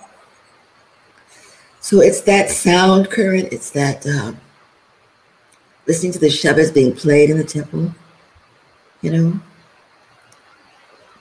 So 1.80 2.00
it's 2.00 2.20
that 2.22 2.50
sound 2.50 3.10
current, 3.10 3.48
it's 3.52 3.70
that 3.70 4.06
um, 4.06 4.38
listening 5.86 6.12
to 6.12 6.18
the 6.18 6.26
Shabads 6.26 6.74
being 6.74 6.94
played 6.94 7.30
in 7.30 7.38
the 7.38 7.44
temple, 7.44 7.94
you 9.00 9.10
know, 9.10 9.40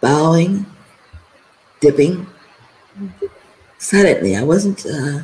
bowing, 0.01 0.65
dipping, 1.79 2.27
silently. 3.77 4.35
I 4.35 4.43
wasn't, 4.43 4.85
uh, 4.85 5.21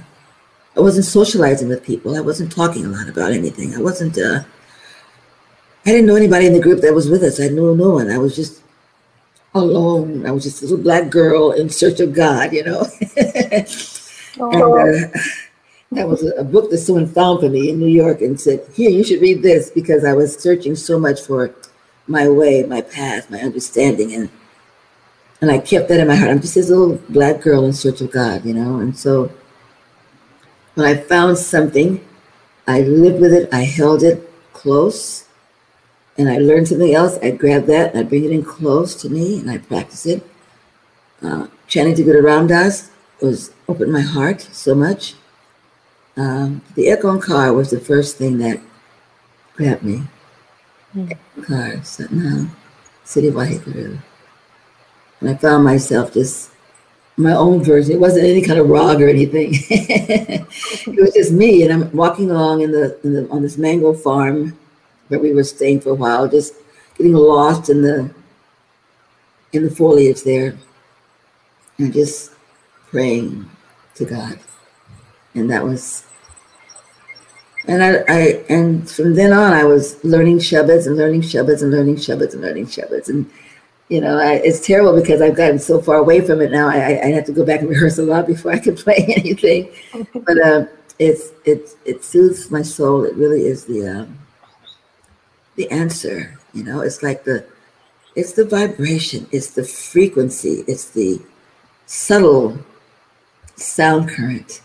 I 0.75 0.79
wasn't 0.79 1.05
socializing 1.05 1.69
with 1.69 1.83
people. 1.83 2.15
I 2.15 2.21
wasn't 2.21 2.51
talking 2.51 2.85
a 2.85 2.89
lot 2.89 3.07
about 3.07 3.31
anything. 3.31 3.75
I 3.75 3.81
wasn't 3.81 4.17
uh, 4.17 4.43
I 5.85 5.89
didn't 5.89 6.05
know 6.05 6.15
anybody 6.15 6.47
in 6.47 6.53
the 6.53 6.61
group 6.61 6.81
that 6.81 6.93
was 6.93 7.09
with 7.09 7.23
us. 7.23 7.39
I 7.39 7.47
knew 7.49 7.75
no 7.75 7.91
one. 7.91 8.09
I 8.09 8.17
was 8.17 8.35
just 8.35 8.61
alone. 9.53 10.25
I 10.25 10.31
was 10.31 10.43
just 10.43 10.61
a 10.61 10.65
little 10.65 10.83
black 10.83 11.09
girl 11.09 11.51
in 11.51 11.69
search 11.69 11.99
of 11.99 12.13
God, 12.13 12.53
you 12.53 12.63
know. 12.63 12.85
oh. 14.39 14.77
and, 14.79 15.05
uh, 15.05 15.19
that 15.91 16.07
was 16.07 16.23
a, 16.23 16.43
book 16.43 16.71
that 16.71 16.79
someone 16.79 17.07
found 17.07 17.41
for 17.41 17.49
me 17.49 17.69
in 17.69 17.79
New 17.79 17.87
York 17.87 18.21
and 18.21 18.39
said, 18.39 18.65
Here, 18.73 18.89
you 18.89 19.03
should 19.03 19.21
read 19.21 19.43
this 19.43 19.69
because 19.69 20.03
I 20.03 20.13
was 20.13 20.35
searching 20.35 20.75
so 20.75 20.99
much 20.99 21.21
for 21.21 21.53
my 22.07 22.27
way, 22.27 22.63
my 22.63 22.81
path, 22.81 23.29
my 23.29 23.39
understanding. 23.39 24.13
And 24.13 24.29
and 25.41 25.51
I 25.51 25.59
kept 25.59 25.89
that 25.89 25.99
in 25.99 26.07
my 26.07 26.15
heart. 26.15 26.31
I'm 26.31 26.41
just 26.41 26.55
this 26.55 26.69
little 26.69 26.95
black 27.09 27.41
girl 27.41 27.65
in 27.65 27.73
search 27.73 27.99
of 27.99 28.11
God, 28.11 28.45
you 28.45 28.53
know. 28.53 28.79
And 28.79 28.97
so 28.97 29.29
when 30.75 30.87
I 30.87 30.95
found 30.95 31.37
something, 31.37 32.03
I 32.67 32.81
lived 32.81 33.19
with 33.21 33.33
it, 33.33 33.53
I 33.53 33.61
held 33.61 34.03
it 34.03 34.29
close, 34.53 35.25
and 36.17 36.29
I 36.29 36.37
learned 36.37 36.67
something 36.67 36.93
else, 36.93 37.17
I 37.21 37.31
grab 37.31 37.65
that 37.65 37.91
and 37.93 37.99
I 37.99 38.03
bring 38.03 38.23
it 38.23 38.31
in 38.31 38.43
close 38.43 38.95
to 39.01 39.09
me 39.09 39.39
and 39.39 39.49
I 39.49 39.57
practice 39.57 40.05
it. 40.05 40.23
Uh, 41.21 41.47
chanting 41.67 41.95
to 41.95 42.03
Guru 42.03 42.21
Ram 42.21 42.47
Das 42.47 42.91
was 43.21 43.51
opened 43.67 43.91
my 43.91 44.01
heart 44.01 44.41
so 44.41 44.75
much. 44.75 45.15
Um, 46.15 46.61
the 46.75 46.89
Ek 46.89 47.01
Onkar 47.01 47.55
was 47.55 47.71
the 47.71 47.79
first 47.79 48.17
thing 48.17 48.37
that 48.39 48.59
grabbed 49.55 49.83
me. 49.83 50.03
Mm. 50.95 51.17
Car, 51.43 51.77
Satnam, 51.81 52.49
Siri 53.03 53.31
Waheguru. 53.31 53.99
And 55.19 55.29
I 55.29 55.35
found 55.35 55.63
myself 55.63 56.13
just 56.13 56.51
my 57.17 57.33
own 57.33 57.63
version. 57.63 57.93
It 57.93 57.99
wasn't 57.99 58.25
any 58.25 58.41
kind 58.41 58.59
of 58.59 58.69
rag 58.69 59.01
or 59.01 59.07
anything. 59.07 59.51
it 59.69 60.99
was 60.99 61.13
just 61.13 61.31
me, 61.31 61.63
and 61.63 61.71
I'm 61.71 61.91
walking 61.91 62.31
along 62.31 62.61
in 62.61 62.71
the, 62.71 62.99
in 63.03 63.13
the 63.13 63.29
on 63.29 63.41
this 63.41 63.57
mango 63.57 63.93
farm 63.93 64.57
where 65.07 65.19
we 65.19 65.33
were 65.33 65.43
staying 65.43 65.81
for 65.81 65.89
a 65.89 65.95
while, 65.95 66.27
just 66.27 66.53
getting 66.97 67.13
lost 67.13 67.69
in 67.69 67.81
the 67.81 68.11
in 69.51 69.63
the 69.63 69.69
foliage 69.69 70.23
there 70.23 70.57
and 71.77 71.93
just 71.93 72.31
praying 72.87 73.49
to 73.95 74.05
God. 74.05 74.39
And 75.35 75.49
that 75.49 75.63
was 75.63 76.05
and 77.67 77.83
I, 77.83 78.03
I 78.07 78.43
and 78.49 78.89
from 78.89 79.15
then 79.15 79.31
on 79.31 79.53
I 79.53 79.63
was 79.63 80.03
learning 80.03 80.39
Shabads 80.39 80.87
and 80.87 80.97
learning 80.97 81.21
Shabads 81.21 81.61
and 81.61 81.71
learning 81.71 81.95
Shabads 81.95 82.33
and 82.33 82.41
learning 82.41 82.65
Shabads 82.67 83.09
and 83.09 83.29
you 83.89 84.01
know 84.01 84.17
I, 84.17 84.35
it's 84.35 84.65
terrible 84.65 84.99
because 84.99 85.21
I've 85.21 85.35
gotten 85.35 85.59
so 85.59 85.81
far 85.81 85.97
away 85.97 86.21
from 86.21 86.41
it 86.41 86.51
now. 86.51 86.67
I, 86.67 87.01
I 87.03 87.07
have 87.07 87.25
to 87.25 87.31
go 87.31 87.45
back 87.45 87.61
and 87.61 87.69
rehearse 87.75 87.97
a 87.97 88.03
lot 88.03 88.27
before 88.27 88.51
I 88.51 88.59
can 88.59 88.75
play 88.85 89.05
anything. 89.15 89.69
but 90.13 90.41
uh, 90.41 90.65
it's 90.99 91.31
it's 91.45 91.75
it 91.85 92.03
soothes 92.03 92.51
my 92.51 92.61
soul. 92.61 93.03
It 93.03 93.15
really 93.15 93.45
is 93.45 93.65
the 93.65 93.87
um, 93.87 94.19
the 95.55 95.69
answer. 95.71 96.37
You 96.53 96.63
know, 96.63 96.81
it's 96.81 97.01
like 97.01 97.23
the 97.23 97.45
it's 98.15 98.33
the 98.33 98.45
vibration, 98.45 99.27
it's 99.31 99.51
the 99.51 99.63
frequency, 99.63 100.63
it's 100.67 100.91
the 100.91 101.19
subtle 101.87 102.57
sound 103.55 104.09
current 104.09 104.61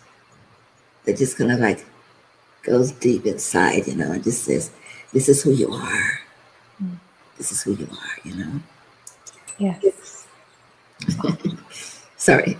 that 1.05 1.16
just 1.16 1.39
kind 1.39 1.53
of 1.53 1.61
like 1.61 1.85
goes 2.62 2.93
deep 2.93 3.25
inside, 3.25 3.87
you 3.87 3.97
know, 3.97 4.12
and 4.12 4.23
just 4.23 4.45
says, 4.45 4.71
This 5.12 5.29
is 5.29 5.43
who 5.43 5.53
you 5.53 5.73
are. 5.73 6.21
Mm. 6.83 6.99
This 7.39 7.53
is 7.53 7.62
who 7.62 7.73
you 7.75 7.89
are, 7.91 8.29
you 8.29 8.35
know. 8.37 8.61
Yes. 9.59 10.26
Sorry. 12.16 12.56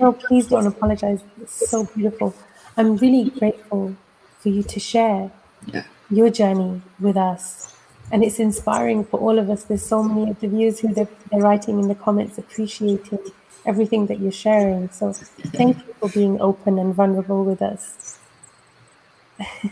no, 0.00 0.12
please 0.12 0.48
don't 0.48 0.66
apologize. 0.66 1.20
It's 1.40 1.70
so 1.70 1.84
beautiful. 1.84 2.34
I'm 2.76 2.96
really 2.96 3.30
grateful 3.30 3.96
for 4.40 4.48
you 4.48 4.62
to 4.62 4.80
share 4.80 5.30
yeah 5.66 5.84
your 6.10 6.30
journey 6.30 6.80
with 6.98 7.16
us. 7.16 7.74
And 8.10 8.24
it's 8.24 8.38
inspiring 8.38 9.04
for 9.04 9.20
all 9.20 9.38
of 9.38 9.50
us. 9.50 9.64
There's 9.64 9.84
so 9.84 10.02
many 10.02 10.30
of 10.30 10.40
the 10.40 10.48
viewers 10.48 10.80
who 10.80 10.94
they're, 10.94 11.08
they're 11.30 11.42
writing 11.42 11.78
in 11.78 11.88
the 11.88 11.94
comments 11.94 12.38
appreciating 12.38 13.18
everything 13.66 14.06
that 14.06 14.18
you're 14.18 14.32
sharing. 14.32 14.88
So 14.90 15.12
thank 15.12 15.76
you 15.86 15.94
for 16.00 16.08
being 16.08 16.40
open 16.40 16.78
and 16.78 16.94
vulnerable 16.94 17.44
with 17.44 17.60
us. 17.60 18.18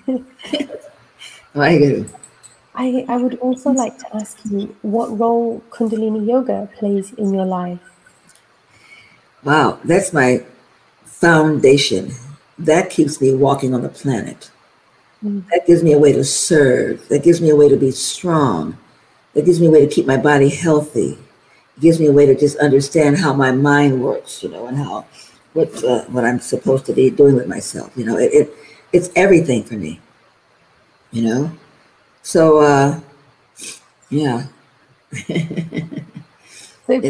I, 2.77 3.07
I 3.09 3.17
would 3.17 3.39
also 3.39 3.71
like 3.71 3.99
to 3.99 4.17
ask 4.17 4.39
you 4.45 4.77
what 4.83 5.19
role 5.19 5.63
Kundalini 5.71 6.29
Yoga 6.29 6.69
plays 6.79 7.13
in 7.15 7.33
your 7.33 7.47
life. 7.47 7.81
Wow, 9.43 9.79
that's 9.85 10.13
my 10.13 10.45
foundation. 11.05 12.13
that 12.59 12.89
keeps 12.91 13.21
me 13.21 13.35
walking 13.35 13.75
on 13.75 13.83
the 13.83 13.89
planet. 13.89 14.51
Mm. 15.23 15.45
That 15.51 15.67
gives 15.67 15.83
me 15.83 15.93
a 15.93 15.99
way 15.99 16.13
to 16.13 16.25
serve. 16.25 17.07
That 17.09 17.23
gives 17.23 17.41
me 17.41 17.51
a 17.51 17.57
way 17.57 17.69
to 17.69 17.77
be 17.77 17.91
strong. 17.91 18.79
That 19.35 19.45
gives 19.45 19.61
me 19.61 19.67
a 19.67 19.71
way 19.71 19.85
to 19.85 19.93
keep 19.95 20.07
my 20.07 20.17
body 20.17 20.49
healthy. 20.49 21.19
It 21.77 21.81
gives 21.81 22.01
me 22.01 22.07
a 22.07 22.13
way 22.13 22.27
to 22.27 22.35
just 22.35 22.57
understand 22.59 23.19
how 23.19 23.35
my 23.35 23.53
mind 23.53 24.03
works, 24.03 24.43
you 24.43 24.49
know, 24.49 24.67
and 24.67 24.77
how 24.79 25.05
what 25.53 25.85
uh, 25.85 26.05
what 26.05 26.25
I'm 26.25 26.41
supposed 26.41 26.87
to 26.87 26.93
be 26.95 27.11
doing 27.11 27.35
with 27.35 27.47
myself. 27.47 27.93
You 27.97 28.07
know, 28.07 28.17
it, 28.19 28.33
it 28.33 28.55
it's 28.93 29.11
everything 29.17 29.65
for 29.65 29.75
me. 29.75 30.01
You 31.13 31.23
know, 31.23 31.53
so 32.27 32.59
uh, 32.59 33.01
yeah. 34.11 34.47
so, 36.89 37.01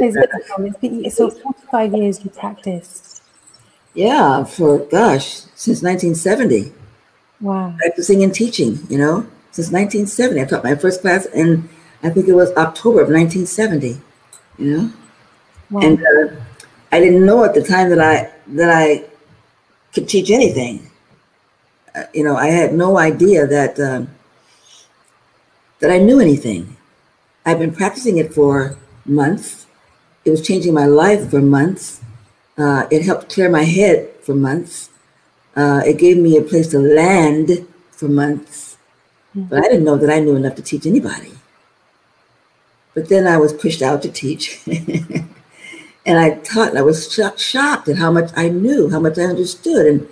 so 1.08 1.30
45 1.30 1.94
years 1.94 2.22
you 2.22 2.28
practiced. 2.30 3.22
Yeah, 3.94 4.44
for 4.44 4.80
gosh, 4.80 5.40
since 5.54 5.82
1970. 5.82 6.70
Wow. 7.40 7.74
Practicing 7.78 8.22
and 8.24 8.34
teaching, 8.34 8.78
you 8.90 8.98
know, 8.98 9.26
since 9.52 9.72
1970. 9.72 10.38
I 10.38 10.44
taught 10.44 10.62
my 10.62 10.74
first 10.74 11.00
class 11.00 11.24
in, 11.26 11.66
I 12.02 12.10
think 12.10 12.28
it 12.28 12.34
was 12.34 12.52
October 12.52 13.00
of 13.00 13.08
1970, 13.08 13.98
you 14.58 14.76
know. 14.76 14.92
Wow. 15.70 15.80
And 15.80 15.98
uh, 15.98 16.34
I 16.92 17.00
didn't 17.00 17.24
know 17.24 17.42
at 17.42 17.54
the 17.54 17.62
time 17.62 17.88
that 17.88 18.00
I 18.00 18.30
that 18.48 18.70
I 18.70 19.06
could 19.94 20.10
teach 20.10 20.30
anything. 20.30 20.90
Uh, 21.94 22.04
you 22.12 22.22
know, 22.22 22.36
I 22.36 22.48
had 22.48 22.74
no 22.74 22.98
idea 22.98 23.46
that 23.46 23.80
um, 23.80 24.15
that 25.80 25.90
I 25.90 25.98
knew 25.98 26.20
anything. 26.20 26.76
I've 27.44 27.58
been 27.58 27.74
practicing 27.74 28.18
it 28.18 28.34
for 28.34 28.76
months. 29.04 29.66
It 30.24 30.30
was 30.30 30.46
changing 30.46 30.74
my 30.74 30.86
life 30.86 31.30
for 31.30 31.40
months. 31.40 32.00
Uh, 32.58 32.86
it 32.90 33.02
helped 33.02 33.32
clear 33.32 33.48
my 33.48 33.64
head 33.64 34.10
for 34.22 34.34
months. 34.34 34.90
Uh, 35.54 35.82
it 35.86 35.98
gave 35.98 36.16
me 36.18 36.36
a 36.36 36.42
place 36.42 36.68
to 36.68 36.78
land 36.78 37.66
for 37.90 38.08
months. 38.08 38.76
Mm-hmm. 39.36 39.48
But 39.48 39.58
I 39.60 39.68
didn't 39.68 39.84
know 39.84 39.96
that 39.96 40.10
I 40.10 40.20
knew 40.20 40.36
enough 40.36 40.56
to 40.56 40.62
teach 40.62 40.86
anybody. 40.86 41.32
But 42.94 43.08
then 43.08 43.26
I 43.26 43.36
was 43.36 43.52
pushed 43.52 43.82
out 43.82 44.02
to 44.02 44.10
teach. 44.10 44.60
and 44.66 46.18
I 46.18 46.36
taught, 46.38 46.70
and 46.70 46.78
I 46.78 46.82
was 46.82 47.12
shocked 47.12 47.88
at 47.88 47.96
how 47.96 48.10
much 48.10 48.30
I 48.36 48.48
knew, 48.48 48.88
how 48.88 49.00
much 49.00 49.18
I 49.18 49.22
understood. 49.22 49.86
And 49.86 50.08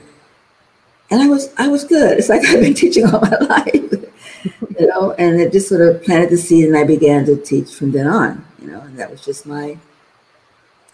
and 1.11 1.23
I 1.23 1.29
was 1.29 1.53
I 1.57 1.69
was 1.69 1.85
good. 1.85 2.19
It's 2.19 2.29
like 2.29 2.45
I've 2.45 2.61
been 2.61 2.75
teaching 2.75 3.07
all 3.07 3.21
my 3.21 3.37
life. 3.41 4.14
you 4.79 4.87
know, 4.87 5.13
and 5.13 5.41
it 5.41 5.53
just 5.53 5.69
sort 5.69 5.81
of 5.81 6.03
planted 6.03 6.31
the 6.31 6.37
seed 6.37 6.67
and 6.67 6.77
I 6.77 6.85
began 6.85 7.25
to 7.27 7.37
teach 7.37 7.75
from 7.75 7.93
then 7.93 8.07
on, 8.07 8.45
you 8.61 8.71
know, 8.71 8.81
and 8.81 8.99
that 8.99 9.11
was 9.11 9.25
just 9.25 9.47
my 9.47 9.79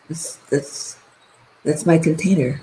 that's 0.09 0.37
that's 0.51 0.99
that's 1.65 1.87
my 1.87 1.99
container. 1.99 2.61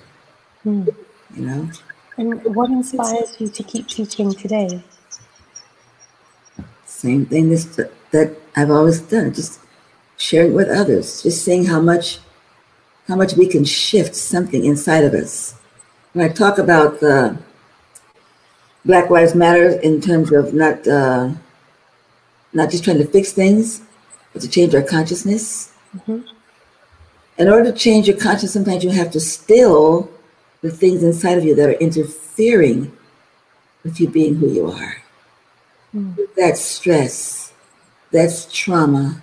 Hmm. 0.63 0.88
You 1.35 1.45
know. 1.45 1.69
And 2.17 2.43
what 2.55 2.69
inspires 2.71 3.39
you 3.39 3.47
to 3.47 3.63
keep 3.63 3.88
teaching 3.88 4.33
today? 4.33 4.83
Same 6.85 7.25
thing 7.25 7.49
this, 7.49 7.65
that 8.11 8.35
I've 8.55 8.71
always 8.71 8.99
done, 8.99 9.33
just 9.33 9.59
sharing 10.17 10.53
with 10.53 10.67
others, 10.67 11.21
just 11.21 11.45
seeing 11.45 11.65
how 11.65 11.79
much 11.79 12.19
how 13.07 13.15
much 13.15 13.35
we 13.35 13.47
can 13.47 13.63
shift 13.63 14.15
something 14.15 14.65
inside 14.65 15.03
of 15.05 15.13
us. 15.13 15.55
When 16.11 16.25
I 16.25 16.33
talk 16.33 16.57
about 16.57 17.01
uh, 17.01 17.35
Black 18.88 19.09
Lives 19.09 19.35
Matter 19.35 19.71
in 19.81 19.99
terms 19.99 20.31
of 20.31 20.53
not 20.53 20.88
uh, 20.88 21.31
not 22.53 22.71
just 22.71 22.85
trying 22.85 22.97
to 22.99 23.05
fix 23.05 23.33
things, 23.33 23.81
but 24.31 24.41
to 24.41 24.47
change 24.47 24.73
our 24.73 24.81
consciousness. 24.81 25.73
Mm-hmm. 25.95 26.21
In 27.38 27.49
order 27.49 27.71
to 27.71 27.77
change 27.77 28.07
your 28.07 28.17
consciousness, 28.17 28.53
sometimes 28.53 28.83
you 28.83 28.89
have 28.91 29.11
to 29.11 29.19
still 29.19 30.09
the 30.61 30.71
things 30.71 31.03
inside 31.03 31.38
of 31.38 31.43
you 31.43 31.53
that 31.55 31.69
are 31.69 31.73
interfering 31.73 32.91
with 33.83 33.99
you 33.99 34.07
being 34.07 34.35
who 34.35 34.47
you 34.49 34.71
are. 34.71 34.97
Mm. 35.93 36.17
That's 36.35 36.61
stress, 36.61 37.53
that's 38.11 38.51
trauma, 38.51 39.21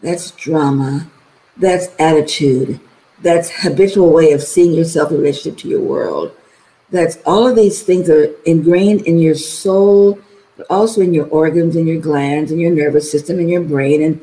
that's 0.00 0.30
drama, 0.32 1.10
that's 1.56 1.88
attitude, 1.98 2.78
that's 3.22 3.50
habitual 3.62 4.12
way 4.12 4.32
of 4.32 4.42
seeing 4.42 4.72
yourself 4.72 5.10
in 5.10 5.18
relationship 5.18 5.58
to 5.60 5.68
your 5.68 5.80
world. 5.80 6.32
That's 6.90 7.18
all 7.26 7.46
of 7.46 7.56
these 7.56 7.82
things 7.82 8.08
are 8.08 8.34
ingrained 8.44 9.02
in 9.02 9.18
your 9.18 9.34
soul, 9.34 10.18
but 10.56 10.66
also 10.70 11.00
in 11.00 11.12
your 11.12 11.26
organs 11.28 11.76
and 11.76 11.86
your 11.86 12.00
glands 12.00 12.50
and 12.50 12.60
your 12.60 12.70
nervous 12.70 13.10
system 13.10 13.38
and 13.38 13.50
your 13.50 13.60
brain. 13.60 14.02
And 14.02 14.20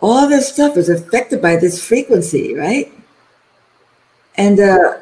all 0.00 0.28
this 0.28 0.52
stuff 0.52 0.76
is 0.76 0.88
affected 0.88 1.40
by 1.40 1.56
this 1.56 1.86
frequency, 1.86 2.54
right? 2.54 2.92
And 4.36 4.60
uh, 4.60 4.98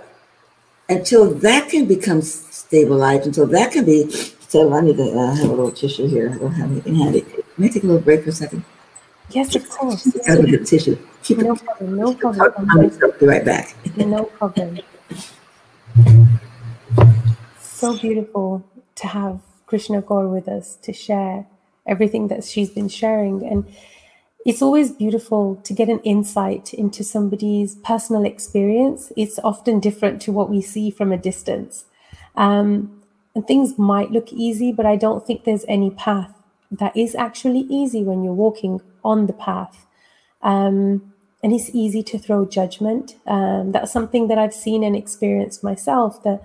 until 0.88 1.30
that 1.34 1.70
can 1.70 1.86
become 1.86 2.22
stabilized, 2.22 3.26
until 3.26 3.46
that 3.46 3.72
can 3.72 3.84
be 3.84 4.08
so 4.52 4.70
I 4.74 4.82
need 4.82 4.98
to 4.98 5.18
uh, 5.18 5.34
have 5.34 5.48
a 5.48 5.48
little 5.48 5.72
tissue 5.72 6.06
here. 6.06 6.30
I 6.30 6.36
don't 6.36 6.52
have 6.52 6.70
anything 6.70 6.94
handy. 6.96 7.24
May 7.56 7.68
I 7.68 7.70
take 7.70 7.84
a 7.84 7.86
little 7.86 8.02
break 8.02 8.22
for 8.22 8.28
a 8.28 8.32
second? 8.32 8.62
Yes, 9.30 9.56
of 9.56 9.66
course. 9.70 10.06
I 10.28 10.32
have 10.32 10.40
a 10.40 10.46
good 10.46 10.66
tissue. 10.66 10.98
Keep 11.22 11.38
no 11.38 11.54
it, 11.54 11.64
problem. 11.64 11.96
No 11.96 12.14
problem. 12.14 12.70
I'll 12.70 13.12
be 13.18 13.26
right 13.26 13.42
back. 13.42 13.74
No 13.96 14.24
problem. 14.24 14.80
So 17.82 17.98
beautiful 17.98 18.64
to 18.94 19.08
have 19.08 19.40
Krishna 19.66 20.02
Kaur 20.02 20.32
with 20.32 20.46
us 20.46 20.76
to 20.82 20.92
share 20.92 21.46
everything 21.84 22.28
that 22.28 22.44
she's 22.44 22.70
been 22.70 22.88
sharing. 22.88 23.44
And 23.44 23.74
it's 24.46 24.62
always 24.62 24.92
beautiful 24.92 25.56
to 25.64 25.72
get 25.72 25.88
an 25.88 25.98
insight 26.04 26.72
into 26.72 27.02
somebody's 27.02 27.74
personal 27.74 28.24
experience. 28.24 29.10
It's 29.16 29.40
often 29.40 29.80
different 29.80 30.22
to 30.22 30.30
what 30.30 30.48
we 30.48 30.60
see 30.62 30.92
from 30.92 31.10
a 31.10 31.16
distance. 31.16 31.86
Um, 32.36 33.02
and 33.34 33.44
things 33.48 33.76
might 33.76 34.12
look 34.12 34.32
easy, 34.32 34.70
but 34.70 34.86
I 34.86 34.94
don't 34.94 35.26
think 35.26 35.42
there's 35.42 35.64
any 35.66 35.90
path 35.90 36.32
that 36.70 36.96
is 36.96 37.16
actually 37.16 37.66
easy 37.68 38.04
when 38.04 38.22
you're 38.22 38.32
walking 38.32 38.80
on 39.02 39.26
the 39.26 39.32
path. 39.32 39.86
Um, 40.40 41.12
and 41.42 41.52
it's 41.52 41.70
easy 41.74 42.04
to 42.04 42.18
throw 42.20 42.46
judgment. 42.46 43.16
Um, 43.26 43.72
that's 43.72 43.90
something 43.90 44.28
that 44.28 44.38
I've 44.38 44.54
seen 44.54 44.84
and 44.84 44.94
experienced 44.94 45.64
myself 45.64 46.22
that 46.22 46.44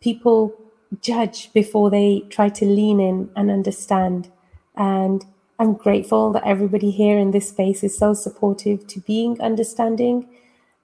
people 0.00 0.54
judge 1.00 1.52
before 1.52 1.90
they 1.90 2.24
try 2.30 2.48
to 2.48 2.64
lean 2.64 3.00
in 3.00 3.30
and 3.36 3.50
understand. 3.50 4.30
And 4.76 5.24
I'm 5.58 5.74
grateful 5.74 6.32
that 6.32 6.46
everybody 6.46 6.90
here 6.90 7.18
in 7.18 7.30
this 7.30 7.48
space 7.48 7.82
is 7.82 7.96
so 7.96 8.14
supportive 8.14 8.86
to 8.88 9.00
being 9.00 9.40
understanding 9.40 10.28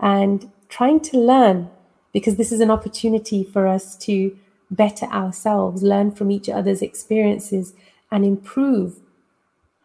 and 0.00 0.50
trying 0.68 1.00
to 1.00 1.18
learn 1.18 1.70
because 2.12 2.36
this 2.36 2.52
is 2.52 2.60
an 2.60 2.70
opportunity 2.70 3.44
for 3.44 3.66
us 3.66 3.96
to 3.96 4.36
better 4.70 5.06
ourselves, 5.06 5.82
learn 5.82 6.10
from 6.10 6.30
each 6.30 6.48
other's 6.48 6.82
experiences, 6.82 7.74
and 8.10 8.24
improve. 8.24 8.96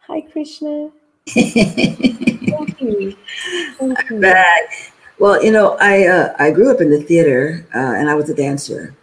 Hi, 0.06 0.20
Krishna. 0.22 0.90
Thank 1.28 2.80
you. 2.80 3.16
Thank 3.78 4.10
you. 4.10 4.34
Well, 5.18 5.44
you 5.44 5.50
know, 5.50 5.76
I 5.80 6.06
uh, 6.06 6.34
I 6.38 6.50
grew 6.50 6.70
up 6.70 6.80
in 6.80 6.90
the 6.90 7.02
theater, 7.02 7.66
uh, 7.74 7.78
and 7.78 8.08
I 8.08 8.14
was 8.14 8.30
a 8.30 8.34
dancer, 8.34 8.94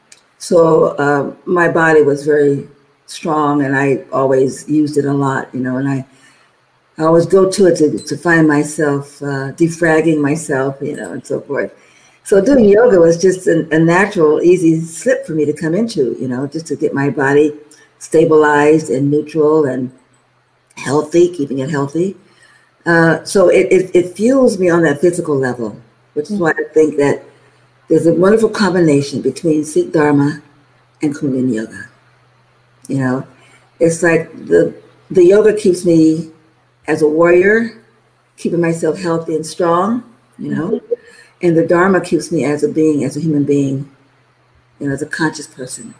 so 0.46 0.96
uh, 1.06 1.34
my 1.46 1.68
body 1.68 2.04
was 2.04 2.24
very 2.24 2.70
strong, 3.08 3.64
and 3.64 3.76
I 3.76 4.06
always 4.12 4.70
used 4.70 4.96
it 4.96 5.06
a 5.06 5.14
lot. 5.14 5.44
You 5.56 5.62
know, 5.62 5.78
and 5.78 5.90
I 5.90 6.06
I 7.00 7.04
always 7.04 7.26
go 7.26 7.50
to 7.50 7.66
it 7.66 7.78
to, 7.78 7.98
to 7.98 8.16
find 8.16 8.48
myself 8.48 9.24
uh, 9.24 9.54
defragging 9.64 10.22
myself, 10.22 10.78
you 10.82 10.96
know, 10.98 11.14
and 11.14 11.26
so 11.26 11.42
forth. 11.42 11.74
So 12.24 12.46
doing 12.46 12.66
yoga 12.66 13.00
was 13.00 13.20
just 13.20 13.48
a, 13.48 13.68
a 13.76 13.80
natural, 13.80 14.40
easy 14.44 14.80
slip 14.82 15.26
for 15.26 15.34
me 15.34 15.46
to 15.46 15.54
come 15.54 15.74
into, 15.74 16.16
you 16.20 16.28
know, 16.28 16.46
just 16.46 16.68
to 16.68 16.76
get 16.76 16.94
my 16.94 17.10
body 17.10 17.52
stabilized 17.98 18.92
and 18.92 19.10
neutral 19.10 19.66
and 19.66 19.92
healthy, 20.78 21.34
keeping 21.34 21.60
it 21.60 21.72
healthy. 21.72 22.16
Uh, 22.86 23.24
so 23.24 23.50
it, 23.50 23.66
it, 23.72 23.96
it, 23.96 24.16
fuels 24.16 24.60
me 24.60 24.70
on 24.70 24.84
that 24.84 25.02
physical 25.02 25.36
level, 25.36 25.76
which 26.14 26.30
is 26.30 26.38
why 26.38 26.52
I 26.52 26.64
think 26.72 26.98
that 26.98 27.24
there's 27.88 28.08
a 28.08 28.14
wonderful 28.14 28.50
combination 28.50 29.22
between 29.22 29.64
Sikh 29.64 29.92
Dharma 29.92 30.42
and 31.02 31.16
Kundalini 31.16 31.56
Yoga. 31.56 31.90
You 32.88 32.98
know, 33.00 33.28
it's 33.80 34.04
like 34.04 34.32
the 34.48 34.74
the 35.12 35.24
yoga 35.24 35.54
keeps 35.56 35.86
me 35.86 36.32
as 36.88 37.02
a 37.02 37.08
warrior, 37.08 37.82
keeping 38.38 38.62
myself 38.62 39.00
healthy 39.00 39.36
and 39.36 39.46
strong, 39.46 40.04
you 40.38 40.54
know, 40.54 40.82
and 41.42 41.58
the 41.58 41.66
Dharma 41.66 42.02
keeps 42.02 42.32
me 42.32 42.44
as 42.44 42.64
a 42.64 42.70
being, 42.70 43.04
as 43.04 43.18
a 43.18 43.20
human 43.20 43.44
being, 43.44 43.90
you 44.80 44.88
know, 44.88 44.94
as 44.94 45.02
a 45.02 45.08
conscious 45.08 45.48
person. 45.48 45.94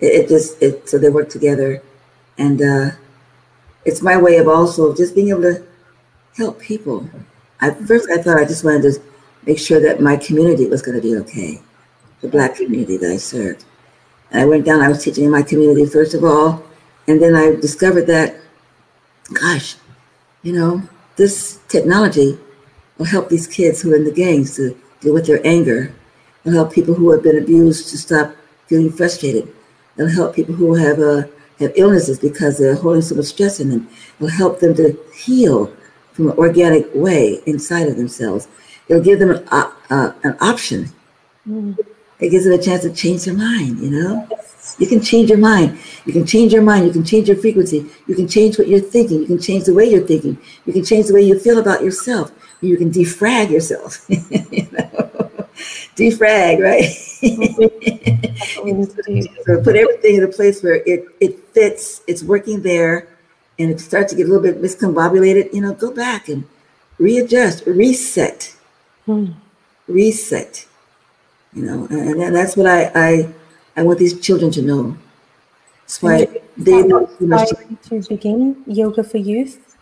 It, 0.00 0.06
it 0.06 0.28
just 0.28 0.60
it 0.62 0.88
so 0.88 0.98
they 0.98 1.10
work 1.10 1.28
together, 1.28 1.82
and 2.38 2.60
uh, 2.60 2.90
it's 3.84 4.02
my 4.02 4.16
way 4.16 4.36
of 4.36 4.48
also 4.48 4.94
just 4.94 5.14
being 5.14 5.28
able 5.28 5.42
to 5.42 5.64
help 6.36 6.60
people. 6.60 7.08
At 7.60 7.80
first, 7.82 8.10
I 8.10 8.20
thought 8.20 8.38
I 8.38 8.44
just 8.44 8.64
wanted 8.64 8.82
to 8.82 9.11
make 9.46 9.58
sure 9.58 9.80
that 9.80 10.00
my 10.00 10.16
community 10.16 10.66
was 10.66 10.82
going 10.82 10.96
to 10.96 11.02
be 11.02 11.16
okay, 11.16 11.60
the 12.20 12.28
Black 12.28 12.56
community 12.56 12.96
that 12.96 13.10
I 13.10 13.16
served. 13.16 13.64
And 14.30 14.40
I 14.40 14.44
went 14.46 14.64
down. 14.64 14.80
I 14.80 14.88
was 14.88 15.02
teaching 15.02 15.24
in 15.24 15.30
my 15.30 15.42
community 15.42 15.86
first 15.86 16.14
of 16.14 16.24
all, 16.24 16.62
and 17.08 17.20
then 17.20 17.34
I 17.34 17.54
discovered 17.60 18.06
that, 18.06 18.36
gosh, 19.32 19.76
you 20.42 20.52
know, 20.52 20.82
this 21.16 21.60
technology 21.68 22.38
will 22.98 23.06
help 23.06 23.28
these 23.28 23.46
kids 23.46 23.80
who 23.80 23.92
are 23.92 23.96
in 23.96 24.04
the 24.04 24.12
gangs 24.12 24.56
to 24.56 24.76
deal 25.00 25.14
with 25.14 25.26
their 25.26 25.44
anger. 25.46 25.94
It'll 26.44 26.58
help 26.58 26.72
people 26.72 26.94
who 26.94 27.10
have 27.10 27.22
been 27.22 27.38
abused 27.38 27.90
to 27.90 27.98
stop 27.98 28.34
feeling 28.66 28.90
frustrated. 28.90 29.52
It'll 29.96 30.10
help 30.10 30.34
people 30.34 30.54
who 30.54 30.74
have 30.74 30.98
uh, 30.98 31.22
have 31.58 31.72
illnesses 31.76 32.18
because 32.18 32.58
they're 32.58 32.74
holding 32.74 33.02
so 33.02 33.14
much 33.14 33.26
stress 33.26 33.60
in 33.60 33.70
them. 33.70 33.88
It'll 34.16 34.28
help 34.28 34.60
them 34.60 34.74
to 34.76 34.98
heal 35.14 35.72
from 36.12 36.30
an 36.30 36.36
organic 36.38 36.88
way 36.94 37.40
inside 37.46 37.88
of 37.88 37.96
themselves. 37.96 38.48
It'll 38.88 39.02
give 39.02 39.18
them 39.18 39.30
an, 39.30 39.48
uh, 39.50 39.72
uh, 39.90 40.12
an 40.22 40.36
option. 40.40 40.90
Mm. 41.48 41.78
It 42.20 42.30
gives 42.30 42.44
them 42.44 42.58
a 42.58 42.62
chance 42.62 42.82
to 42.82 42.92
change 42.92 43.24
their 43.24 43.34
mind, 43.34 43.80
you 43.80 43.90
know? 43.90 44.28
You 44.78 44.86
can 44.86 45.00
change 45.00 45.28
your 45.28 45.38
mind. 45.38 45.78
You 46.04 46.12
can 46.12 46.24
change 46.24 46.52
your 46.52 46.62
mind. 46.62 46.86
You 46.86 46.92
can 46.92 47.04
change 47.04 47.28
your 47.28 47.36
frequency. 47.36 47.90
You 48.06 48.14
can 48.14 48.28
change 48.28 48.58
what 48.58 48.68
you're 48.68 48.80
thinking. 48.80 49.20
You 49.20 49.26
can 49.26 49.40
change 49.40 49.64
the 49.64 49.74
way 49.74 49.86
you're 49.90 50.06
thinking. 50.06 50.38
You 50.64 50.72
can 50.72 50.84
change 50.84 51.08
the 51.08 51.14
way 51.14 51.22
you 51.22 51.38
feel 51.38 51.58
about 51.58 51.82
yourself. 51.82 52.30
You 52.60 52.76
can 52.76 52.90
defrag 52.92 53.50
yourself. 53.50 54.04
you 54.08 54.68
know? 54.70 55.22
Defrag, 55.96 56.60
right? 56.60 56.90
so 59.44 59.62
put 59.62 59.76
everything 59.76 60.16
in 60.16 60.22
a 60.24 60.28
place 60.28 60.62
where 60.62 60.76
it, 60.86 61.04
it 61.20 61.38
fits, 61.52 62.02
it's 62.06 62.22
working 62.22 62.62
there, 62.62 63.08
and 63.58 63.70
it 63.70 63.80
starts 63.80 64.12
to 64.12 64.16
get 64.16 64.26
a 64.26 64.30
little 64.32 64.42
bit 64.42 64.62
miscombobulated, 64.62 65.52
you 65.52 65.60
know, 65.60 65.74
go 65.74 65.90
back 65.90 66.28
and 66.28 66.44
readjust, 66.98 67.66
reset. 67.66 68.54
Hmm. 69.06 69.32
Reset. 69.88 70.66
You 71.52 71.62
know, 71.62 71.86
and, 71.90 72.22
and 72.22 72.34
that's 72.34 72.56
what 72.56 72.66
I, 72.66 72.90
I 72.94 73.34
I 73.76 73.82
want 73.82 73.98
these 73.98 74.18
children 74.20 74.50
to 74.52 74.62
know. 74.62 74.96
That's 75.82 76.02
why 76.02 76.26
they 76.56 76.82
know 76.82 77.10
much 77.20 77.50
to 77.88 78.00
begin 78.08 78.62
yoga 78.66 79.04
for 79.04 79.18
youth. 79.18 79.76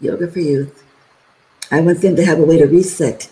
Yoga 0.00 0.28
for 0.28 0.40
youth. 0.40 0.82
I 1.70 1.80
want 1.80 2.00
them 2.00 2.16
to 2.16 2.24
have 2.24 2.38
a 2.38 2.44
way 2.44 2.58
to 2.58 2.66
reset. 2.66 3.30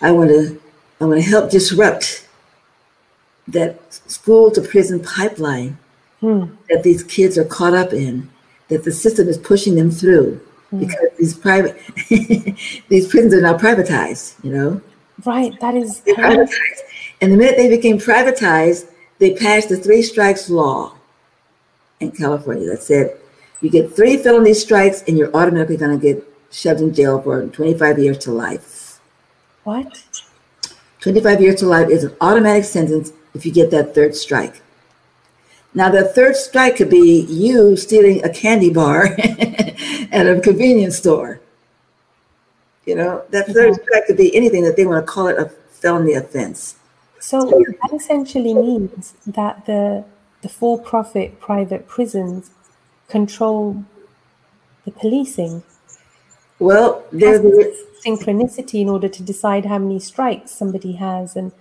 I 0.00 0.12
want 0.12 0.30
to 0.30 0.60
I 1.00 1.04
want 1.04 1.22
to 1.22 1.28
help 1.28 1.50
disrupt 1.50 2.26
that 3.48 3.92
school 3.92 4.50
to 4.50 4.60
prison 4.60 5.00
pipeline 5.00 5.78
hmm. 6.20 6.46
that 6.70 6.82
these 6.82 7.02
kids 7.02 7.36
are 7.36 7.44
caught 7.44 7.74
up 7.74 7.92
in, 7.92 8.30
that 8.68 8.84
the 8.84 8.92
system 8.92 9.28
is 9.28 9.36
pushing 9.36 9.74
them 9.74 9.90
through 9.90 10.36
hmm. 10.70 10.80
because 10.80 11.08
these 11.18 11.34
private 11.34 11.76
these 12.88 13.08
prisons 13.08 13.34
are 13.34 13.40
now 13.40 13.56
privatized, 13.56 14.42
you 14.44 14.52
know. 14.52 14.80
Right, 15.24 15.58
that 15.60 15.74
is 15.74 16.00
privatized. 16.06 16.80
And 17.20 17.32
the 17.32 17.36
minute 17.36 17.56
they 17.56 17.68
became 17.68 17.98
privatized, 17.98 18.88
they 19.18 19.34
passed 19.34 19.68
the 19.68 19.76
three 19.76 20.02
strikes 20.02 20.50
law 20.50 20.94
in 22.00 22.10
California 22.10 22.66
that 22.68 22.82
said 22.82 23.16
you 23.60 23.70
get 23.70 23.94
three 23.94 24.16
felony 24.16 24.54
strikes 24.54 25.02
and 25.08 25.16
you're 25.16 25.34
automatically 25.34 25.76
going 25.76 25.98
to 25.98 26.02
get 26.02 26.22
shoved 26.50 26.80
in 26.80 26.92
jail 26.92 27.20
for 27.22 27.46
25 27.46 27.98
years 27.98 28.18
to 28.18 28.32
life. 28.32 29.00
What? 29.64 30.02
25 31.00 31.40
years 31.40 31.60
to 31.60 31.66
life 31.66 31.88
is 31.88 32.04
an 32.04 32.14
automatic 32.20 32.64
sentence 32.64 33.12
if 33.34 33.46
you 33.46 33.52
get 33.52 33.70
that 33.70 33.94
third 33.94 34.14
strike. 34.14 34.62
Now, 35.74 35.88
the 35.88 36.04
third 36.04 36.36
strike 36.36 36.76
could 36.76 36.90
be 36.90 37.22
you 37.22 37.76
stealing 37.76 38.24
a 38.24 38.28
candy 38.28 38.70
bar 38.70 39.06
at 40.12 40.26
a 40.26 40.40
convenience 40.40 40.98
store. 40.98 41.40
You 42.86 42.96
know, 42.96 43.24
that 43.30 43.46
3rd 43.46 43.54
mm-hmm. 43.54 43.82
strike 43.82 44.06
could 44.06 44.16
be 44.16 44.34
anything 44.36 44.62
that 44.64 44.76
they 44.76 44.86
want 44.86 45.04
to 45.04 45.10
call 45.10 45.26
it 45.28 45.38
a 45.38 45.48
felony 45.70 46.14
offense. 46.14 46.76
So 47.20 47.40
that 47.40 47.92
essentially 47.94 48.52
means 48.54 49.14
that 49.26 49.64
the 49.66 50.04
the 50.42 50.48
for-profit 50.50 51.40
private 51.40 51.88
prisons 51.88 52.50
control 53.08 53.82
the 54.84 54.90
policing. 54.90 55.62
Well, 56.58 57.02
there's 57.10 57.40
synchronicity 58.04 58.82
in 58.82 58.90
order 58.90 59.08
to 59.08 59.22
decide 59.22 59.64
how 59.64 59.78
many 59.78 59.98
strikes 59.98 60.50
somebody 60.50 60.92
has 60.92 61.34
and 61.34 61.52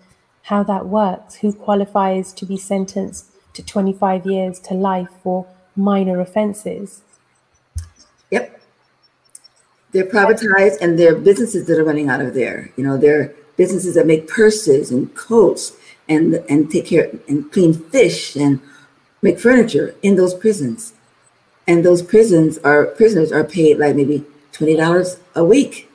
how 0.44 0.64
that 0.64 0.88
works, 0.88 1.36
who 1.36 1.54
qualifies 1.54 2.34
to 2.34 2.46
be 2.46 2.58
sentenced 2.58 3.32
to 3.54 3.64
25 3.64 4.26
years 4.26 4.60
to 4.60 4.74
life 4.74 5.10
for 5.24 5.48
minor 5.76 6.20
offenses. 6.20 7.02
Yep. 8.32 8.62
They're 9.94 10.06
privatized 10.06 10.82
and 10.82 10.98
they're 10.98 11.16
businesses 11.16 11.68
that 11.68 11.80
are 11.80 11.84
running 11.84 12.10
out 12.10 12.20
of 12.20 12.34
there. 12.34 12.72
You 12.76 12.84
know, 12.84 12.98
they're 12.98 13.34
businesses 13.56 13.96
that 13.96 14.08
make 14.08 14.28
purses 14.28 14.92
and 14.92 15.14
coats 15.16 15.74
and 16.10 16.36
and 16.50 16.70
take 16.70 16.88
care 16.88 17.12
and 17.28 17.52
clean 17.52 17.74
fish 17.74 18.36
and 18.36 18.60
make 19.22 19.40
furniture 19.40 19.96
in 20.02 20.16
those 20.16 20.34
prisons. 20.34 20.94
And 21.68 21.86
those 21.86 22.02
prisons 22.02 22.58
are 22.60 22.86
prisoners 22.86 23.32
are 23.32 23.44
paid 23.44 23.78
like 23.78 23.96
maybe 23.96 24.26
twenty 24.52 24.76
dollars 24.76 25.18
a 25.36 25.46
week. 25.46 25.90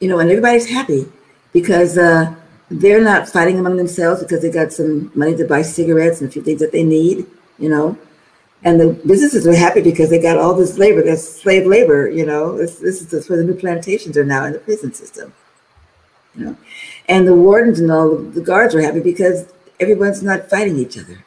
You 0.00 0.08
know, 0.08 0.18
and 0.18 0.30
everybody's 0.30 0.70
happy 0.70 1.06
because 1.52 1.98
uh, 1.98 2.34
they're 2.70 3.02
not 3.02 3.28
fighting 3.28 3.58
among 3.58 3.76
themselves 3.76 4.22
because 4.22 4.40
they 4.42 4.50
got 4.50 4.72
some 4.72 5.10
money 5.14 5.36
to 5.36 5.44
buy 5.44 5.62
cigarettes 5.62 6.20
and 6.20 6.28
a 6.28 6.32
few 6.32 6.42
things 6.42 6.60
that 6.60 6.72
they 6.72 6.84
need. 6.84 7.26
You 7.58 7.68
know, 7.68 7.98
and 8.62 8.78
the 8.78 8.92
businesses 9.06 9.46
are 9.46 9.54
happy 9.54 9.80
because 9.80 10.10
they 10.10 10.20
got 10.20 10.36
all 10.36 10.54
this 10.54 10.76
labor, 10.76 11.02
that's 11.02 11.26
slave 11.26 11.66
labor, 11.66 12.08
you 12.08 12.26
know. 12.26 12.58
This, 12.58 12.78
this 12.78 13.12
is 13.12 13.28
where 13.28 13.38
the 13.38 13.44
new 13.44 13.54
plantations 13.54 14.16
are 14.18 14.24
now 14.24 14.44
in 14.44 14.52
the 14.52 14.58
prison 14.58 14.92
system, 14.92 15.32
you 16.34 16.44
know. 16.44 16.56
And 17.08 17.26
the 17.26 17.34
wardens 17.34 17.80
and 17.80 17.90
all 17.90 18.16
the 18.16 18.40
guards 18.42 18.74
are 18.74 18.82
happy 18.82 19.00
because 19.00 19.50
everyone's 19.80 20.22
not 20.22 20.50
fighting 20.50 20.76
each 20.78 20.98
other. 20.98 21.24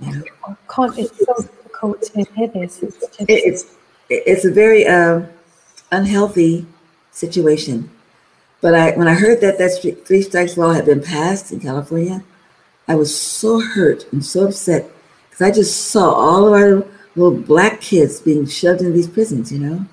You 0.00 0.12
know? 0.12 0.56
can't, 0.72 0.96
it's 0.98 1.18
so 1.18 1.34
difficult 1.34 2.02
to 2.02 2.24
hear 2.34 2.48
this. 2.48 2.82
It's, 2.82 3.00
just... 3.00 3.24
it's, 3.28 3.64
it's 4.08 4.44
a 4.44 4.50
very 4.52 4.86
uh, 4.86 5.22
unhealthy 5.90 6.66
situation. 7.10 7.90
But 8.60 8.74
I, 8.74 8.96
when 8.96 9.08
I 9.08 9.14
heard 9.14 9.40
that 9.40 9.58
that 9.58 10.04
three 10.06 10.22
strikes 10.22 10.56
law 10.56 10.72
had 10.72 10.86
been 10.86 11.02
passed 11.02 11.50
in 11.50 11.60
California, 11.60 12.22
I 12.86 12.94
was 12.94 13.18
so 13.18 13.60
hurt 13.60 14.10
and 14.12 14.24
so 14.24 14.46
upset 14.46 14.90
because 15.36 15.52
I 15.52 15.54
just 15.54 15.88
saw 15.88 16.12
all 16.12 16.46
of 16.46 16.54
our 16.54 16.86
little 17.14 17.38
black 17.38 17.82
kids 17.82 18.20
being 18.20 18.46
shoved 18.46 18.80
in 18.80 18.94
these 18.94 19.06
prisons, 19.06 19.52
you 19.52 19.58
know. 19.58 19.84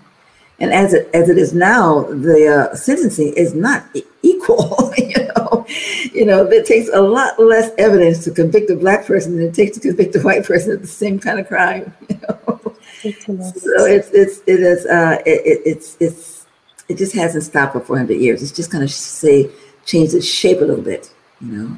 And 0.60 0.72
as 0.72 0.94
it 0.94 1.10
as 1.14 1.28
it 1.28 1.38
is 1.38 1.54
now, 1.54 2.04
the 2.04 2.70
uh, 2.72 2.76
sentencing 2.76 3.34
is 3.34 3.54
not 3.54 3.86
equal. 4.22 4.94
you 4.98 5.28
know, 5.36 5.66
you 6.14 6.26
know, 6.26 6.46
it 6.46 6.66
takes 6.66 6.90
a 6.94 7.02
lot 7.02 7.38
less 7.40 7.72
evidence 7.78 8.24
to 8.24 8.32
convict 8.32 8.70
a 8.70 8.76
black 8.78 9.06
person 9.06 9.36
than 9.36 9.48
it 9.48 9.54
takes 9.54 9.78
to 9.78 9.82
convict 9.82 10.16
a 10.16 10.22
white 10.22 10.46
person 10.46 10.72
of 10.72 10.82
the 10.82 10.88
same 10.88 11.20
kind 11.20 11.40
of 11.40 11.48
crime. 11.48 11.94
You 13.04 13.14
know, 13.28 13.52
so 13.58 13.84
it's 13.84 14.10
it's 14.12 14.40
it 14.48 14.62
is 14.62 14.86
uh, 14.86 15.22
it, 15.26 15.62
it's 15.66 15.98
it's 16.00 16.46
it 16.88 16.98
just 16.98 17.14
hasn't 17.14 17.44
stopped 17.44 17.74
for 17.74 17.82
400 17.82 18.14
years. 18.14 18.42
It's 18.42 18.54
just 18.54 18.72
kind 18.72 18.82
of 18.82 18.90
say 18.90 19.50
change 19.86 20.14
its 20.14 20.26
shape 20.26 20.62
a 20.62 20.64
little 20.64 20.82
bit. 20.82 21.12
You 21.42 21.48
know. 21.48 21.78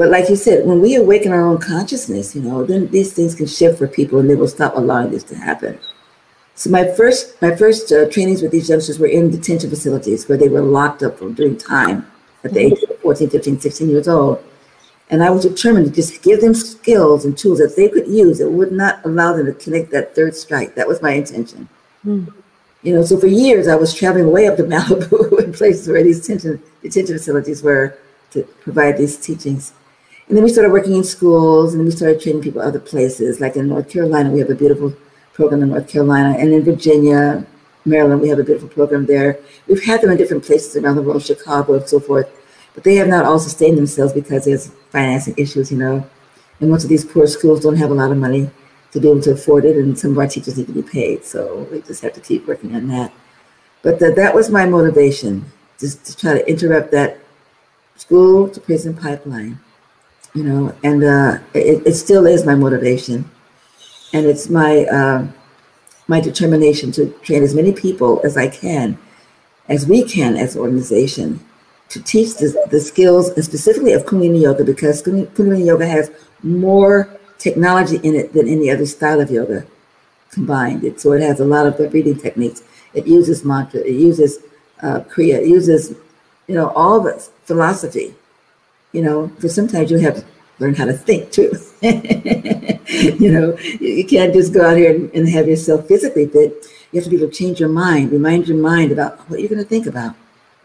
But 0.00 0.08
like 0.08 0.30
you 0.30 0.36
said, 0.36 0.64
when 0.64 0.80
we 0.80 0.94
awaken 0.94 1.30
our 1.30 1.42
own 1.42 1.58
consciousness, 1.58 2.34
you 2.34 2.40
know, 2.40 2.64
then 2.64 2.86
these 2.86 3.12
things 3.12 3.34
can 3.34 3.46
shift 3.46 3.76
for 3.76 3.86
people 3.86 4.18
and 4.18 4.30
they 4.30 4.34
will 4.34 4.48
stop 4.48 4.74
allowing 4.74 5.10
this 5.10 5.22
to 5.24 5.34
happen. 5.34 5.78
So 6.54 6.70
my 6.70 6.90
first 6.92 7.36
my 7.42 7.54
first 7.54 7.92
uh, 7.92 8.08
trainings 8.08 8.40
with 8.40 8.50
these 8.50 8.70
youngsters 8.70 8.98
were 8.98 9.08
in 9.08 9.30
detention 9.30 9.68
facilities 9.68 10.26
where 10.26 10.38
they 10.38 10.48
were 10.48 10.62
locked 10.62 11.02
up 11.02 11.18
for 11.18 11.28
doing 11.28 11.58
time 11.58 12.10
at 12.44 12.54
the 12.54 12.60
age 12.60 12.82
of 12.82 12.98
14, 13.00 13.28
15, 13.28 13.60
16 13.60 13.90
years 13.90 14.08
old. 14.08 14.42
And 15.10 15.22
I 15.22 15.28
was 15.28 15.42
determined 15.42 15.88
to 15.88 15.92
just 15.92 16.22
give 16.22 16.40
them 16.40 16.54
skills 16.54 17.26
and 17.26 17.36
tools 17.36 17.58
that 17.58 17.76
they 17.76 17.90
could 17.90 18.08
use 18.08 18.38
that 18.38 18.50
would 18.50 18.72
not 18.72 19.04
allow 19.04 19.34
them 19.34 19.44
to 19.44 19.52
connect 19.52 19.90
that 19.90 20.14
third 20.14 20.34
strike. 20.34 20.76
That 20.76 20.88
was 20.88 21.02
my 21.02 21.10
intention. 21.10 21.68
Mm. 22.06 22.32
You 22.82 22.94
know, 22.94 23.04
so 23.04 23.20
for 23.20 23.26
years 23.26 23.68
I 23.68 23.76
was 23.76 23.92
traveling 23.92 24.32
way 24.32 24.46
up 24.46 24.56
to 24.56 24.62
Malibu 24.72 25.44
in 25.44 25.52
places 25.52 25.88
where 25.88 26.02
these 26.02 26.22
detention, 26.22 26.62
detention 26.80 27.18
facilities 27.18 27.62
were 27.62 27.98
to 28.30 28.44
provide 28.64 28.96
these 28.96 29.18
teachings. 29.18 29.74
And 30.30 30.36
then 30.36 30.44
we 30.44 30.50
started 30.50 30.70
working 30.70 30.94
in 30.94 31.02
schools 31.02 31.74
and 31.74 31.84
we 31.84 31.90
started 31.90 32.20
training 32.20 32.42
people 32.42 32.62
other 32.62 32.78
places. 32.78 33.40
Like 33.40 33.56
in 33.56 33.66
North 33.66 33.90
Carolina, 33.90 34.30
we 34.30 34.38
have 34.38 34.48
a 34.48 34.54
beautiful 34.54 34.94
program 35.32 35.60
in 35.64 35.70
North 35.70 35.88
Carolina. 35.88 36.38
And 36.38 36.52
in 36.52 36.62
Virginia, 36.62 37.44
Maryland, 37.84 38.20
we 38.20 38.28
have 38.28 38.38
a 38.38 38.44
beautiful 38.44 38.68
program 38.68 39.06
there. 39.06 39.40
We've 39.66 39.82
had 39.82 40.00
them 40.00 40.10
in 40.12 40.16
different 40.16 40.44
places 40.44 40.76
around 40.76 40.94
the 40.94 41.02
world, 41.02 41.24
Chicago 41.24 41.74
and 41.74 41.88
so 41.88 41.98
forth. 41.98 42.30
But 42.74 42.84
they 42.84 42.94
have 42.94 43.08
not 43.08 43.24
all 43.24 43.40
sustained 43.40 43.76
themselves 43.76 44.12
because 44.12 44.44
there's 44.44 44.68
financing 44.90 45.34
issues, 45.36 45.72
you 45.72 45.78
know. 45.78 46.08
And 46.60 46.70
most 46.70 46.84
of 46.84 46.90
these 46.90 47.04
poor 47.04 47.26
schools 47.26 47.58
don't 47.58 47.78
have 47.78 47.90
a 47.90 47.94
lot 47.94 48.12
of 48.12 48.16
money 48.16 48.52
to 48.92 49.00
be 49.00 49.10
able 49.10 49.22
to 49.22 49.32
afford 49.32 49.64
it. 49.64 49.76
And 49.76 49.98
some 49.98 50.12
of 50.12 50.18
our 50.18 50.28
teachers 50.28 50.56
need 50.56 50.68
to 50.68 50.72
be 50.72 50.82
paid. 50.82 51.24
So 51.24 51.66
we 51.72 51.80
just 51.80 52.02
have 52.02 52.12
to 52.12 52.20
keep 52.20 52.46
working 52.46 52.76
on 52.76 52.86
that. 52.86 53.12
But 53.82 53.98
the, 53.98 54.12
that 54.12 54.32
was 54.32 54.48
my 54.48 54.64
motivation, 54.64 55.46
just 55.80 56.04
to 56.04 56.16
try 56.16 56.34
to 56.34 56.48
interrupt 56.48 56.92
that 56.92 57.18
school 57.96 58.48
to 58.48 58.60
prison 58.60 58.94
pipeline 58.94 59.58
you 60.34 60.44
know, 60.44 60.74
and 60.84 61.02
uh, 61.02 61.38
it, 61.54 61.86
it 61.86 61.94
still 61.94 62.26
is 62.26 62.46
my 62.46 62.54
motivation, 62.54 63.28
and 64.12 64.26
it's 64.26 64.48
my 64.48 64.84
uh, 64.84 65.26
my 66.06 66.20
determination 66.20 66.92
to 66.92 67.10
train 67.22 67.42
as 67.42 67.54
many 67.54 67.72
people 67.72 68.20
as 68.24 68.36
I 68.36 68.48
can, 68.48 68.98
as 69.68 69.86
we 69.86 70.04
can 70.04 70.36
as 70.36 70.56
an 70.56 70.62
organization, 70.62 71.40
to 71.88 72.02
teach 72.02 72.36
the, 72.36 72.66
the 72.70 72.80
skills 72.80 73.28
and 73.30 73.44
specifically 73.44 73.92
of 73.92 74.04
Kundalini 74.04 74.42
Yoga 74.42 74.64
because 74.64 75.02
Kundalini 75.02 75.66
Yoga 75.66 75.86
has 75.86 76.10
more 76.42 77.08
technology 77.38 77.96
in 78.02 78.14
it 78.14 78.32
than 78.32 78.46
any 78.48 78.70
other 78.70 78.86
style 78.86 79.20
of 79.20 79.30
yoga 79.30 79.66
combined. 80.30 80.84
It, 80.84 81.00
so 81.00 81.12
it 81.12 81.22
has 81.22 81.40
a 81.40 81.44
lot 81.44 81.66
of 81.66 81.76
the 81.76 81.88
breathing 81.88 82.18
techniques. 82.18 82.62
It 82.94 83.06
uses 83.06 83.44
mantra. 83.44 83.80
It 83.80 83.94
uses 83.94 84.38
uh, 84.82 85.00
kriya. 85.00 85.40
It 85.40 85.48
uses, 85.48 85.90
you 86.46 86.54
know, 86.54 86.68
all 86.70 87.00
the 87.00 87.18
philosophy 87.44 88.14
you 88.92 89.02
know, 89.02 89.28
because 89.28 89.54
sometimes 89.54 89.90
you 89.90 89.98
have 89.98 90.16
to 90.16 90.24
learn 90.58 90.74
how 90.74 90.84
to 90.84 90.92
think 90.92 91.30
too. 91.32 91.52
you 91.80 93.32
know, 93.32 93.56
you 93.80 94.04
can't 94.06 94.32
just 94.32 94.52
go 94.52 94.66
out 94.66 94.76
here 94.76 94.94
and, 94.94 95.10
and 95.14 95.28
have 95.28 95.48
yourself 95.48 95.86
physically 95.86 96.26
fit. 96.26 96.66
You 96.92 97.00
have 97.00 97.04
to 97.04 97.10
be 97.10 97.16
able 97.16 97.28
to 97.28 97.32
change 97.32 97.60
your 97.60 97.68
mind, 97.68 98.12
remind 98.12 98.48
your 98.48 98.58
mind 98.58 98.92
about 98.92 99.18
what 99.30 99.40
you're 99.40 99.48
going 99.48 99.62
to 99.62 99.68
think 99.68 99.86
about. 99.86 100.14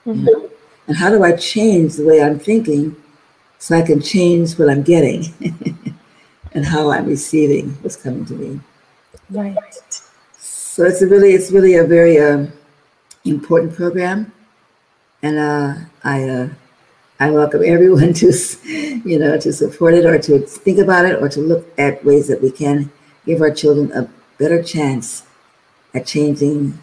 Mm-hmm. 0.06 0.26
You 0.28 0.32
know? 0.32 0.50
And 0.88 0.98
how 0.98 1.10
do 1.10 1.24
I 1.24 1.36
change 1.36 1.96
the 1.96 2.06
way 2.06 2.22
I'm 2.22 2.40
thinking 2.40 2.96
so 3.58 3.76
I 3.76 3.82
can 3.82 4.02
change 4.02 4.58
what 4.60 4.70
I'm 4.70 4.84
getting 4.84 5.26
and 6.52 6.66
how 6.66 6.92
I'm 6.92 7.06
receiving 7.06 7.72
what's 7.82 7.96
coming 7.96 8.26
to 8.26 8.34
me. 8.34 8.60
Right. 9.30 9.58
So 10.38 10.84
it's 10.84 11.02
a 11.02 11.08
really, 11.08 11.34
it's 11.34 11.52
really 11.52 11.76
a 11.76 11.84
very 11.84 12.20
uh, 12.20 12.48
important 13.24 13.74
program, 13.74 14.32
and 15.24 15.40
uh, 15.40 15.76
I, 16.04 16.30
uh, 16.30 16.50
I 17.18 17.32
welcome 17.32 17.64
everyone 17.64 18.12
to, 18.16 18.34
you 19.06 19.18
know, 19.18 19.40
to 19.40 19.54
support 19.54 19.94
it 19.94 20.06
or 20.06 20.20
to 20.20 20.40
think 20.40 20.80
about 20.80 21.06
it 21.06 21.22
or 21.22 21.30
to 21.30 21.40
look 21.40 21.66
at 21.80 22.04
ways 22.04 22.28
that 22.28 22.42
we 22.42 22.52
can 22.52 22.92
give 23.26 23.40
our 23.42 23.52
children 23.52 23.90
a 23.94 24.10
better 24.38 24.62
chance 24.62 25.24
at 25.94 26.06
changing 26.06 26.78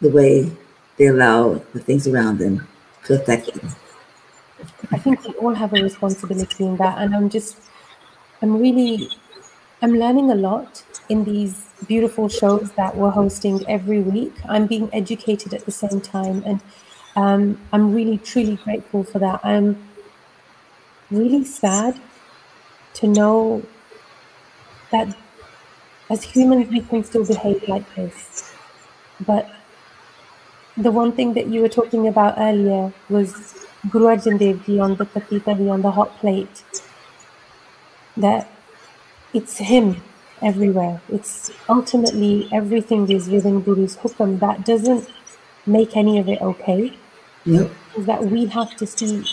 the 0.00 0.10
way 0.10 0.50
they 0.96 1.06
allow 1.06 1.62
the 1.72 1.78
things 1.78 2.08
around 2.08 2.38
them 2.38 2.66
to 3.04 3.14
affect 3.14 3.54
them. 3.54 3.70
I 4.90 4.98
think 4.98 5.24
we 5.24 5.34
all 5.34 5.54
have 5.54 5.72
a 5.72 5.80
responsibility 5.80 6.64
in 6.64 6.76
that, 6.78 6.98
and 6.98 7.14
I'm 7.14 7.30
just, 7.30 7.56
I'm 8.42 8.60
really, 8.60 9.08
I'm 9.82 9.92
learning 9.92 10.32
a 10.32 10.34
lot 10.34 10.82
in 11.08 11.22
these 11.22 11.66
beautiful 11.86 12.28
shows 12.28 12.72
that 12.72 12.96
we're 12.96 13.10
hosting 13.10 13.64
every 13.68 14.00
week. 14.00 14.34
I'm 14.48 14.66
being 14.66 14.90
educated 14.92 15.54
at 15.54 15.64
the 15.64 15.70
same 15.70 16.00
time, 16.00 16.42
and 16.44 16.60
um, 17.16 17.60
I'm 17.72 17.94
really 17.94 18.18
truly 18.18 18.56
grateful 18.56 19.04
for 19.04 19.18
that. 19.18 19.40
I'm 19.44 19.76
really 21.10 21.44
sad 21.44 22.00
to 22.94 23.06
know 23.06 23.62
that 24.90 25.16
as 26.10 26.24
humans 26.24 26.68
we 26.70 26.80
can 26.80 27.04
still 27.04 27.26
behave 27.26 27.66
like 27.68 27.86
this, 27.94 28.52
but 29.26 29.50
the 30.76 30.90
one 30.90 31.12
thing 31.12 31.34
that 31.34 31.46
you 31.46 31.60
were 31.60 31.68
talking 31.68 32.08
about 32.08 32.34
earlier 32.38 32.92
was 33.08 33.54
Guru 33.90 34.06
Arjan 34.06 34.38
Dev 34.38 34.64
Ji 34.66 34.78
on 34.80 34.96
the 34.96 35.04
Patita 35.06 35.54
on 35.70 35.82
the 35.82 35.90
hot 35.92 36.16
plate. 36.18 36.64
That 38.16 38.48
it's 39.34 39.58
him 39.58 40.02
everywhere. 40.42 41.02
It's 41.10 41.50
ultimately 41.68 42.48
everything 42.52 43.10
is 43.10 43.28
within 43.30 43.62
Guru's 43.62 43.96
hukum. 43.98 44.40
That 44.40 44.64
doesn't 44.66 45.08
make 45.66 45.96
any 45.96 46.18
of 46.18 46.28
it 46.28 46.42
okay. 46.42 46.94
Yep. 47.44 47.70
Is 47.96 48.06
that 48.06 48.24
we 48.24 48.46
have 48.46 48.74
to 48.76 48.86
see 48.86 49.24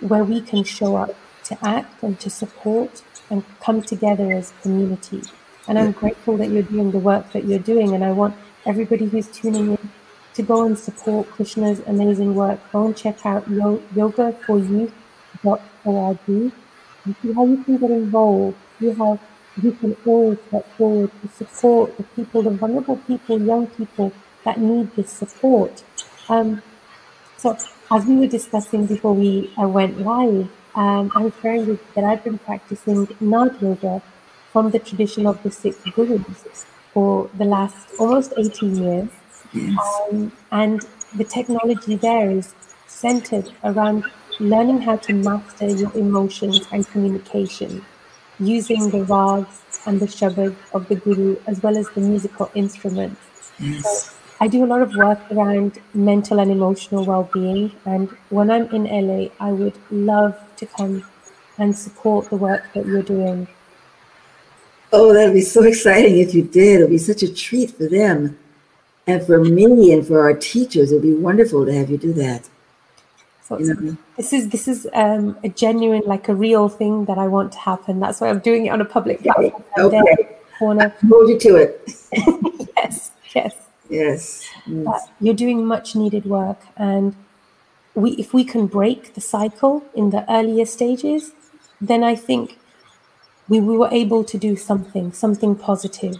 where 0.00 0.24
we 0.24 0.40
can 0.40 0.64
show 0.64 0.96
up 0.96 1.14
to 1.44 1.58
act 1.66 2.02
and 2.02 2.18
to 2.20 2.30
support 2.30 3.02
and 3.30 3.44
come 3.60 3.82
together 3.82 4.32
as 4.32 4.52
a 4.52 4.54
community. 4.62 5.22
And 5.66 5.78
I'm 5.78 5.92
grateful 5.92 6.38
that 6.38 6.48
you're 6.50 6.62
doing 6.62 6.90
the 6.90 6.98
work 6.98 7.32
that 7.32 7.44
you're 7.44 7.58
doing. 7.58 7.94
And 7.94 8.02
I 8.04 8.12
want 8.12 8.34
everybody 8.66 9.06
who's 9.06 9.28
tuning 9.28 9.72
in 9.72 9.90
to 10.34 10.42
go 10.42 10.64
and 10.64 10.78
support 10.78 11.28
Krishna's 11.30 11.80
amazing 11.86 12.34
work, 12.34 12.60
go 12.70 12.86
and 12.86 12.96
check 12.96 13.26
out 13.26 13.50
yogaforyouth.org 13.50 16.18
and 16.28 16.52
see 17.20 17.32
how 17.32 17.44
you 17.44 17.64
can 17.64 17.78
get 17.78 17.90
involved. 17.90 18.56
You 18.80 18.94
have 18.94 19.20
you 19.60 19.72
can 19.72 19.96
all 20.06 20.36
step 20.46 20.64
forward 20.76 21.10
to 21.22 21.28
support 21.30 21.96
the 21.96 22.04
people, 22.04 22.42
the 22.42 22.50
vulnerable 22.50 22.96
people, 22.96 23.40
young 23.40 23.66
people 23.66 24.12
that 24.44 24.60
need 24.60 24.94
this 24.94 25.10
support. 25.10 25.82
Um, 26.28 26.62
so 27.38 27.56
as 27.90 28.04
we 28.04 28.16
were 28.16 28.26
discussing 28.26 28.86
before 28.86 29.14
we 29.14 29.52
uh, 29.56 29.66
went 29.68 30.00
live, 30.00 30.48
um, 30.74 31.10
I 31.14 31.22
was 31.22 31.32
sharing 31.40 31.66
with 31.66 31.94
that 31.94 32.04
I've 32.04 32.24
been 32.24 32.38
practicing 32.38 33.06
Naad 33.20 33.60
Yoga 33.62 34.02
from 34.52 34.70
the 34.70 34.78
tradition 34.78 35.26
of 35.26 35.42
the 35.42 35.50
six 35.50 35.78
gurus 35.94 36.66
for 36.92 37.30
the 37.38 37.44
last 37.44 37.76
almost 37.98 38.34
18 38.36 38.76
years. 38.76 39.08
Um, 39.54 40.32
and 40.50 40.86
the 41.16 41.24
technology 41.24 41.96
there 41.96 42.30
is 42.30 42.54
centered 42.86 43.52
around 43.64 44.04
learning 44.40 44.82
how 44.82 44.96
to 44.96 45.12
master 45.14 45.68
your 45.68 45.96
emotions 45.96 46.66
and 46.72 46.86
communication 46.88 47.84
using 48.38 48.90
the 48.90 49.04
rags 49.04 49.62
and 49.86 50.00
the 50.00 50.06
shabad 50.06 50.54
of 50.72 50.88
the 50.88 50.96
guru 50.96 51.36
as 51.46 51.62
well 51.62 51.76
as 51.76 51.88
the 51.90 52.00
musical 52.00 52.50
instruments. 52.54 53.20
Yes. 53.58 53.82
So 53.82 54.17
I 54.40 54.46
do 54.46 54.64
a 54.64 54.66
lot 54.66 54.82
of 54.82 54.94
work 54.94 55.18
around 55.32 55.80
mental 55.94 56.38
and 56.38 56.50
emotional 56.50 57.04
well-being 57.04 57.72
and 57.84 58.08
when 58.30 58.50
I'm 58.50 58.66
in 58.70 58.84
LA 58.84 59.28
I 59.40 59.52
would 59.52 59.78
love 59.90 60.38
to 60.56 60.66
come 60.66 61.04
and 61.58 61.76
support 61.76 62.30
the 62.30 62.36
work 62.36 62.72
that 62.74 62.86
you're 62.86 63.02
doing. 63.02 63.48
Oh, 64.92 65.12
that'd 65.12 65.34
be 65.34 65.42
so 65.42 65.64
exciting 65.64 66.18
if 66.18 66.34
you 66.34 66.42
did. 66.42 66.76
It'd 66.76 66.90
be 66.90 66.98
such 66.98 67.22
a 67.22 67.32
treat 67.32 67.72
for 67.72 67.88
them. 67.88 68.38
And 69.06 69.24
for 69.24 69.42
me 69.44 69.92
and 69.92 70.06
for 70.06 70.20
our 70.20 70.34
teachers, 70.34 70.92
it'd 70.92 71.02
be 71.02 71.14
wonderful 71.14 71.66
to 71.66 71.72
have 71.72 71.90
you 71.90 71.98
do 71.98 72.12
that. 72.14 72.48
So 73.42 73.58
you 73.58 73.74
know? 73.74 73.96
this 74.18 74.34
is 74.34 74.50
this 74.50 74.68
is 74.68 74.86
um, 74.92 75.38
a 75.42 75.48
genuine, 75.48 76.02
like 76.04 76.28
a 76.28 76.34
real 76.34 76.68
thing 76.68 77.06
that 77.06 77.16
I 77.16 77.26
want 77.26 77.52
to 77.52 77.58
happen. 77.58 77.98
That's 77.98 78.20
why 78.20 78.28
I'm 78.28 78.40
doing 78.40 78.66
it 78.66 78.68
on 78.68 78.82
a 78.82 78.84
public 78.84 79.22
platform. 79.22 79.64
Okay. 79.78 80.00
okay. 80.00 80.36
Corner. 80.58 80.94
Hold 81.08 81.30
you 81.30 81.38
to 81.38 81.56
it. 81.56 81.90
yes, 82.76 83.12
yes, 83.34 83.54
yes. 83.88 84.48
yes. 84.66 85.08
you're 85.20 85.34
doing 85.34 85.64
much 85.66 85.94
needed 85.94 86.24
work, 86.24 86.60
and 86.76 87.14
we, 87.94 88.12
if 88.12 88.32
we 88.32 88.44
can 88.44 88.66
break 88.66 89.14
the 89.14 89.20
cycle 89.20 89.84
in 89.94 90.10
the 90.10 90.30
earlier 90.32 90.66
stages, 90.66 91.32
then 91.80 92.04
I 92.04 92.14
think 92.14 92.58
we, 93.48 93.60
we 93.60 93.76
were 93.76 93.88
able 93.90 94.24
to 94.24 94.38
do 94.38 94.56
something, 94.56 95.12
something 95.12 95.54
positive, 95.56 96.16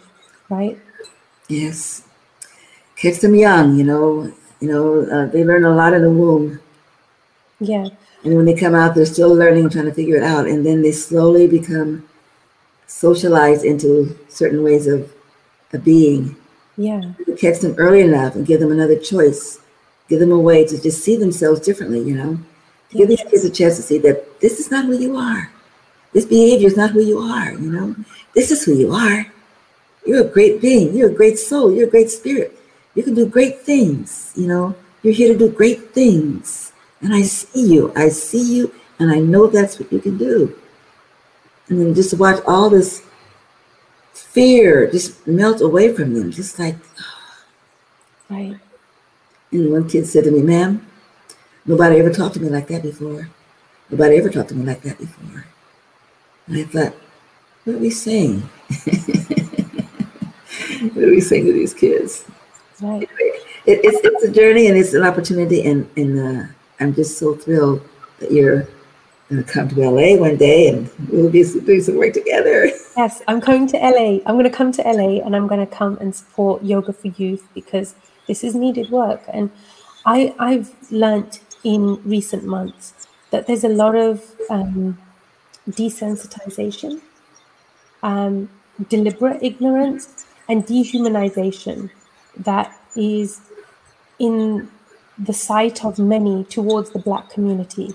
right? 0.49 0.79
Yes 1.49 2.05
keeps 2.99 3.19
them 3.19 3.35
young. 3.35 3.77
You 3.77 3.85
know, 3.85 4.33
you 4.61 4.69
know, 4.69 5.03
uh, 5.07 5.27
they 5.27 5.45
learn 5.45 5.65
a 5.65 5.75
lot 5.75 5.95
in 5.95 6.03
the 6.03 6.11
womb. 6.11 6.61
Yeah. 7.61 7.89
And 8.25 8.37
when 8.37 8.45
they 8.45 8.55
come 8.55 8.75
out, 8.75 8.95
they're 8.95 9.07
still 9.07 9.35
learning 9.35 9.65
and 9.65 9.73
trying 9.73 9.87
to 9.87 9.95
figure 9.95 10.17
it 10.17 10.25
out, 10.25 10.47
and 10.47 10.67
then 10.67 10.83
they 10.83 10.93
slowly 10.93 11.47
become 11.47 12.09
socialized 12.87 13.65
into 13.65 14.19
certain 14.29 14.63
ways 14.63 14.87
of, 14.87 15.13
of 15.73 15.85
being. 15.85 16.37
Yeah. 16.79 17.13
catch 17.39 17.59
them 17.59 17.75
early 17.77 18.01
enough 18.01 18.35
and 18.35 18.47
give 18.47 18.61
them 18.61 18.73
another 18.73 18.97
choice, 18.97 19.61
give 20.09 20.21
them 20.21 20.33
a 20.33 20.39
way 20.39 20.65
to 20.65 20.81
just 20.81 21.03
see 21.03 21.17
themselves 21.17 21.61
differently. 21.61 22.01
You 22.01 22.15
know, 22.15 22.39
yes. 22.91 22.99
give 22.99 23.09
these 23.09 23.31
kids 23.31 23.45
a 23.45 23.51
chance 23.51 23.77
to 23.77 23.83
see 23.83 23.99
that 23.99 24.41
this 24.41 24.59
is 24.59 24.71
not 24.71 24.87
who 24.87 24.99
you 24.99 25.17
are. 25.17 25.53
This 26.15 26.25
behavior 26.25 26.69
is 26.69 26.77
not 26.77 26.93
who 26.93 27.03
you 27.03 27.19
are. 27.19 27.53
You 27.53 27.71
know, 27.71 27.97
this 28.35 28.51
is 28.51 28.65
who 28.65 28.75
you 28.75 28.93
are. 28.93 29.27
You're 30.07 30.23
a 30.23 30.29
great 30.29 30.63
being. 30.63 30.97
You're 30.97 31.11
a 31.11 31.15
great 31.15 31.39
soul. 31.39 31.71
You're 31.71 31.89
a 31.89 31.91
great 31.91 32.11
spirit 32.11 32.59
you 32.99 33.05
can 33.05 33.15
do 33.15 33.27
great 33.27 33.61
things. 33.61 34.33
You 34.35 34.49
know, 34.49 34.75
you're 35.05 35.15
here 35.15 35.33
to 35.33 35.39
do 35.39 35.49
great 35.49 35.95
things. 35.95 36.73
And 37.01 37.15
I 37.15 37.23
see 37.23 37.73
you. 37.75 37.93
I 37.95 38.09
see 38.09 38.57
you, 38.57 38.75
and 38.99 39.09
I 39.09 39.21
know 39.21 39.47
that's 39.47 39.79
what 39.79 39.93
you 39.93 40.01
can 40.01 40.19
do. 40.19 40.53
And 41.69 41.81
then 41.81 41.95
just 41.95 42.19
watch 42.19 42.43
all 42.45 42.69
this 42.69 43.07
fear 44.19 44.91
just 44.91 45.27
melt 45.27 45.61
away 45.61 45.93
from 45.93 46.15
them, 46.15 46.31
just 46.31 46.59
like. 46.59 46.77
Right. 48.29 48.59
And 49.51 49.73
one 49.73 49.89
kid 49.89 50.07
said 50.07 50.25
to 50.25 50.31
me, 50.31 50.43
ma'am, 50.43 50.87
nobody 51.65 51.99
ever 51.99 52.13
talked 52.13 52.35
to 52.35 52.41
me 52.41 52.49
like 52.49 52.69
that 52.69 52.83
before. 52.83 53.29
Nobody 53.91 54.17
ever 54.17 54.29
talked 54.29 54.51
to 54.51 54.55
me 54.55 54.67
like 54.67 54.83
that 54.83 54.99
before. 54.99 55.47
And 56.47 56.59
I 56.59 56.65
thought, 56.65 56.95
what 57.65 57.77
are 57.77 57.79
we 57.79 57.91
saying? 57.91 58.41
what 60.93 61.05
are 61.05 61.11
we 61.11 61.21
saying 61.21 61.47
to 61.47 61.53
these 61.53 61.75
kids? 61.75 62.25
Right. 62.81 63.09
It, 63.67 63.81
it's 63.85 64.01
it's 64.03 64.25
a 64.25 64.31
journey 64.31 64.69
and 64.69 64.79
it's 64.79 64.95
an 64.95 65.05
opportunity, 65.05 65.67
and 65.67 65.89
and 65.97 66.19
uh, 66.19 66.47
I'm 66.81 66.95
just 66.95 67.19
so 67.19 67.35
thrilled 67.35 67.87
that 68.21 68.31
you're 68.31 68.69
going 69.29 69.45
to 69.45 69.53
come 69.53 69.69
to 69.69 69.91
LA 69.91 70.17
one 70.17 70.37
day 70.37 70.69
and 70.69 70.91
we'll 71.09 71.31
be 71.31 71.45
doing 71.45 71.83
some 71.83 71.97
work 71.97 72.13
together. 72.13 72.71
Yes, 72.97 73.23
I'm 73.29 73.41
coming 73.41 73.69
to 73.69 73.77
LA. 73.77 74.19
I'm 74.27 74.35
going 74.35 74.43
to 74.43 74.51
come 74.51 74.73
to 74.73 74.83
LA 74.83 75.25
and 75.25 75.37
I'm 75.37 75.47
going 75.47 75.65
to 75.65 75.73
come 75.73 75.99
and 75.99 76.13
support 76.13 76.65
Yoga 76.65 76.93
for 76.93 77.07
Youth 77.07 77.47
because 77.55 77.95
this 78.27 78.43
is 78.43 78.57
needed 78.57 78.91
work. 78.91 79.23
And 79.33 79.53
I 80.05 80.35
I've 80.37 80.75
learnt 80.91 81.39
in 81.63 82.03
recent 82.03 82.43
months 82.45 83.07
that 83.31 83.47
there's 83.47 83.63
a 83.63 83.69
lot 83.69 83.95
of 83.95 84.25
um, 84.51 84.99
desensitization, 85.71 87.01
um, 88.03 88.49
deliberate 88.89 89.41
ignorance, 89.45 90.27
and 90.49 90.67
dehumanization 90.67 91.91
that 92.37 92.77
is 92.97 93.41
in 94.19 94.69
the 95.19 95.33
sight 95.33 95.85
of 95.85 96.01
many 96.01 96.43
towards 96.45 96.91
the 96.91 96.99
black 96.99 97.31
community. 97.31 97.95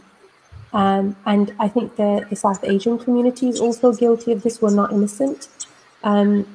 Um, 0.73 1.15
and 1.25 1.53
I 1.59 1.67
think 1.67 1.95
the, 1.95 2.25
the 2.29 2.35
South 2.35 2.63
Asian 2.63 2.97
community 2.97 3.47
is 3.47 3.59
also 3.59 3.93
guilty 3.93 4.31
of 4.31 4.41
this. 4.41 4.61
We're 4.61 4.71
not 4.71 4.91
innocent. 4.91 5.47
Um, 6.03 6.47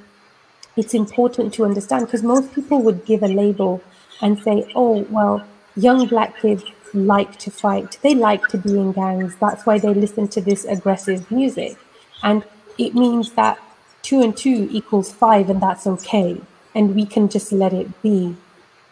it's 0.77 0.95
important 0.95 1.55
to 1.55 1.65
understand 1.65 2.07
because 2.07 2.23
most 2.23 2.53
people 2.53 2.83
would 2.83 3.05
give 3.05 3.23
a 3.23 3.29
label 3.29 3.83
and 4.21 4.39
say, 4.43 4.71
oh, 4.75 5.07
well, 5.11 5.47
young 5.77 6.07
black 6.07 6.41
kids, 6.41 6.65
like 6.95 7.39
to 7.39 7.51
fight. 7.51 7.99
They 8.03 8.15
like 8.15 8.49
to 8.49 8.59
be 8.59 8.71
in 8.71 8.93
gangs. 8.93 9.37
That's 9.37 9.67
why 9.67 9.79
they 9.79 9.95
listen 9.95 10.29
to 10.29 10.41
this 10.41 10.65
aggressive 10.65 11.31
music. 11.31 11.77
And 12.23 12.45
it 12.79 12.95
means 12.95 13.33
that 13.33 13.59
two 14.03 14.23
and 14.23 14.37
two 14.37 14.69
equals 14.71 15.13
five, 15.13 15.51
and 15.51 15.61
that's 15.61 15.87
okay. 15.87 16.41
And 16.75 16.95
we 16.95 17.07
can 17.07 17.29
just 17.29 17.53
let 17.53 17.73
it 17.73 18.03
be, 18.03 18.37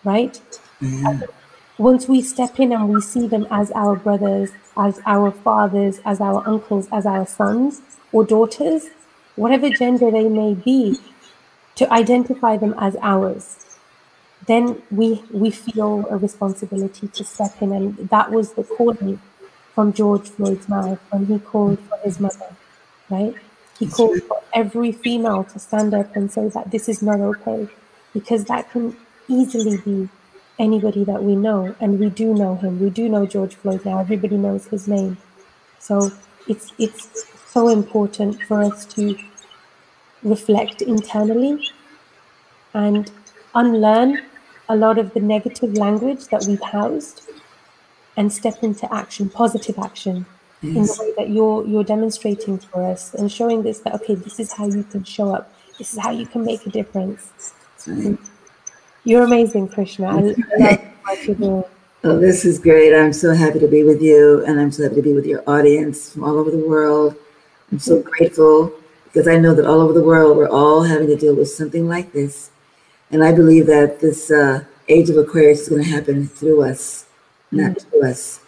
right? 0.05 0.41
Yeah. 0.81 1.21
Once 1.79 2.09
we 2.09 2.23
step 2.23 2.59
in 2.59 2.73
and 2.73 2.89
we 2.89 3.01
see 3.01 3.27
them 3.27 3.47
as 3.51 3.71
our 3.73 3.97
brothers, 3.97 4.51
as 4.77 5.01
our 5.07 5.31
fathers, 5.31 6.01
as 6.05 6.21
our 6.21 6.47
uncles, 6.49 6.89
as 6.93 7.05
our 7.05 7.27
sons 7.27 7.83
or 8.13 8.25
daughters, 8.25 8.87
whatever 9.37 9.69
gender 9.71 10.11
they 10.11 10.29
may 10.29 10.55
be, 10.55 10.99
to 11.75 11.91
identify 11.93 12.57
them 12.57 12.75
as 12.79 12.97
ours 13.03 13.63
then 14.47 14.81
we 14.91 15.23
we 15.33 15.51
feel 15.51 16.07
a 16.09 16.17
responsibility 16.17 17.09
to 17.09 17.25
step 17.25 17.61
in. 17.61 17.73
And 17.73 18.09
that 18.11 18.31
was 18.31 18.53
the 18.53 18.63
calling 18.63 19.21
from 19.75 19.93
george 19.93 20.29
floyd's 20.29 20.69
mouth 20.69 20.99
when 21.11 21.27
he 21.27 21.39
called 21.39 21.79
for 21.81 21.99
his 21.99 22.19
mother 22.19 22.57
right? 23.11 23.35
He 23.79 23.87
called 23.87 24.23
for 24.23 24.43
every 24.55 24.91
female 24.91 25.45
to 25.45 25.59
stand 25.59 25.95
up 25.95 26.17
and 26.17 26.33
say 26.33 26.49
that 26.49 26.71
this 26.71 26.89
is 26.89 27.03
not 27.03 27.21
okay 27.21 27.69
because 28.15 28.45
that 28.47 28.71
can 28.71 28.97
easily 29.29 29.77
be 29.79 30.09
anybody 30.59 31.05
that 31.05 31.23
we 31.23 31.37
know 31.37 31.75
and 31.81 31.99
we 32.01 32.09
do 32.09 32.33
know 32.35 32.57
him 32.57 32.81
we 32.81 32.89
do 32.89 33.09
know 33.09 33.27
george 33.27 33.55
floyd 33.57 33.85
now 33.85 33.99
everybody 33.99 34.37
knows 34.37 34.67
his 34.67 34.89
name 34.89 35.17
so 35.79 36.11
it's 36.49 36.73
it's 36.79 37.27
so 37.47 37.69
important 37.69 38.41
for 38.43 38.63
us 38.63 38.85
to 38.87 39.17
reflect 40.23 40.83
internally 40.83 41.71
and 42.75 43.11
unlearn 43.55 44.23
a 44.69 44.77
lot 44.77 44.99
of 44.99 45.13
the 45.15 45.21
negative 45.21 45.75
language 45.75 46.27
that 46.29 46.45
we've 46.47 46.63
housed 46.63 47.23
and 48.17 48.33
step 48.33 48.63
into 48.63 48.93
action, 48.93 49.29
positive 49.29 49.79
action, 49.79 50.27
in 50.63 50.75
the 50.75 50.97
way 50.99 51.13
that 51.17 51.31
you're 51.31 51.65
you're 51.67 51.85
demonstrating 51.85 52.59
for 52.59 52.83
us 52.83 53.15
and 53.15 53.31
showing 53.31 53.63
this 53.63 53.81
that 53.81 53.95
okay, 53.95 54.15
this 54.15 54.41
is 54.41 54.53
how 54.53 54.67
you 54.67 54.83
can 54.85 55.05
show 55.05 55.35
up. 55.35 55.53
This 55.79 55.93
is 55.93 55.99
how 55.99 56.11
you 56.11 56.27
can 56.27 56.45
make 56.45 56.67
a 56.67 56.71
difference. 56.71 57.53
Right. 57.87 58.19
You're 59.07 59.23
amazing, 59.23 59.69
Krishna. 59.69 60.09
I 60.09 60.21
love 60.21 60.37
what 61.05 61.25
you're 61.25 61.37
doing. 61.37 61.65
Oh, 62.03 62.19
this 62.19 62.45
is 62.45 62.59
great. 62.59 62.93
I'm 62.93 63.13
so 63.13 63.35
happy 63.35 63.61
to 63.61 63.69
be 63.69 63.85
with 63.85 64.03
you, 64.03 64.45
and 64.45 64.59
I'm 64.59 64.73
so 64.73 64.83
happy 64.83 64.97
to 64.97 65.03
be 65.03 65.13
with 65.13 65.27
your 65.27 65.45
audience 65.49 66.11
from 66.11 66.25
all 66.25 66.37
over 66.37 66.51
the 66.51 66.67
world. 66.67 67.15
I'm 67.71 67.79
so 67.79 68.03
grateful 68.03 68.73
because 69.05 69.29
I 69.29 69.37
know 69.37 69.55
that 69.55 69.65
all 69.65 69.81
over 69.81 69.93
the 69.93 70.03
world 70.03 70.37
we're 70.37 70.49
all 70.49 70.83
having 70.83 71.07
to 71.07 71.15
deal 71.15 71.37
with 71.37 71.49
something 71.49 71.89
like 71.89 72.13
this. 72.13 72.51
And 73.13 73.23
I 73.23 73.31
believe 73.31 73.67
that 73.69 74.01
this 74.01 74.29
uh, 74.29 74.65
age 74.89 75.09
of 75.09 75.17
Aquarius 75.19 75.61
is 75.61 75.69
going 75.69 75.85
to 75.85 75.89
happen 75.89 76.27
through 76.27 76.65
us, 76.65 77.07
not 77.53 77.79
to 77.79 78.01
us. 78.01 78.41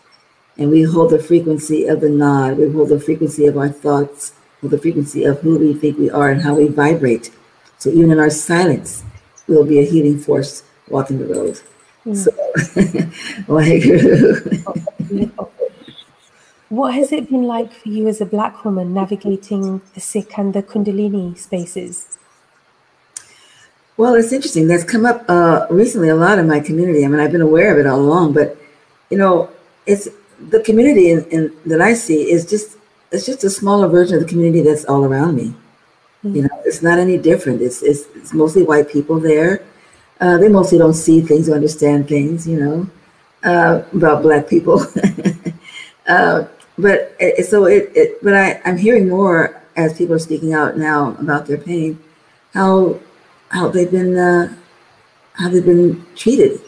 And 0.56 0.72
we 0.72 0.82
hold 0.82 1.12
the 1.12 1.22
frequency 1.22 1.86
of 1.86 2.00
the 2.00 2.10
nod, 2.10 2.58
we 2.58 2.68
hold 2.72 2.88
the 2.88 2.98
frequency 2.98 3.46
of 3.46 3.56
our 3.56 3.68
thoughts, 3.68 4.32
hold 4.60 4.72
the 4.72 4.78
frequency 4.78 5.22
of 5.22 5.38
who 5.38 5.56
we 5.56 5.72
think 5.72 5.98
we 5.98 6.10
are 6.10 6.30
and 6.30 6.42
how 6.42 6.56
we 6.56 6.66
vibrate. 6.66 7.30
So 7.78 7.90
even 7.90 8.10
in 8.10 8.18
our 8.18 8.28
silence, 8.28 9.04
we'll 9.48 9.64
be 9.64 9.78
a 9.78 9.84
healing 9.84 10.18
force 10.18 10.62
walking 10.88 11.18
the 11.18 11.26
road. 11.26 11.60
So, 12.14 12.30
Waheguru. 13.46 15.08
Beautiful. 15.08 15.52
What 16.68 16.92
has 16.92 17.12
it 17.12 17.30
been 17.30 17.44
like 17.44 17.72
for 17.72 17.88
you 17.88 18.08
as 18.08 18.20
a 18.20 18.26
black 18.26 18.62
woman 18.62 18.92
navigating 18.92 19.80
the 19.94 20.00
Sikh 20.00 20.38
and 20.38 20.52
the 20.52 20.62
Kundalini 20.62 21.36
spaces? 21.38 22.18
Well, 23.96 24.14
it's 24.14 24.32
interesting. 24.32 24.68
That's 24.68 24.84
come 24.84 25.06
up 25.06 25.24
uh, 25.30 25.66
recently 25.70 26.10
a 26.10 26.14
lot 26.14 26.38
in 26.38 26.46
my 26.46 26.60
community. 26.60 27.06
I 27.06 27.08
mean, 27.08 27.20
I've 27.20 27.32
been 27.32 27.40
aware 27.40 27.72
of 27.72 27.78
it 27.78 27.86
all 27.86 27.98
along, 27.98 28.34
but 28.34 28.58
you 29.08 29.16
know, 29.16 29.50
it's 29.86 30.08
the 30.50 30.60
community 30.60 31.10
in, 31.10 31.24
in, 31.30 31.56
that 31.64 31.80
I 31.80 31.94
see 31.94 32.30
is 32.30 32.44
just 32.48 32.76
it's 33.10 33.24
just 33.24 33.42
a 33.44 33.50
smaller 33.50 33.88
version 33.88 34.16
of 34.16 34.22
the 34.22 34.28
community 34.28 34.60
that's 34.60 34.84
all 34.84 35.04
around 35.04 35.36
me. 35.36 35.54
You 36.22 36.42
know, 36.42 36.62
it's 36.64 36.82
not 36.82 36.98
any 36.98 37.16
different. 37.16 37.62
It's 37.62 37.82
it's, 37.82 38.06
it's 38.16 38.32
mostly 38.32 38.64
white 38.64 38.90
people 38.90 39.20
there. 39.20 39.62
Uh, 40.20 40.36
they 40.38 40.48
mostly 40.48 40.78
don't 40.78 40.94
see 40.94 41.20
things 41.20 41.48
or 41.48 41.54
understand 41.54 42.08
things. 42.08 42.46
You 42.46 42.60
know, 42.60 42.90
uh, 43.44 43.82
about 43.94 44.22
black 44.22 44.48
people. 44.48 44.80
uh, 46.08 46.44
but 46.76 47.14
it, 47.20 47.46
so 47.46 47.66
it, 47.66 47.92
it. 47.94 48.22
But 48.22 48.34
I 48.34 48.60
I'm 48.64 48.76
hearing 48.76 49.08
more 49.08 49.62
as 49.76 49.96
people 49.96 50.14
are 50.14 50.18
speaking 50.18 50.54
out 50.54 50.76
now 50.76 51.16
about 51.20 51.46
their 51.46 51.58
pain. 51.58 52.02
How 52.52 52.98
how 53.50 53.68
they've 53.68 53.90
been 53.90 54.18
uh, 54.18 54.54
how 55.34 55.48
they've 55.48 55.64
been 55.64 56.04
treated 56.16 56.60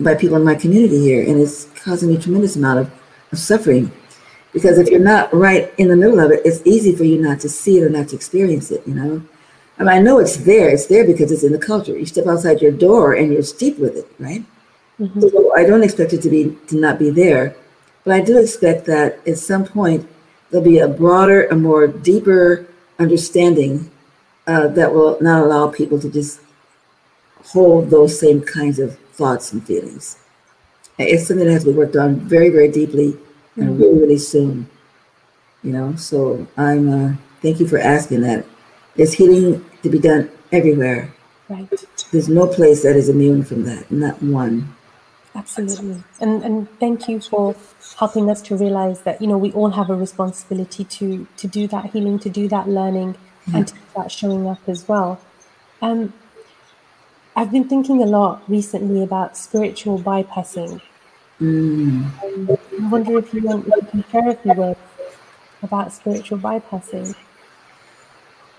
by 0.00 0.14
people 0.14 0.36
in 0.36 0.44
my 0.44 0.54
community 0.54 0.98
here, 0.98 1.22
and 1.22 1.38
it's 1.38 1.66
causing 1.84 2.08
me 2.08 2.16
a 2.16 2.20
tremendous 2.20 2.56
amount 2.56 2.80
of, 2.80 2.90
of 3.32 3.38
suffering. 3.38 3.92
Because 4.52 4.78
if 4.78 4.88
you're 4.88 5.00
not 5.00 5.32
right 5.32 5.72
in 5.78 5.88
the 5.88 5.96
middle 5.96 6.18
of 6.18 6.32
it, 6.32 6.42
it's 6.44 6.60
easy 6.64 6.94
for 6.94 7.04
you 7.04 7.20
not 7.20 7.40
to 7.40 7.48
see 7.48 7.78
it 7.78 7.84
or 7.84 7.90
not 7.90 8.08
to 8.08 8.16
experience 8.16 8.70
it. 8.70 8.82
You 8.86 8.94
know, 8.94 9.22
I 9.78 9.82
mean, 9.84 9.92
I 9.92 9.98
know 10.00 10.18
it's 10.18 10.38
there. 10.38 10.68
It's 10.68 10.86
there 10.86 11.06
because 11.06 11.30
it's 11.30 11.44
in 11.44 11.52
the 11.52 11.58
culture. 11.58 11.96
You 11.96 12.06
step 12.06 12.26
outside 12.26 12.60
your 12.60 12.72
door 12.72 13.14
and 13.14 13.32
you're 13.32 13.42
steeped 13.42 13.78
with 13.78 13.96
it, 13.96 14.10
right? 14.18 14.44
Mhm. 15.00 15.30
So 15.30 15.54
I 15.56 15.64
don't 15.64 15.82
expect 15.82 16.12
it 16.12 16.22
to 16.22 16.28
be 16.28 16.56
to 16.66 16.76
not 16.76 16.98
be 16.98 17.10
there, 17.10 17.54
but 18.04 18.12
I 18.12 18.20
do 18.20 18.38
expect 18.38 18.86
that 18.86 19.18
at 19.26 19.38
some 19.38 19.64
point 19.64 20.06
there'll 20.50 20.64
be 20.64 20.78
a 20.78 20.88
broader, 20.88 21.46
a 21.46 21.56
more 21.56 21.86
deeper 21.86 22.66
understanding 22.98 23.90
uh, 24.46 24.66
that 24.68 24.92
will 24.92 25.16
not 25.20 25.42
allow 25.42 25.68
people 25.68 25.98
to 26.00 26.10
just 26.10 26.40
hold 27.52 27.88
those 27.90 28.18
same 28.18 28.40
kinds 28.42 28.78
of 28.78 28.98
thoughts 29.14 29.52
and 29.52 29.64
feelings. 29.64 30.16
It's 30.98 31.26
something 31.28 31.46
that 31.46 31.52
has 31.52 31.64
to 31.64 31.70
be 31.70 31.78
worked 31.78 31.96
on 31.96 32.16
very, 32.16 32.50
very 32.50 32.68
deeply 32.68 33.16
and 33.56 33.78
really, 33.78 33.98
really 33.98 34.18
soon. 34.18 34.68
You 35.62 35.72
know, 35.72 35.96
so 35.96 36.46
I'm. 36.56 36.88
Uh, 36.88 37.14
thank 37.42 37.60
you 37.60 37.68
for 37.68 37.78
asking 37.78 38.22
that. 38.22 38.46
There's 38.96 39.14
healing 39.14 39.64
to 39.82 39.88
be 39.90 39.98
done 39.98 40.30
everywhere. 40.52 41.12
Right. 41.48 41.68
There's 42.12 42.28
no 42.28 42.46
place 42.46 42.82
that 42.82 42.96
is 42.96 43.08
immune 43.08 43.44
from 43.44 43.64
that. 43.64 43.90
Not 43.90 44.22
one. 44.22 44.74
Absolutely. 45.34 46.02
And 46.20 46.42
and 46.42 46.68
thank 46.80 47.08
you 47.08 47.20
for 47.20 47.54
helping 47.98 48.30
us 48.30 48.42
to 48.42 48.56
realize 48.56 49.02
that, 49.02 49.20
you 49.22 49.28
know, 49.28 49.38
we 49.38 49.52
all 49.52 49.70
have 49.70 49.90
a 49.90 49.94
responsibility 49.94 50.84
to 50.84 51.26
to 51.36 51.46
do 51.46 51.66
that 51.68 51.90
healing, 51.92 52.18
to 52.20 52.28
do 52.28 52.48
that 52.48 52.68
learning 52.68 53.16
and 53.54 53.66
to 53.68 53.74
start 53.90 54.10
showing 54.10 54.48
up 54.48 54.60
as 54.68 54.88
well. 54.88 55.20
Um 55.82 56.12
I've 57.36 57.52
been 57.52 57.68
thinking 57.68 58.02
a 58.02 58.06
lot 58.06 58.42
recently 58.48 59.02
about 59.02 59.36
spiritual 59.36 59.98
bypassing. 60.00 60.82
Mm. 61.40 62.04
I 62.22 62.88
wonder 62.88 63.18
if 63.18 63.32
you 63.32 63.42
want 63.42 63.66
if 63.66 63.74
you 63.74 63.82
can 63.90 64.04
share 64.10 64.28
a 64.30 64.34
few 64.34 64.52
words 64.52 64.80
about 65.62 65.92
spiritual 65.92 66.38
bypassing. 66.38 67.14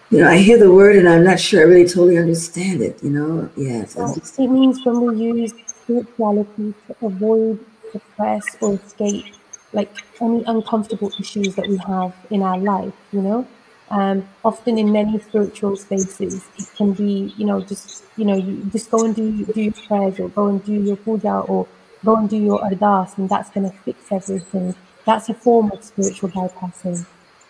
You 0.09 0.19
know, 0.19 0.27
I 0.27 0.38
hear 0.38 0.57
the 0.57 0.71
word 0.71 0.95
and 0.97 1.07
I'm 1.07 1.23
not 1.23 1.39
sure 1.39 1.61
I 1.61 1.63
really 1.63 1.88
totally 1.88 2.17
understand 2.17 2.82
it. 2.82 3.01
You 3.03 3.11
know, 3.11 3.49
yes. 3.55 3.95
Just, 3.95 4.39
it 4.39 4.47
means 4.47 4.84
when 4.84 4.99
we 5.01 5.25
use 5.25 5.53
spirituality 5.67 6.73
to 6.88 7.05
avoid, 7.05 7.59
suppress, 7.91 8.57
or 8.61 8.73
escape 8.73 9.25
like 9.73 9.95
any 10.19 10.43
uncomfortable 10.47 11.11
issues 11.19 11.55
that 11.55 11.67
we 11.67 11.77
have 11.77 12.13
in 12.29 12.41
our 12.41 12.57
life, 12.57 12.93
you 13.13 13.21
know. 13.21 13.47
Um, 13.89 14.27
often 14.43 14.77
in 14.77 14.91
many 14.91 15.19
spiritual 15.19 15.75
spaces, 15.75 16.45
it 16.57 16.67
can 16.75 16.93
be, 16.93 17.34
you 17.38 17.45
know, 17.45 17.61
just 17.61 18.03
you 18.17 18.25
know, 18.25 18.36
you 18.36 18.63
just 18.71 18.89
go 18.89 19.05
and 19.05 19.15
do 19.15 19.45
do 19.45 19.61
your 19.61 19.73
prayers 19.73 20.19
or 20.19 20.29
go 20.29 20.47
and 20.47 20.63
do 20.63 20.73
your 20.73 20.97
puja 20.97 21.39
or 21.39 21.67
go 22.03 22.15
and 22.15 22.29
do 22.29 22.37
your 22.37 22.59
ardas, 22.59 23.17
and 23.17 23.29
that's 23.29 23.49
going 23.49 23.69
to 23.69 23.77
fix 23.77 24.11
everything. 24.11 24.75
That's 25.05 25.29
a 25.29 25.33
form 25.33 25.71
of 25.71 25.83
spiritual 25.83 26.29
bypassing. 26.29 27.05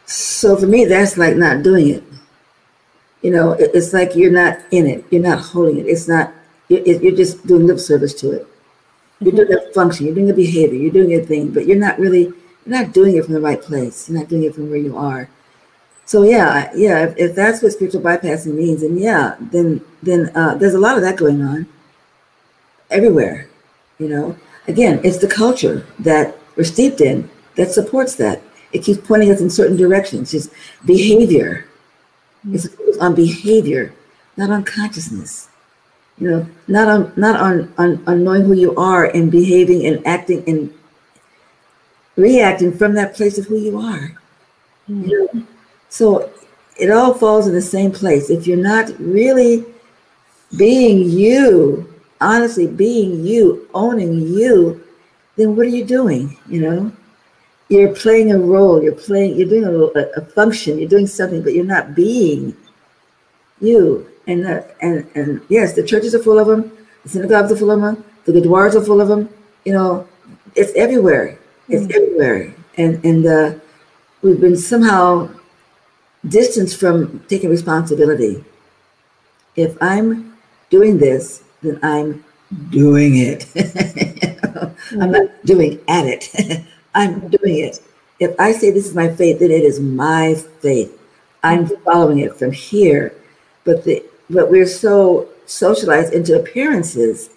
so 0.05 0.55
for 0.55 0.67
me, 0.67 0.85
that's 0.85 1.17
like 1.17 1.35
not 1.35 1.63
doing 1.63 1.89
it. 1.89 2.03
You 3.21 3.31
know, 3.31 3.51
it's 3.53 3.93
like 3.93 4.15
you're 4.15 4.31
not 4.31 4.59
in 4.71 4.87
it. 4.87 5.05
You're 5.11 5.21
not 5.21 5.39
holding 5.39 5.77
it. 5.77 5.85
It's 5.87 6.07
not. 6.07 6.33
You're 6.69 7.15
just 7.15 7.45
doing 7.45 7.67
lip 7.67 7.79
service 7.79 8.13
to 8.15 8.31
it. 8.31 8.47
You're 9.19 9.33
doing 9.33 9.53
a 9.53 9.73
function. 9.73 10.05
You're 10.05 10.15
doing 10.15 10.31
a 10.31 10.33
behavior. 10.33 10.79
You're 10.79 10.91
doing 10.91 11.13
a 11.13 11.23
thing, 11.23 11.51
but 11.51 11.67
you're 11.67 11.77
not 11.77 11.99
really. 11.99 12.33
You're 12.65 12.83
not 12.83 12.93
doing 12.93 13.17
it 13.17 13.25
from 13.25 13.33
the 13.33 13.41
right 13.41 13.61
place. 13.61 14.09
You're 14.09 14.19
not 14.19 14.29
doing 14.29 14.43
it 14.43 14.55
from 14.55 14.69
where 14.69 14.79
you 14.79 14.97
are. 14.97 15.29
So 16.05 16.23
yeah, 16.23 16.71
yeah. 16.75 17.03
If, 17.03 17.17
if 17.17 17.35
that's 17.35 17.61
what 17.61 17.73
spiritual 17.73 18.01
bypassing 18.01 18.55
means, 18.55 18.81
and 18.81 18.99
yeah, 18.99 19.35
then 19.39 19.81
then 20.01 20.31
uh, 20.35 20.55
there's 20.55 20.73
a 20.73 20.79
lot 20.79 20.95
of 20.95 21.03
that 21.03 21.17
going 21.17 21.41
on 21.43 21.67
everywhere. 22.89 23.50
You 24.01 24.09
know, 24.09 24.35
again, 24.67 24.99
it's 25.03 25.19
the 25.19 25.27
culture 25.27 25.85
that 25.99 26.35
we're 26.55 26.63
steeped 26.63 27.01
in 27.01 27.29
that 27.55 27.71
supports 27.71 28.15
that. 28.15 28.41
It 28.73 28.83
keeps 28.83 29.05
pointing 29.05 29.29
us 29.29 29.41
in 29.41 29.49
certain 29.49 29.77
directions. 29.77 30.33
It's 30.33 30.49
behavior. 30.85 31.67
It's 32.51 32.67
on 32.99 33.13
behavior, 33.13 33.93
not 34.37 34.49
on 34.49 34.63
consciousness. 34.63 35.49
You 36.17 36.31
know, 36.31 36.47
not 36.67 36.87
on 36.87 37.13
not 37.15 37.39
on, 37.39 37.71
on 37.77 38.03
on 38.07 38.23
knowing 38.23 38.45
who 38.45 38.53
you 38.53 38.75
are 38.75 39.05
and 39.05 39.31
behaving 39.31 39.85
and 39.85 40.05
acting 40.07 40.43
and 40.47 40.73
reacting 42.15 42.75
from 42.75 42.95
that 42.95 43.13
place 43.13 43.37
of 43.37 43.45
who 43.45 43.57
you 43.57 43.77
are. 43.77 44.19
Mm. 44.89 45.07
You 45.07 45.29
know? 45.33 45.43
So 45.89 46.31
it 46.75 46.89
all 46.89 47.13
falls 47.13 47.45
in 47.45 47.53
the 47.53 47.61
same 47.61 47.91
place. 47.91 48.31
If 48.31 48.47
you're 48.47 48.57
not 48.57 48.89
really 48.99 49.63
being 50.57 51.07
you, 51.07 51.90
honestly 52.21 52.67
being 52.67 53.25
you, 53.25 53.67
owning 53.73 54.21
you, 54.21 54.83
then 55.35 55.55
what 55.55 55.65
are 55.65 55.69
you 55.69 55.83
doing? 55.83 56.37
You 56.47 56.61
know, 56.61 56.91
you're 57.69 57.95
playing 57.95 58.31
a 58.31 58.37
role. 58.37 58.83
You're 58.83 58.95
playing. 58.95 59.37
You're 59.37 59.49
doing 59.49 59.65
a, 59.65 59.99
a 60.19 60.25
function. 60.25 60.77
You're 60.77 60.89
doing 60.89 61.07
something, 61.07 61.41
but 61.41 61.53
you're 61.53 61.65
not 61.65 61.95
being 61.95 62.55
you. 63.59 64.07
And 64.27 64.45
uh, 64.45 64.61
and 64.81 65.09
and 65.15 65.41
yes, 65.49 65.73
the 65.73 65.83
churches 65.83 66.13
are 66.13 66.21
full 66.21 66.37
of 66.37 66.47
them. 66.47 66.71
The 67.03 67.09
synagogues 67.09 67.51
are 67.51 67.57
full 67.57 67.71
of 67.71 67.81
them. 67.81 68.03
The 68.25 68.33
gurdwaras 68.33 68.75
are 68.75 68.83
full 68.83 69.01
of 69.01 69.07
them. 69.07 69.29
You 69.65 69.73
know, 69.73 70.07
it's 70.55 70.73
everywhere. 70.75 71.39
It's 71.69 71.87
mm. 71.87 71.95
everywhere. 71.95 72.53
And 72.77 73.03
and 73.03 73.25
uh, 73.25 73.53
we've 74.21 74.39
been 74.39 74.57
somehow 74.57 75.29
distanced 76.27 76.79
from 76.79 77.23
taking 77.27 77.49
responsibility. 77.49 78.43
If 79.55 79.75
I'm 79.81 80.37
doing 80.69 80.97
this, 80.97 81.43
then 81.61 81.79
I'm 81.83 82.23
doing 82.69 83.17
it. 83.17 83.47
I'm 84.91 85.11
not 85.11 85.45
doing 85.45 85.79
at 85.87 86.05
it. 86.05 86.63
I'm 86.95 87.27
doing 87.29 87.59
it. 87.59 87.79
If 88.19 88.39
I 88.39 88.51
say 88.51 88.71
this 88.71 88.85
is 88.85 88.95
my 88.95 89.09
faith, 89.09 89.39
then 89.39 89.51
it 89.51 89.63
is 89.63 89.79
my 89.79 90.35
faith. 90.59 90.97
I'm 91.43 91.67
following 91.83 92.19
it 92.19 92.35
from 92.35 92.51
here. 92.51 93.13
But 93.63 93.83
the 93.83 94.03
but 94.29 94.49
we're 94.49 94.65
so 94.65 95.27
socialized 95.45 96.13
into 96.13 96.39
appearances 96.39 97.29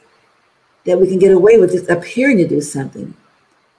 that 0.84 0.98
we 0.98 1.08
can 1.08 1.18
get 1.18 1.32
away 1.32 1.58
with 1.58 1.72
just 1.72 1.90
appearing 1.90 2.36
to 2.38 2.46
do 2.46 2.60
something, 2.60 3.14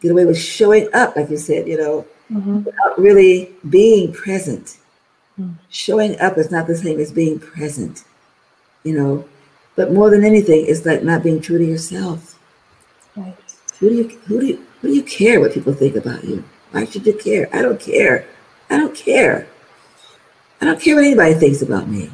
get 0.01 0.11
away 0.11 0.25
with 0.25 0.37
showing 0.37 0.89
up, 0.93 1.15
like 1.15 1.29
you 1.29 1.37
said, 1.37 1.67
you 1.67 1.77
know, 1.77 2.05
mm-hmm. 2.31 2.63
without 2.63 2.99
really 2.99 3.51
being 3.69 4.11
present. 4.11 4.77
Mm-hmm. 5.39 5.53
Showing 5.69 6.19
up 6.19 6.37
is 6.37 6.51
not 6.51 6.67
the 6.67 6.75
same 6.75 6.99
as 6.99 7.11
being 7.11 7.39
present, 7.39 8.03
you 8.83 8.97
know. 8.97 9.25
But 9.75 9.91
more 9.91 10.09
than 10.09 10.23
anything, 10.23 10.65
it's 10.67 10.85
like 10.85 11.03
not 11.03 11.23
being 11.23 11.41
true 11.41 11.57
to 11.57 11.65
yourself. 11.65 12.39
Right. 13.15 13.35
Who 13.79 13.89
do 13.89 13.95
you 13.95 14.07
who 14.25 14.39
do 14.39 14.45
you 14.45 14.65
who 14.81 14.87
do 14.89 14.93
you 14.95 15.03
care 15.03 15.39
what 15.39 15.53
people 15.53 15.73
think 15.73 15.95
about 15.95 16.23
you? 16.23 16.43
Why 16.71 16.85
should 16.85 17.05
you 17.05 17.13
care? 17.13 17.49
I 17.53 17.61
don't 17.61 17.79
care. 17.79 18.27
I 18.69 18.77
don't 18.77 18.95
care. 18.95 19.47
I 20.61 20.65
don't 20.65 20.81
care 20.81 20.95
what 20.95 21.05
anybody 21.05 21.33
thinks 21.33 21.61
about 21.61 21.87
me. 21.87 22.11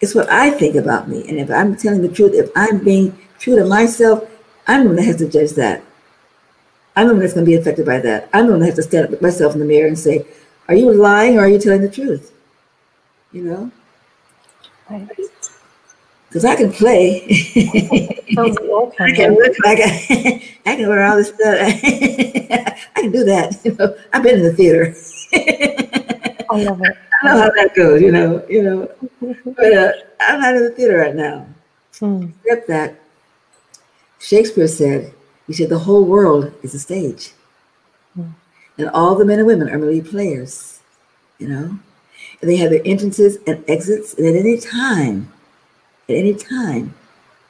It's 0.00 0.14
what 0.14 0.28
I 0.30 0.50
think 0.50 0.76
about 0.76 1.08
me. 1.08 1.28
And 1.28 1.38
if 1.38 1.50
I'm 1.50 1.76
telling 1.76 2.02
the 2.02 2.08
truth, 2.08 2.34
if 2.34 2.50
I'm 2.56 2.82
being 2.82 3.16
true 3.38 3.56
to 3.56 3.64
myself, 3.64 4.28
I'm 4.66 4.82
the 4.82 4.86
one 4.88 4.96
that 4.96 5.04
has 5.04 5.16
to 5.16 5.28
judge 5.28 5.52
that. 5.52 5.82
I'm 6.96 7.06
the 7.06 7.14
one 7.14 7.20
that's 7.20 7.34
going 7.34 7.46
to 7.46 7.50
be 7.50 7.56
affected 7.56 7.86
by 7.86 7.98
that. 8.00 8.28
I'm 8.32 8.46
the 8.46 8.52
one 8.52 8.60
that 8.60 8.66
has 8.66 8.76
to 8.76 8.82
stand 8.82 9.04
up 9.04 9.10
with 9.10 9.22
myself 9.22 9.54
in 9.54 9.60
the 9.60 9.66
mirror 9.66 9.86
and 9.86 9.98
say, 9.98 10.26
are 10.68 10.74
you 10.74 10.92
lying 10.92 11.36
or 11.36 11.42
are 11.42 11.48
you 11.48 11.58
telling 11.58 11.82
the 11.82 11.88
truth? 11.88 12.32
You 13.32 13.42
know? 13.44 13.72
Right 14.88 15.08
because 16.30 16.44
I 16.44 16.54
can 16.54 16.70
play. 16.70 17.26
I 17.28 19.12
can 19.12 19.34
look 19.34 19.56
like 19.64 19.78
I, 19.82 20.48
I 20.66 20.76
can 20.76 20.88
wear 20.88 21.04
all 21.04 21.16
this 21.16 21.28
stuff. 21.28 21.40
I 22.96 23.00
can 23.00 23.10
do 23.10 23.24
that. 23.24 23.60
You 23.64 23.74
know, 23.74 23.96
I've 24.12 24.22
been 24.22 24.38
in 24.38 24.44
the 24.44 24.52
theater. 24.52 24.94
I 26.52 26.62
love 26.62 26.80
it. 26.82 26.96
I 27.22 27.26
know 27.26 27.40
how 27.40 27.50
that 27.50 27.74
goes. 27.74 28.00
You 28.00 28.12
know, 28.12 28.46
you 28.48 28.62
know. 28.62 28.88
But 29.44 29.72
uh, 29.74 29.92
I'm 30.20 30.40
not 30.40 30.54
in 30.54 30.62
the 30.62 30.70
theater 30.70 30.98
right 30.98 31.16
now. 31.16 31.46
Hmm. 31.98 32.28
Except 32.44 32.68
that 32.68 33.00
Shakespeare 34.20 34.68
said, 34.68 35.12
he 35.48 35.52
said, 35.52 35.68
the 35.68 35.80
whole 35.80 36.04
world 36.04 36.52
is 36.62 36.74
a 36.74 36.78
stage. 36.78 37.32
Hmm. 38.14 38.30
And 38.78 38.88
all 38.90 39.16
the 39.16 39.24
men 39.24 39.40
and 39.40 39.48
women 39.48 39.68
are 39.68 39.78
merely 39.78 40.00
players, 40.00 40.80
you 41.40 41.48
know? 41.48 41.78
And 42.40 42.48
they 42.48 42.56
have 42.56 42.70
their 42.70 42.82
entrances 42.84 43.38
and 43.48 43.64
exits, 43.68 44.14
and 44.14 44.26
at 44.26 44.36
any 44.36 44.58
time, 44.58 45.32
at 46.10 46.16
any 46.16 46.34
time. 46.34 46.94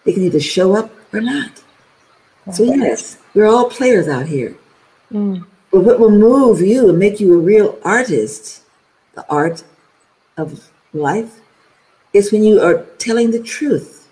They 0.05 0.13
can 0.13 0.23
either 0.23 0.41
show 0.41 0.77
up 0.77 0.91
or 1.13 1.21
not. 1.21 1.63
So, 2.53 2.65
yes, 2.65 3.19
we're 3.35 3.47
all 3.47 3.69
players 3.69 4.09
out 4.09 4.27
here. 4.27 4.57
Mm. 5.13 5.47
But 5.71 5.85
what 5.85 6.01
will 6.01 6.11
move 6.11 6.61
you 6.61 6.89
and 6.89 6.99
make 6.99 7.21
you 7.21 7.35
a 7.35 7.39
real 7.39 7.79
artist, 7.85 8.63
the 9.15 9.25
art 9.29 9.63
of 10.37 10.71
life, 10.93 11.41
is 12.13 12.33
when 12.33 12.43
you 12.43 12.61
are 12.61 12.85
telling 12.99 13.31
the 13.31 13.43
truth. 13.43 14.09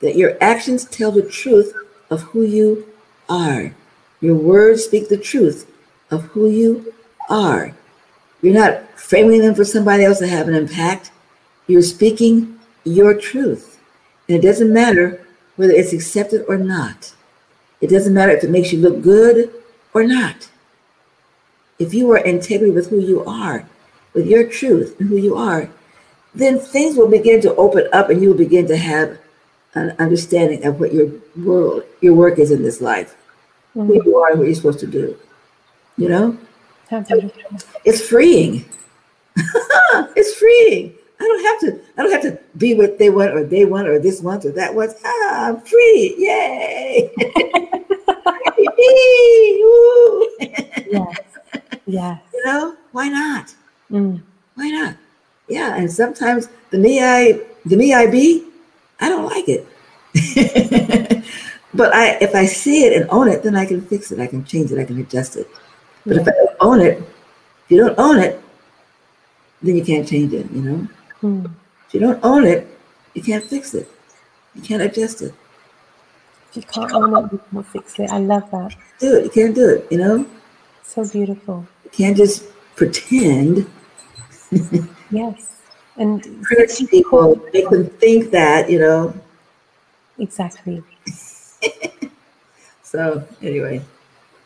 That 0.00 0.16
your 0.16 0.36
actions 0.40 0.84
tell 0.84 1.12
the 1.12 1.22
truth 1.22 1.74
of 2.10 2.22
who 2.22 2.42
you 2.42 2.86
are. 3.28 3.74
Your 4.20 4.34
words 4.34 4.84
speak 4.84 5.08
the 5.08 5.16
truth 5.16 5.70
of 6.10 6.22
who 6.24 6.48
you 6.48 6.92
are. 7.28 7.74
You're 8.42 8.54
not 8.54 8.98
framing 8.98 9.40
them 9.40 9.54
for 9.54 9.64
somebody 9.64 10.04
else 10.04 10.18
to 10.18 10.26
have 10.26 10.48
an 10.48 10.54
impact. 10.54 11.11
You're 11.72 11.80
speaking 11.80 12.60
your 12.84 13.14
truth. 13.14 13.80
And 14.28 14.36
it 14.36 14.46
doesn't 14.46 14.70
matter 14.70 15.26
whether 15.56 15.72
it's 15.72 15.94
accepted 15.94 16.44
or 16.46 16.58
not. 16.58 17.14
It 17.80 17.88
doesn't 17.88 18.12
matter 18.12 18.32
if 18.32 18.44
it 18.44 18.50
makes 18.50 18.74
you 18.74 18.80
look 18.80 19.00
good 19.00 19.50
or 19.94 20.04
not. 20.04 20.50
If 21.78 21.94
you 21.94 22.10
are 22.12 22.18
integrity 22.18 22.72
with 22.72 22.90
who 22.90 23.00
you 23.00 23.24
are, 23.24 23.66
with 24.12 24.26
your 24.26 24.46
truth 24.46 25.00
and 25.00 25.08
who 25.08 25.16
you 25.16 25.34
are, 25.34 25.70
then 26.34 26.58
things 26.58 26.98
will 26.98 27.08
begin 27.08 27.40
to 27.40 27.54
open 27.56 27.88
up 27.94 28.10
and 28.10 28.20
you 28.20 28.28
will 28.28 28.36
begin 28.36 28.66
to 28.66 28.76
have 28.76 29.18
an 29.72 29.96
understanding 29.98 30.66
of 30.66 30.78
what 30.78 30.92
your 30.92 31.10
world, 31.38 31.84
your 32.02 32.12
work 32.12 32.38
is 32.38 32.50
in 32.50 32.62
this 32.62 32.82
life, 32.82 33.16
mm-hmm. 33.74 33.86
who 33.86 33.94
you 34.04 34.18
are 34.18 34.28
and 34.28 34.38
what 34.38 34.44
you're 34.44 34.54
supposed 34.54 34.80
to 34.80 34.86
do. 34.86 35.16
You 35.96 36.10
know? 36.10 36.38
It's 37.86 38.06
freeing. 38.06 38.66
it's 40.14 40.34
freeing. 40.34 40.98
I 41.22 41.24
don't 41.24 41.44
have 41.44 41.60
to. 41.60 41.80
I 41.96 42.02
don't 42.02 42.10
have 42.12 42.22
to 42.22 42.38
be 42.58 42.74
what 42.74 42.98
they 42.98 43.08
want, 43.08 43.30
or 43.30 43.44
they 43.44 43.64
want, 43.64 43.86
or 43.86 44.00
this 44.00 44.20
want, 44.20 44.44
or 44.44 44.50
that 44.52 44.74
wants. 44.74 44.94
Ah, 45.04 45.48
I'm 45.48 45.60
free! 45.60 46.16
Yay! 46.18 47.12
yes. 50.90 51.16
Yes. 51.86 52.20
You 52.34 52.44
know 52.44 52.76
why 52.90 53.08
not? 53.08 53.54
Mm. 53.90 54.20
Why 54.56 54.68
not? 54.70 54.96
Yeah, 55.46 55.76
and 55.76 55.90
sometimes 55.90 56.48
the 56.70 56.78
me 56.78 57.00
I 57.00 57.40
the 57.66 57.76
me 57.76 57.94
I 57.94 58.10
be, 58.10 58.44
I 58.98 59.08
don't 59.08 59.26
like 59.26 59.48
it. 59.48 59.64
but 61.74 61.94
I 61.94 62.18
if 62.20 62.34
I 62.34 62.46
see 62.46 62.84
it 62.84 63.00
and 63.00 63.08
own 63.10 63.28
it, 63.28 63.44
then 63.44 63.54
I 63.54 63.64
can 63.64 63.80
fix 63.80 64.10
it. 64.10 64.18
I 64.18 64.26
can 64.26 64.44
change 64.44 64.72
it. 64.72 64.80
I 64.80 64.84
can 64.84 64.98
adjust 64.98 65.36
it. 65.36 65.48
But 66.04 66.16
yeah. 66.16 66.22
if 66.22 66.28
I 66.28 66.32
don't 66.32 66.56
own 66.58 66.80
it, 66.80 66.98
if 66.98 67.70
you 67.70 67.78
don't 67.78 67.96
own 67.96 68.18
it, 68.18 68.42
then 69.62 69.76
you 69.76 69.84
can't 69.84 70.08
change 70.08 70.32
it. 70.32 70.50
You 70.50 70.62
know. 70.62 70.88
Hmm. 71.22 71.46
If 71.86 71.94
you 71.94 72.00
don't 72.00 72.18
own 72.24 72.44
it, 72.44 72.66
you 73.14 73.22
can't 73.22 73.44
fix 73.44 73.74
it. 73.74 73.88
You 74.56 74.62
can't 74.62 74.82
adjust 74.82 75.22
it. 75.22 75.32
If 76.50 76.56
you 76.56 76.62
can't 76.62 76.92
own 76.92 77.24
it, 77.24 77.32
you 77.32 77.40
can't 77.50 77.66
fix 77.68 77.98
it. 78.00 78.10
I 78.10 78.18
love 78.18 78.50
that. 78.50 78.74
Do 78.98 79.16
it. 79.16 79.24
You 79.24 79.30
can't 79.30 79.54
do 79.54 79.68
it, 79.68 79.86
you 79.90 79.98
know? 79.98 80.26
So 80.82 81.08
beautiful. 81.08 81.64
You 81.84 81.90
can't 81.90 82.16
just 82.16 82.44
pretend. 82.74 83.70
yes. 85.10 85.60
And 85.96 86.44
hurt 86.50 86.70
people, 86.90 87.40
make 87.54 87.70
them 87.70 87.86
think 87.86 88.32
that, 88.32 88.68
you 88.68 88.80
know. 88.80 89.14
Exactly. 90.18 90.82
so 92.82 93.24
anyway. 93.40 93.80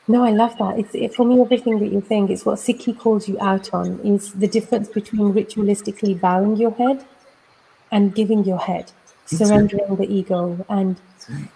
No, 0.09 0.25
I 0.25 0.31
love 0.31 0.57
that. 0.59 0.79
It's 0.79 0.95
it, 0.95 1.15
for 1.15 1.27
me 1.27 1.41
everything 1.41 1.81
that 1.81 1.91
you're 1.91 2.03
saying. 2.03 2.31
It's 2.31 2.47
what 2.47 2.59
Sikhi 2.59 2.97
calls 2.97 3.29
you 3.29 3.37
out 3.41 3.75
on 3.75 3.99
is 4.01 4.33
the 4.33 4.47
difference 4.47 4.89
between 4.89 5.33
ritualistically 5.33 6.21
bowing 6.21 6.57
your 6.57 6.71
head 6.73 7.05
and 7.91 8.15
giving 8.15 8.45
your 8.45 8.59
head, 8.59 8.93
surrendering 9.27 9.89
right. 9.89 9.99
the 9.99 10.15
ego, 10.15 10.65
and 10.69 11.01
right. 11.29 11.49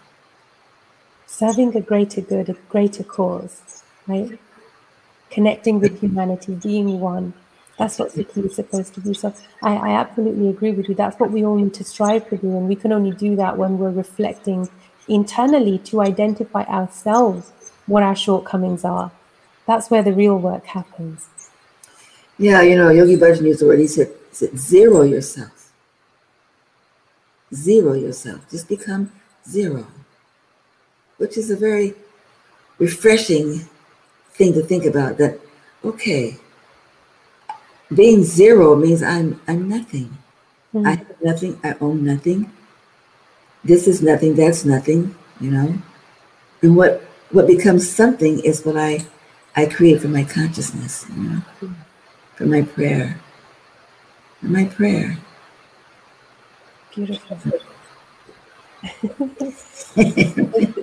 serving 1.27 1.77
a 1.77 1.81
greater 1.81 2.21
good, 2.21 2.49
a 2.49 2.55
greater 2.69 3.05
cause, 3.05 3.85
right? 4.09 4.39
Connecting 5.31 5.79
with 5.79 6.01
humanity, 6.01 6.55
being 6.55 6.99
one. 6.99 7.35
That's 7.79 8.01
what 8.01 8.13
Sikhi 8.13 8.47
is 8.47 8.57
supposed 8.57 8.95
to 8.95 9.01
be. 9.01 9.15
So 9.15 9.33
I, 9.63 9.77
I 9.77 9.89
absolutely 9.91 10.49
agree 10.49 10.73
with 10.73 10.89
you. 10.89 10.97
That's 10.97 11.19
what 11.21 11.31
we 11.31 11.45
all 11.45 11.57
need 11.57 11.73
to 11.75 11.85
strive 11.85 12.29
to 12.31 12.37
do, 12.37 12.49
and 12.57 12.67
we 12.69 12.75
can 12.75 12.91
only 12.93 13.13
do 13.13 13.37
that 13.37 13.57
when 13.57 13.79
we're 13.79 13.91
reflecting 13.91 14.69
internally 15.07 15.79
to 15.79 16.01
identify 16.01 16.65
ourselves 16.65 17.53
what 17.87 18.03
our 18.03 18.17
shortcomings 18.17 18.85
are. 18.85 19.11
That's 19.67 19.91
where 19.91 20.03
the 20.03 20.13
real 20.13 20.39
work 20.39 20.67
happens. 20.67 21.29
Yeah, 22.39 22.63
you 22.63 22.77
know, 22.77 22.91
Yogi 22.91 23.17
Bhajan 23.17 23.43
used 23.43 23.61
the 23.61 23.67
word, 23.67 23.79
he 23.79 23.87
said, 23.87 24.09
he 24.31 24.35
said, 24.35 24.59
zero 24.59 25.03
yourself. 25.03 25.73
Zero 27.53 27.95
yourself. 27.95 28.49
Just 28.51 28.69
become 28.69 29.13
zero, 29.49 29.87
which 31.19 31.37
is 31.37 31.51
a 31.51 31.57
very 31.57 31.95
refreshing 32.79 33.69
thing 34.33 34.55
to 34.55 34.63
think 34.63 34.87
about 34.87 35.19
that, 35.19 35.39
okay, 35.85 36.37
being 37.95 38.23
zero 38.23 38.75
means 38.77 39.03
I'm, 39.03 39.41
I'm 39.47 39.69
nothing. 39.69 40.17
Mm-hmm. 40.75 40.87
I 40.87 40.91
have 40.91 41.23
nothing, 41.23 41.61
I 41.63 41.75
own 41.81 42.05
nothing. 42.05 42.51
This 43.63 43.87
is 43.87 44.01
nothing, 44.01 44.35
that's 44.35 44.65
nothing, 44.65 45.15
you 45.41 45.51
know. 45.51 45.75
And 46.63 46.77
what 46.77 47.03
what 47.31 47.47
becomes 47.47 47.89
something 47.89 48.41
is 48.41 48.65
what 48.65 48.77
I 48.77 49.07
I 49.57 49.67
create 49.67 50.01
for 50.01 50.09
my 50.09 50.25
consciousness, 50.25 51.07
you 51.17 51.23
know, 51.23 51.43
for 52.37 52.47
my 52.47 52.63
prayer, 52.63 53.21
for 54.41 54.47
my 54.47 54.65
prayer. 54.65 55.19
Beautiful. 56.95 57.39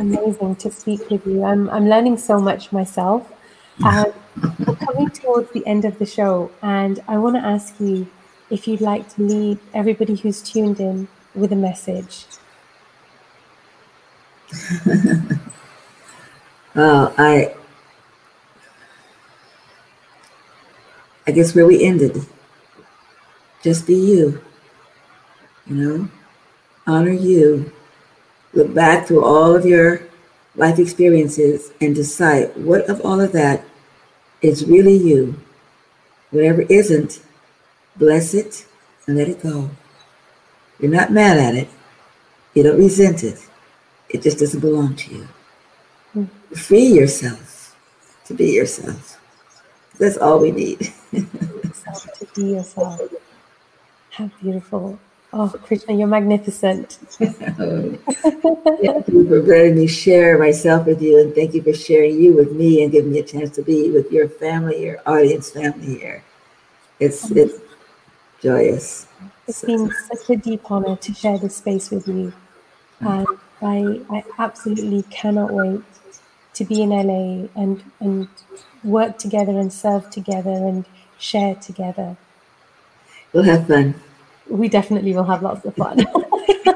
amazing 0.00 0.56
to 0.56 0.70
speak 0.70 1.08
with 1.10 1.26
you. 1.26 1.44
I'm, 1.44 1.68
I'm 1.70 1.88
learning 1.88 2.18
so 2.18 2.40
much 2.40 2.72
myself. 2.72 3.30
Um, 3.84 4.12
we're 4.66 4.76
coming 4.76 5.10
towards 5.10 5.50
the 5.52 5.66
end 5.66 5.84
of 5.84 5.98
the 5.98 6.06
show, 6.06 6.50
and 6.62 7.02
I 7.08 7.18
want 7.18 7.36
to 7.36 7.42
ask 7.42 7.78
you 7.80 8.06
if 8.50 8.66
you'd 8.66 8.80
like 8.80 9.08
to 9.14 9.22
leave 9.22 9.58
everybody 9.72 10.16
who's 10.16 10.42
tuned 10.42 10.80
in 10.80 11.08
with 11.34 11.52
a 11.52 11.56
message. 11.56 12.26
well, 16.74 17.14
I 17.18 17.54
I 21.26 21.32
guess 21.32 21.54
where 21.54 21.66
we 21.66 21.84
ended. 21.84 22.26
Just 23.62 23.86
be 23.86 23.94
you. 23.94 24.42
You 25.66 25.76
know, 25.76 26.08
honor 26.86 27.12
you. 27.12 27.72
Look 28.52 28.74
back 28.74 29.06
through 29.06 29.24
all 29.24 29.54
of 29.54 29.64
your 29.64 30.02
life 30.56 30.78
experiences 30.78 31.72
and 31.80 31.94
decide 31.94 32.56
what 32.56 32.88
of 32.90 33.00
all 33.04 33.20
of 33.20 33.32
that 33.32 33.64
is 34.42 34.66
really 34.66 34.96
you. 34.96 35.38
Whatever 36.30 36.62
isn't, 36.62 37.22
bless 37.96 38.34
it 38.34 38.66
and 39.06 39.16
let 39.16 39.28
it 39.28 39.42
go. 39.42 39.70
You're 40.80 40.90
not 40.90 41.12
mad 41.12 41.36
at 41.38 41.54
it. 41.54 41.68
You 42.54 42.62
don't 42.62 42.78
resent 42.78 43.22
it. 43.22 43.38
It 44.08 44.22
just 44.22 44.38
doesn't 44.38 44.60
belong 44.60 44.96
to 44.96 45.14
you. 45.14 45.28
Free 46.54 46.86
yourself 46.86 47.76
to 48.24 48.34
be 48.34 48.52
yourself. 48.52 49.20
That's 49.98 50.16
all 50.16 50.40
we 50.40 50.50
need. 50.50 50.92
to 51.12 52.26
be 52.34 52.54
yourself. 52.54 53.00
How 54.10 54.30
beautiful. 54.40 54.98
Oh, 55.32 55.48
Krishna, 55.64 55.94
you're 55.94 56.08
magnificent. 56.08 56.98
thank 57.18 57.58
you 59.08 59.28
for 59.28 59.42
letting 59.42 59.76
me 59.76 59.86
share 59.86 60.38
myself 60.38 60.86
with 60.86 61.00
you, 61.00 61.20
and 61.20 61.34
thank 61.34 61.54
you 61.54 61.62
for 61.62 61.72
sharing 61.72 62.20
you 62.20 62.32
with 62.32 62.52
me 62.52 62.82
and 62.82 62.90
giving 62.90 63.12
me 63.12 63.20
a 63.20 63.22
chance 63.22 63.50
to 63.50 63.62
be 63.62 63.90
with 63.90 64.10
your 64.10 64.28
family, 64.28 64.82
your 64.82 64.98
audience 65.06 65.50
family 65.50 65.98
here. 65.98 66.24
It's 66.98 67.30
it's 67.30 67.60
joyous. 68.42 69.06
It's 69.46 69.58
so. 69.58 69.66
been 69.68 69.92
such 69.92 70.30
a 70.30 70.36
deep 70.36 70.68
honor 70.68 70.96
to 70.96 71.14
share 71.14 71.38
this 71.38 71.56
space 71.56 71.90
with 71.90 72.08
you, 72.08 72.32
and 73.00 73.26
I 73.62 74.00
I 74.10 74.24
absolutely 74.38 75.04
cannot 75.10 75.52
wait 75.52 75.82
to 76.54 76.64
be 76.64 76.82
in 76.82 76.90
LA 76.90 77.48
and 77.54 77.82
and 78.00 78.28
work 78.82 79.18
together 79.18 79.58
and 79.58 79.72
serve 79.72 80.10
together 80.10 80.50
and 80.50 80.84
share 81.18 81.54
together. 81.54 82.16
We'll 83.32 83.44
have 83.44 83.66
fun. 83.68 83.94
We 84.48 84.68
definitely 84.68 85.14
will 85.14 85.24
have 85.24 85.42
lots 85.42 85.64
of 85.64 85.76
fun. 85.76 85.98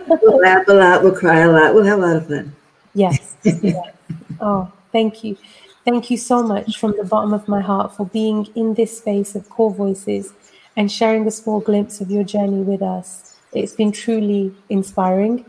we'll 0.22 0.40
laugh 0.40 0.66
a 0.68 0.74
lot, 0.74 1.02
we'll 1.02 1.14
cry 1.14 1.40
a 1.40 1.50
lot, 1.50 1.74
we'll 1.74 1.84
have 1.84 1.98
a 1.98 2.02
lot 2.02 2.16
of 2.16 2.28
fun. 2.28 2.54
Yes. 2.94 3.36
yes. 3.42 3.94
Oh, 4.40 4.70
thank 4.92 5.24
you. 5.24 5.36
Thank 5.84 6.10
you 6.10 6.16
so 6.16 6.42
much 6.42 6.78
from 6.78 6.94
the 6.96 7.04
bottom 7.04 7.34
of 7.34 7.46
my 7.48 7.60
heart 7.60 7.94
for 7.94 8.06
being 8.06 8.46
in 8.54 8.74
this 8.74 8.98
space 8.98 9.34
of 9.34 9.48
core 9.50 9.72
voices 9.72 10.32
and 10.76 10.90
sharing 10.90 11.26
a 11.26 11.30
small 11.30 11.60
glimpse 11.60 12.00
of 12.00 12.10
your 12.10 12.24
journey 12.24 12.62
with 12.62 12.82
us. 12.82 13.36
It's 13.52 13.72
been 13.72 13.92
truly 13.92 14.54
inspiring. 14.68 15.44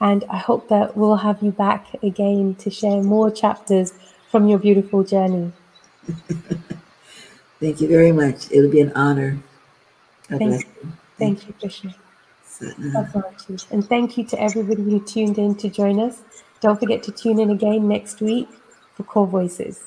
And 0.00 0.24
I 0.30 0.38
hope 0.38 0.68
that 0.68 0.96
we'll 0.96 1.16
have 1.16 1.42
you 1.42 1.50
back 1.50 1.94
again 2.02 2.54
to 2.56 2.70
share 2.70 3.02
more 3.02 3.30
chapters 3.30 3.92
from 4.30 4.48
your 4.48 4.58
beautiful 4.58 5.04
journey. 5.04 5.52
Thank 7.60 7.82
you 7.82 7.88
very 7.88 8.12
much. 8.12 8.50
It'll 8.50 8.70
be 8.70 8.80
an 8.80 8.92
honor. 8.94 9.38
God 10.28 10.38
thank, 10.38 10.64
you. 10.64 10.70
you. 10.82 10.92
Thank 11.18 11.46
you, 11.46 11.54
Krishna. 11.60 11.94
And 13.70 13.86
thank 13.86 14.16
you 14.16 14.24
to 14.24 14.40
everybody 14.40 14.82
who 14.82 15.00
tuned 15.04 15.38
in 15.38 15.54
to 15.56 15.68
join 15.68 16.00
us. 16.00 16.22
Don't 16.60 16.78
forget 16.78 17.02
to 17.04 17.12
tune 17.12 17.38
in 17.38 17.50
again 17.50 17.86
next 17.86 18.20
week 18.20 18.48
for 18.94 19.02
Core 19.04 19.26
Voices. 19.26 19.80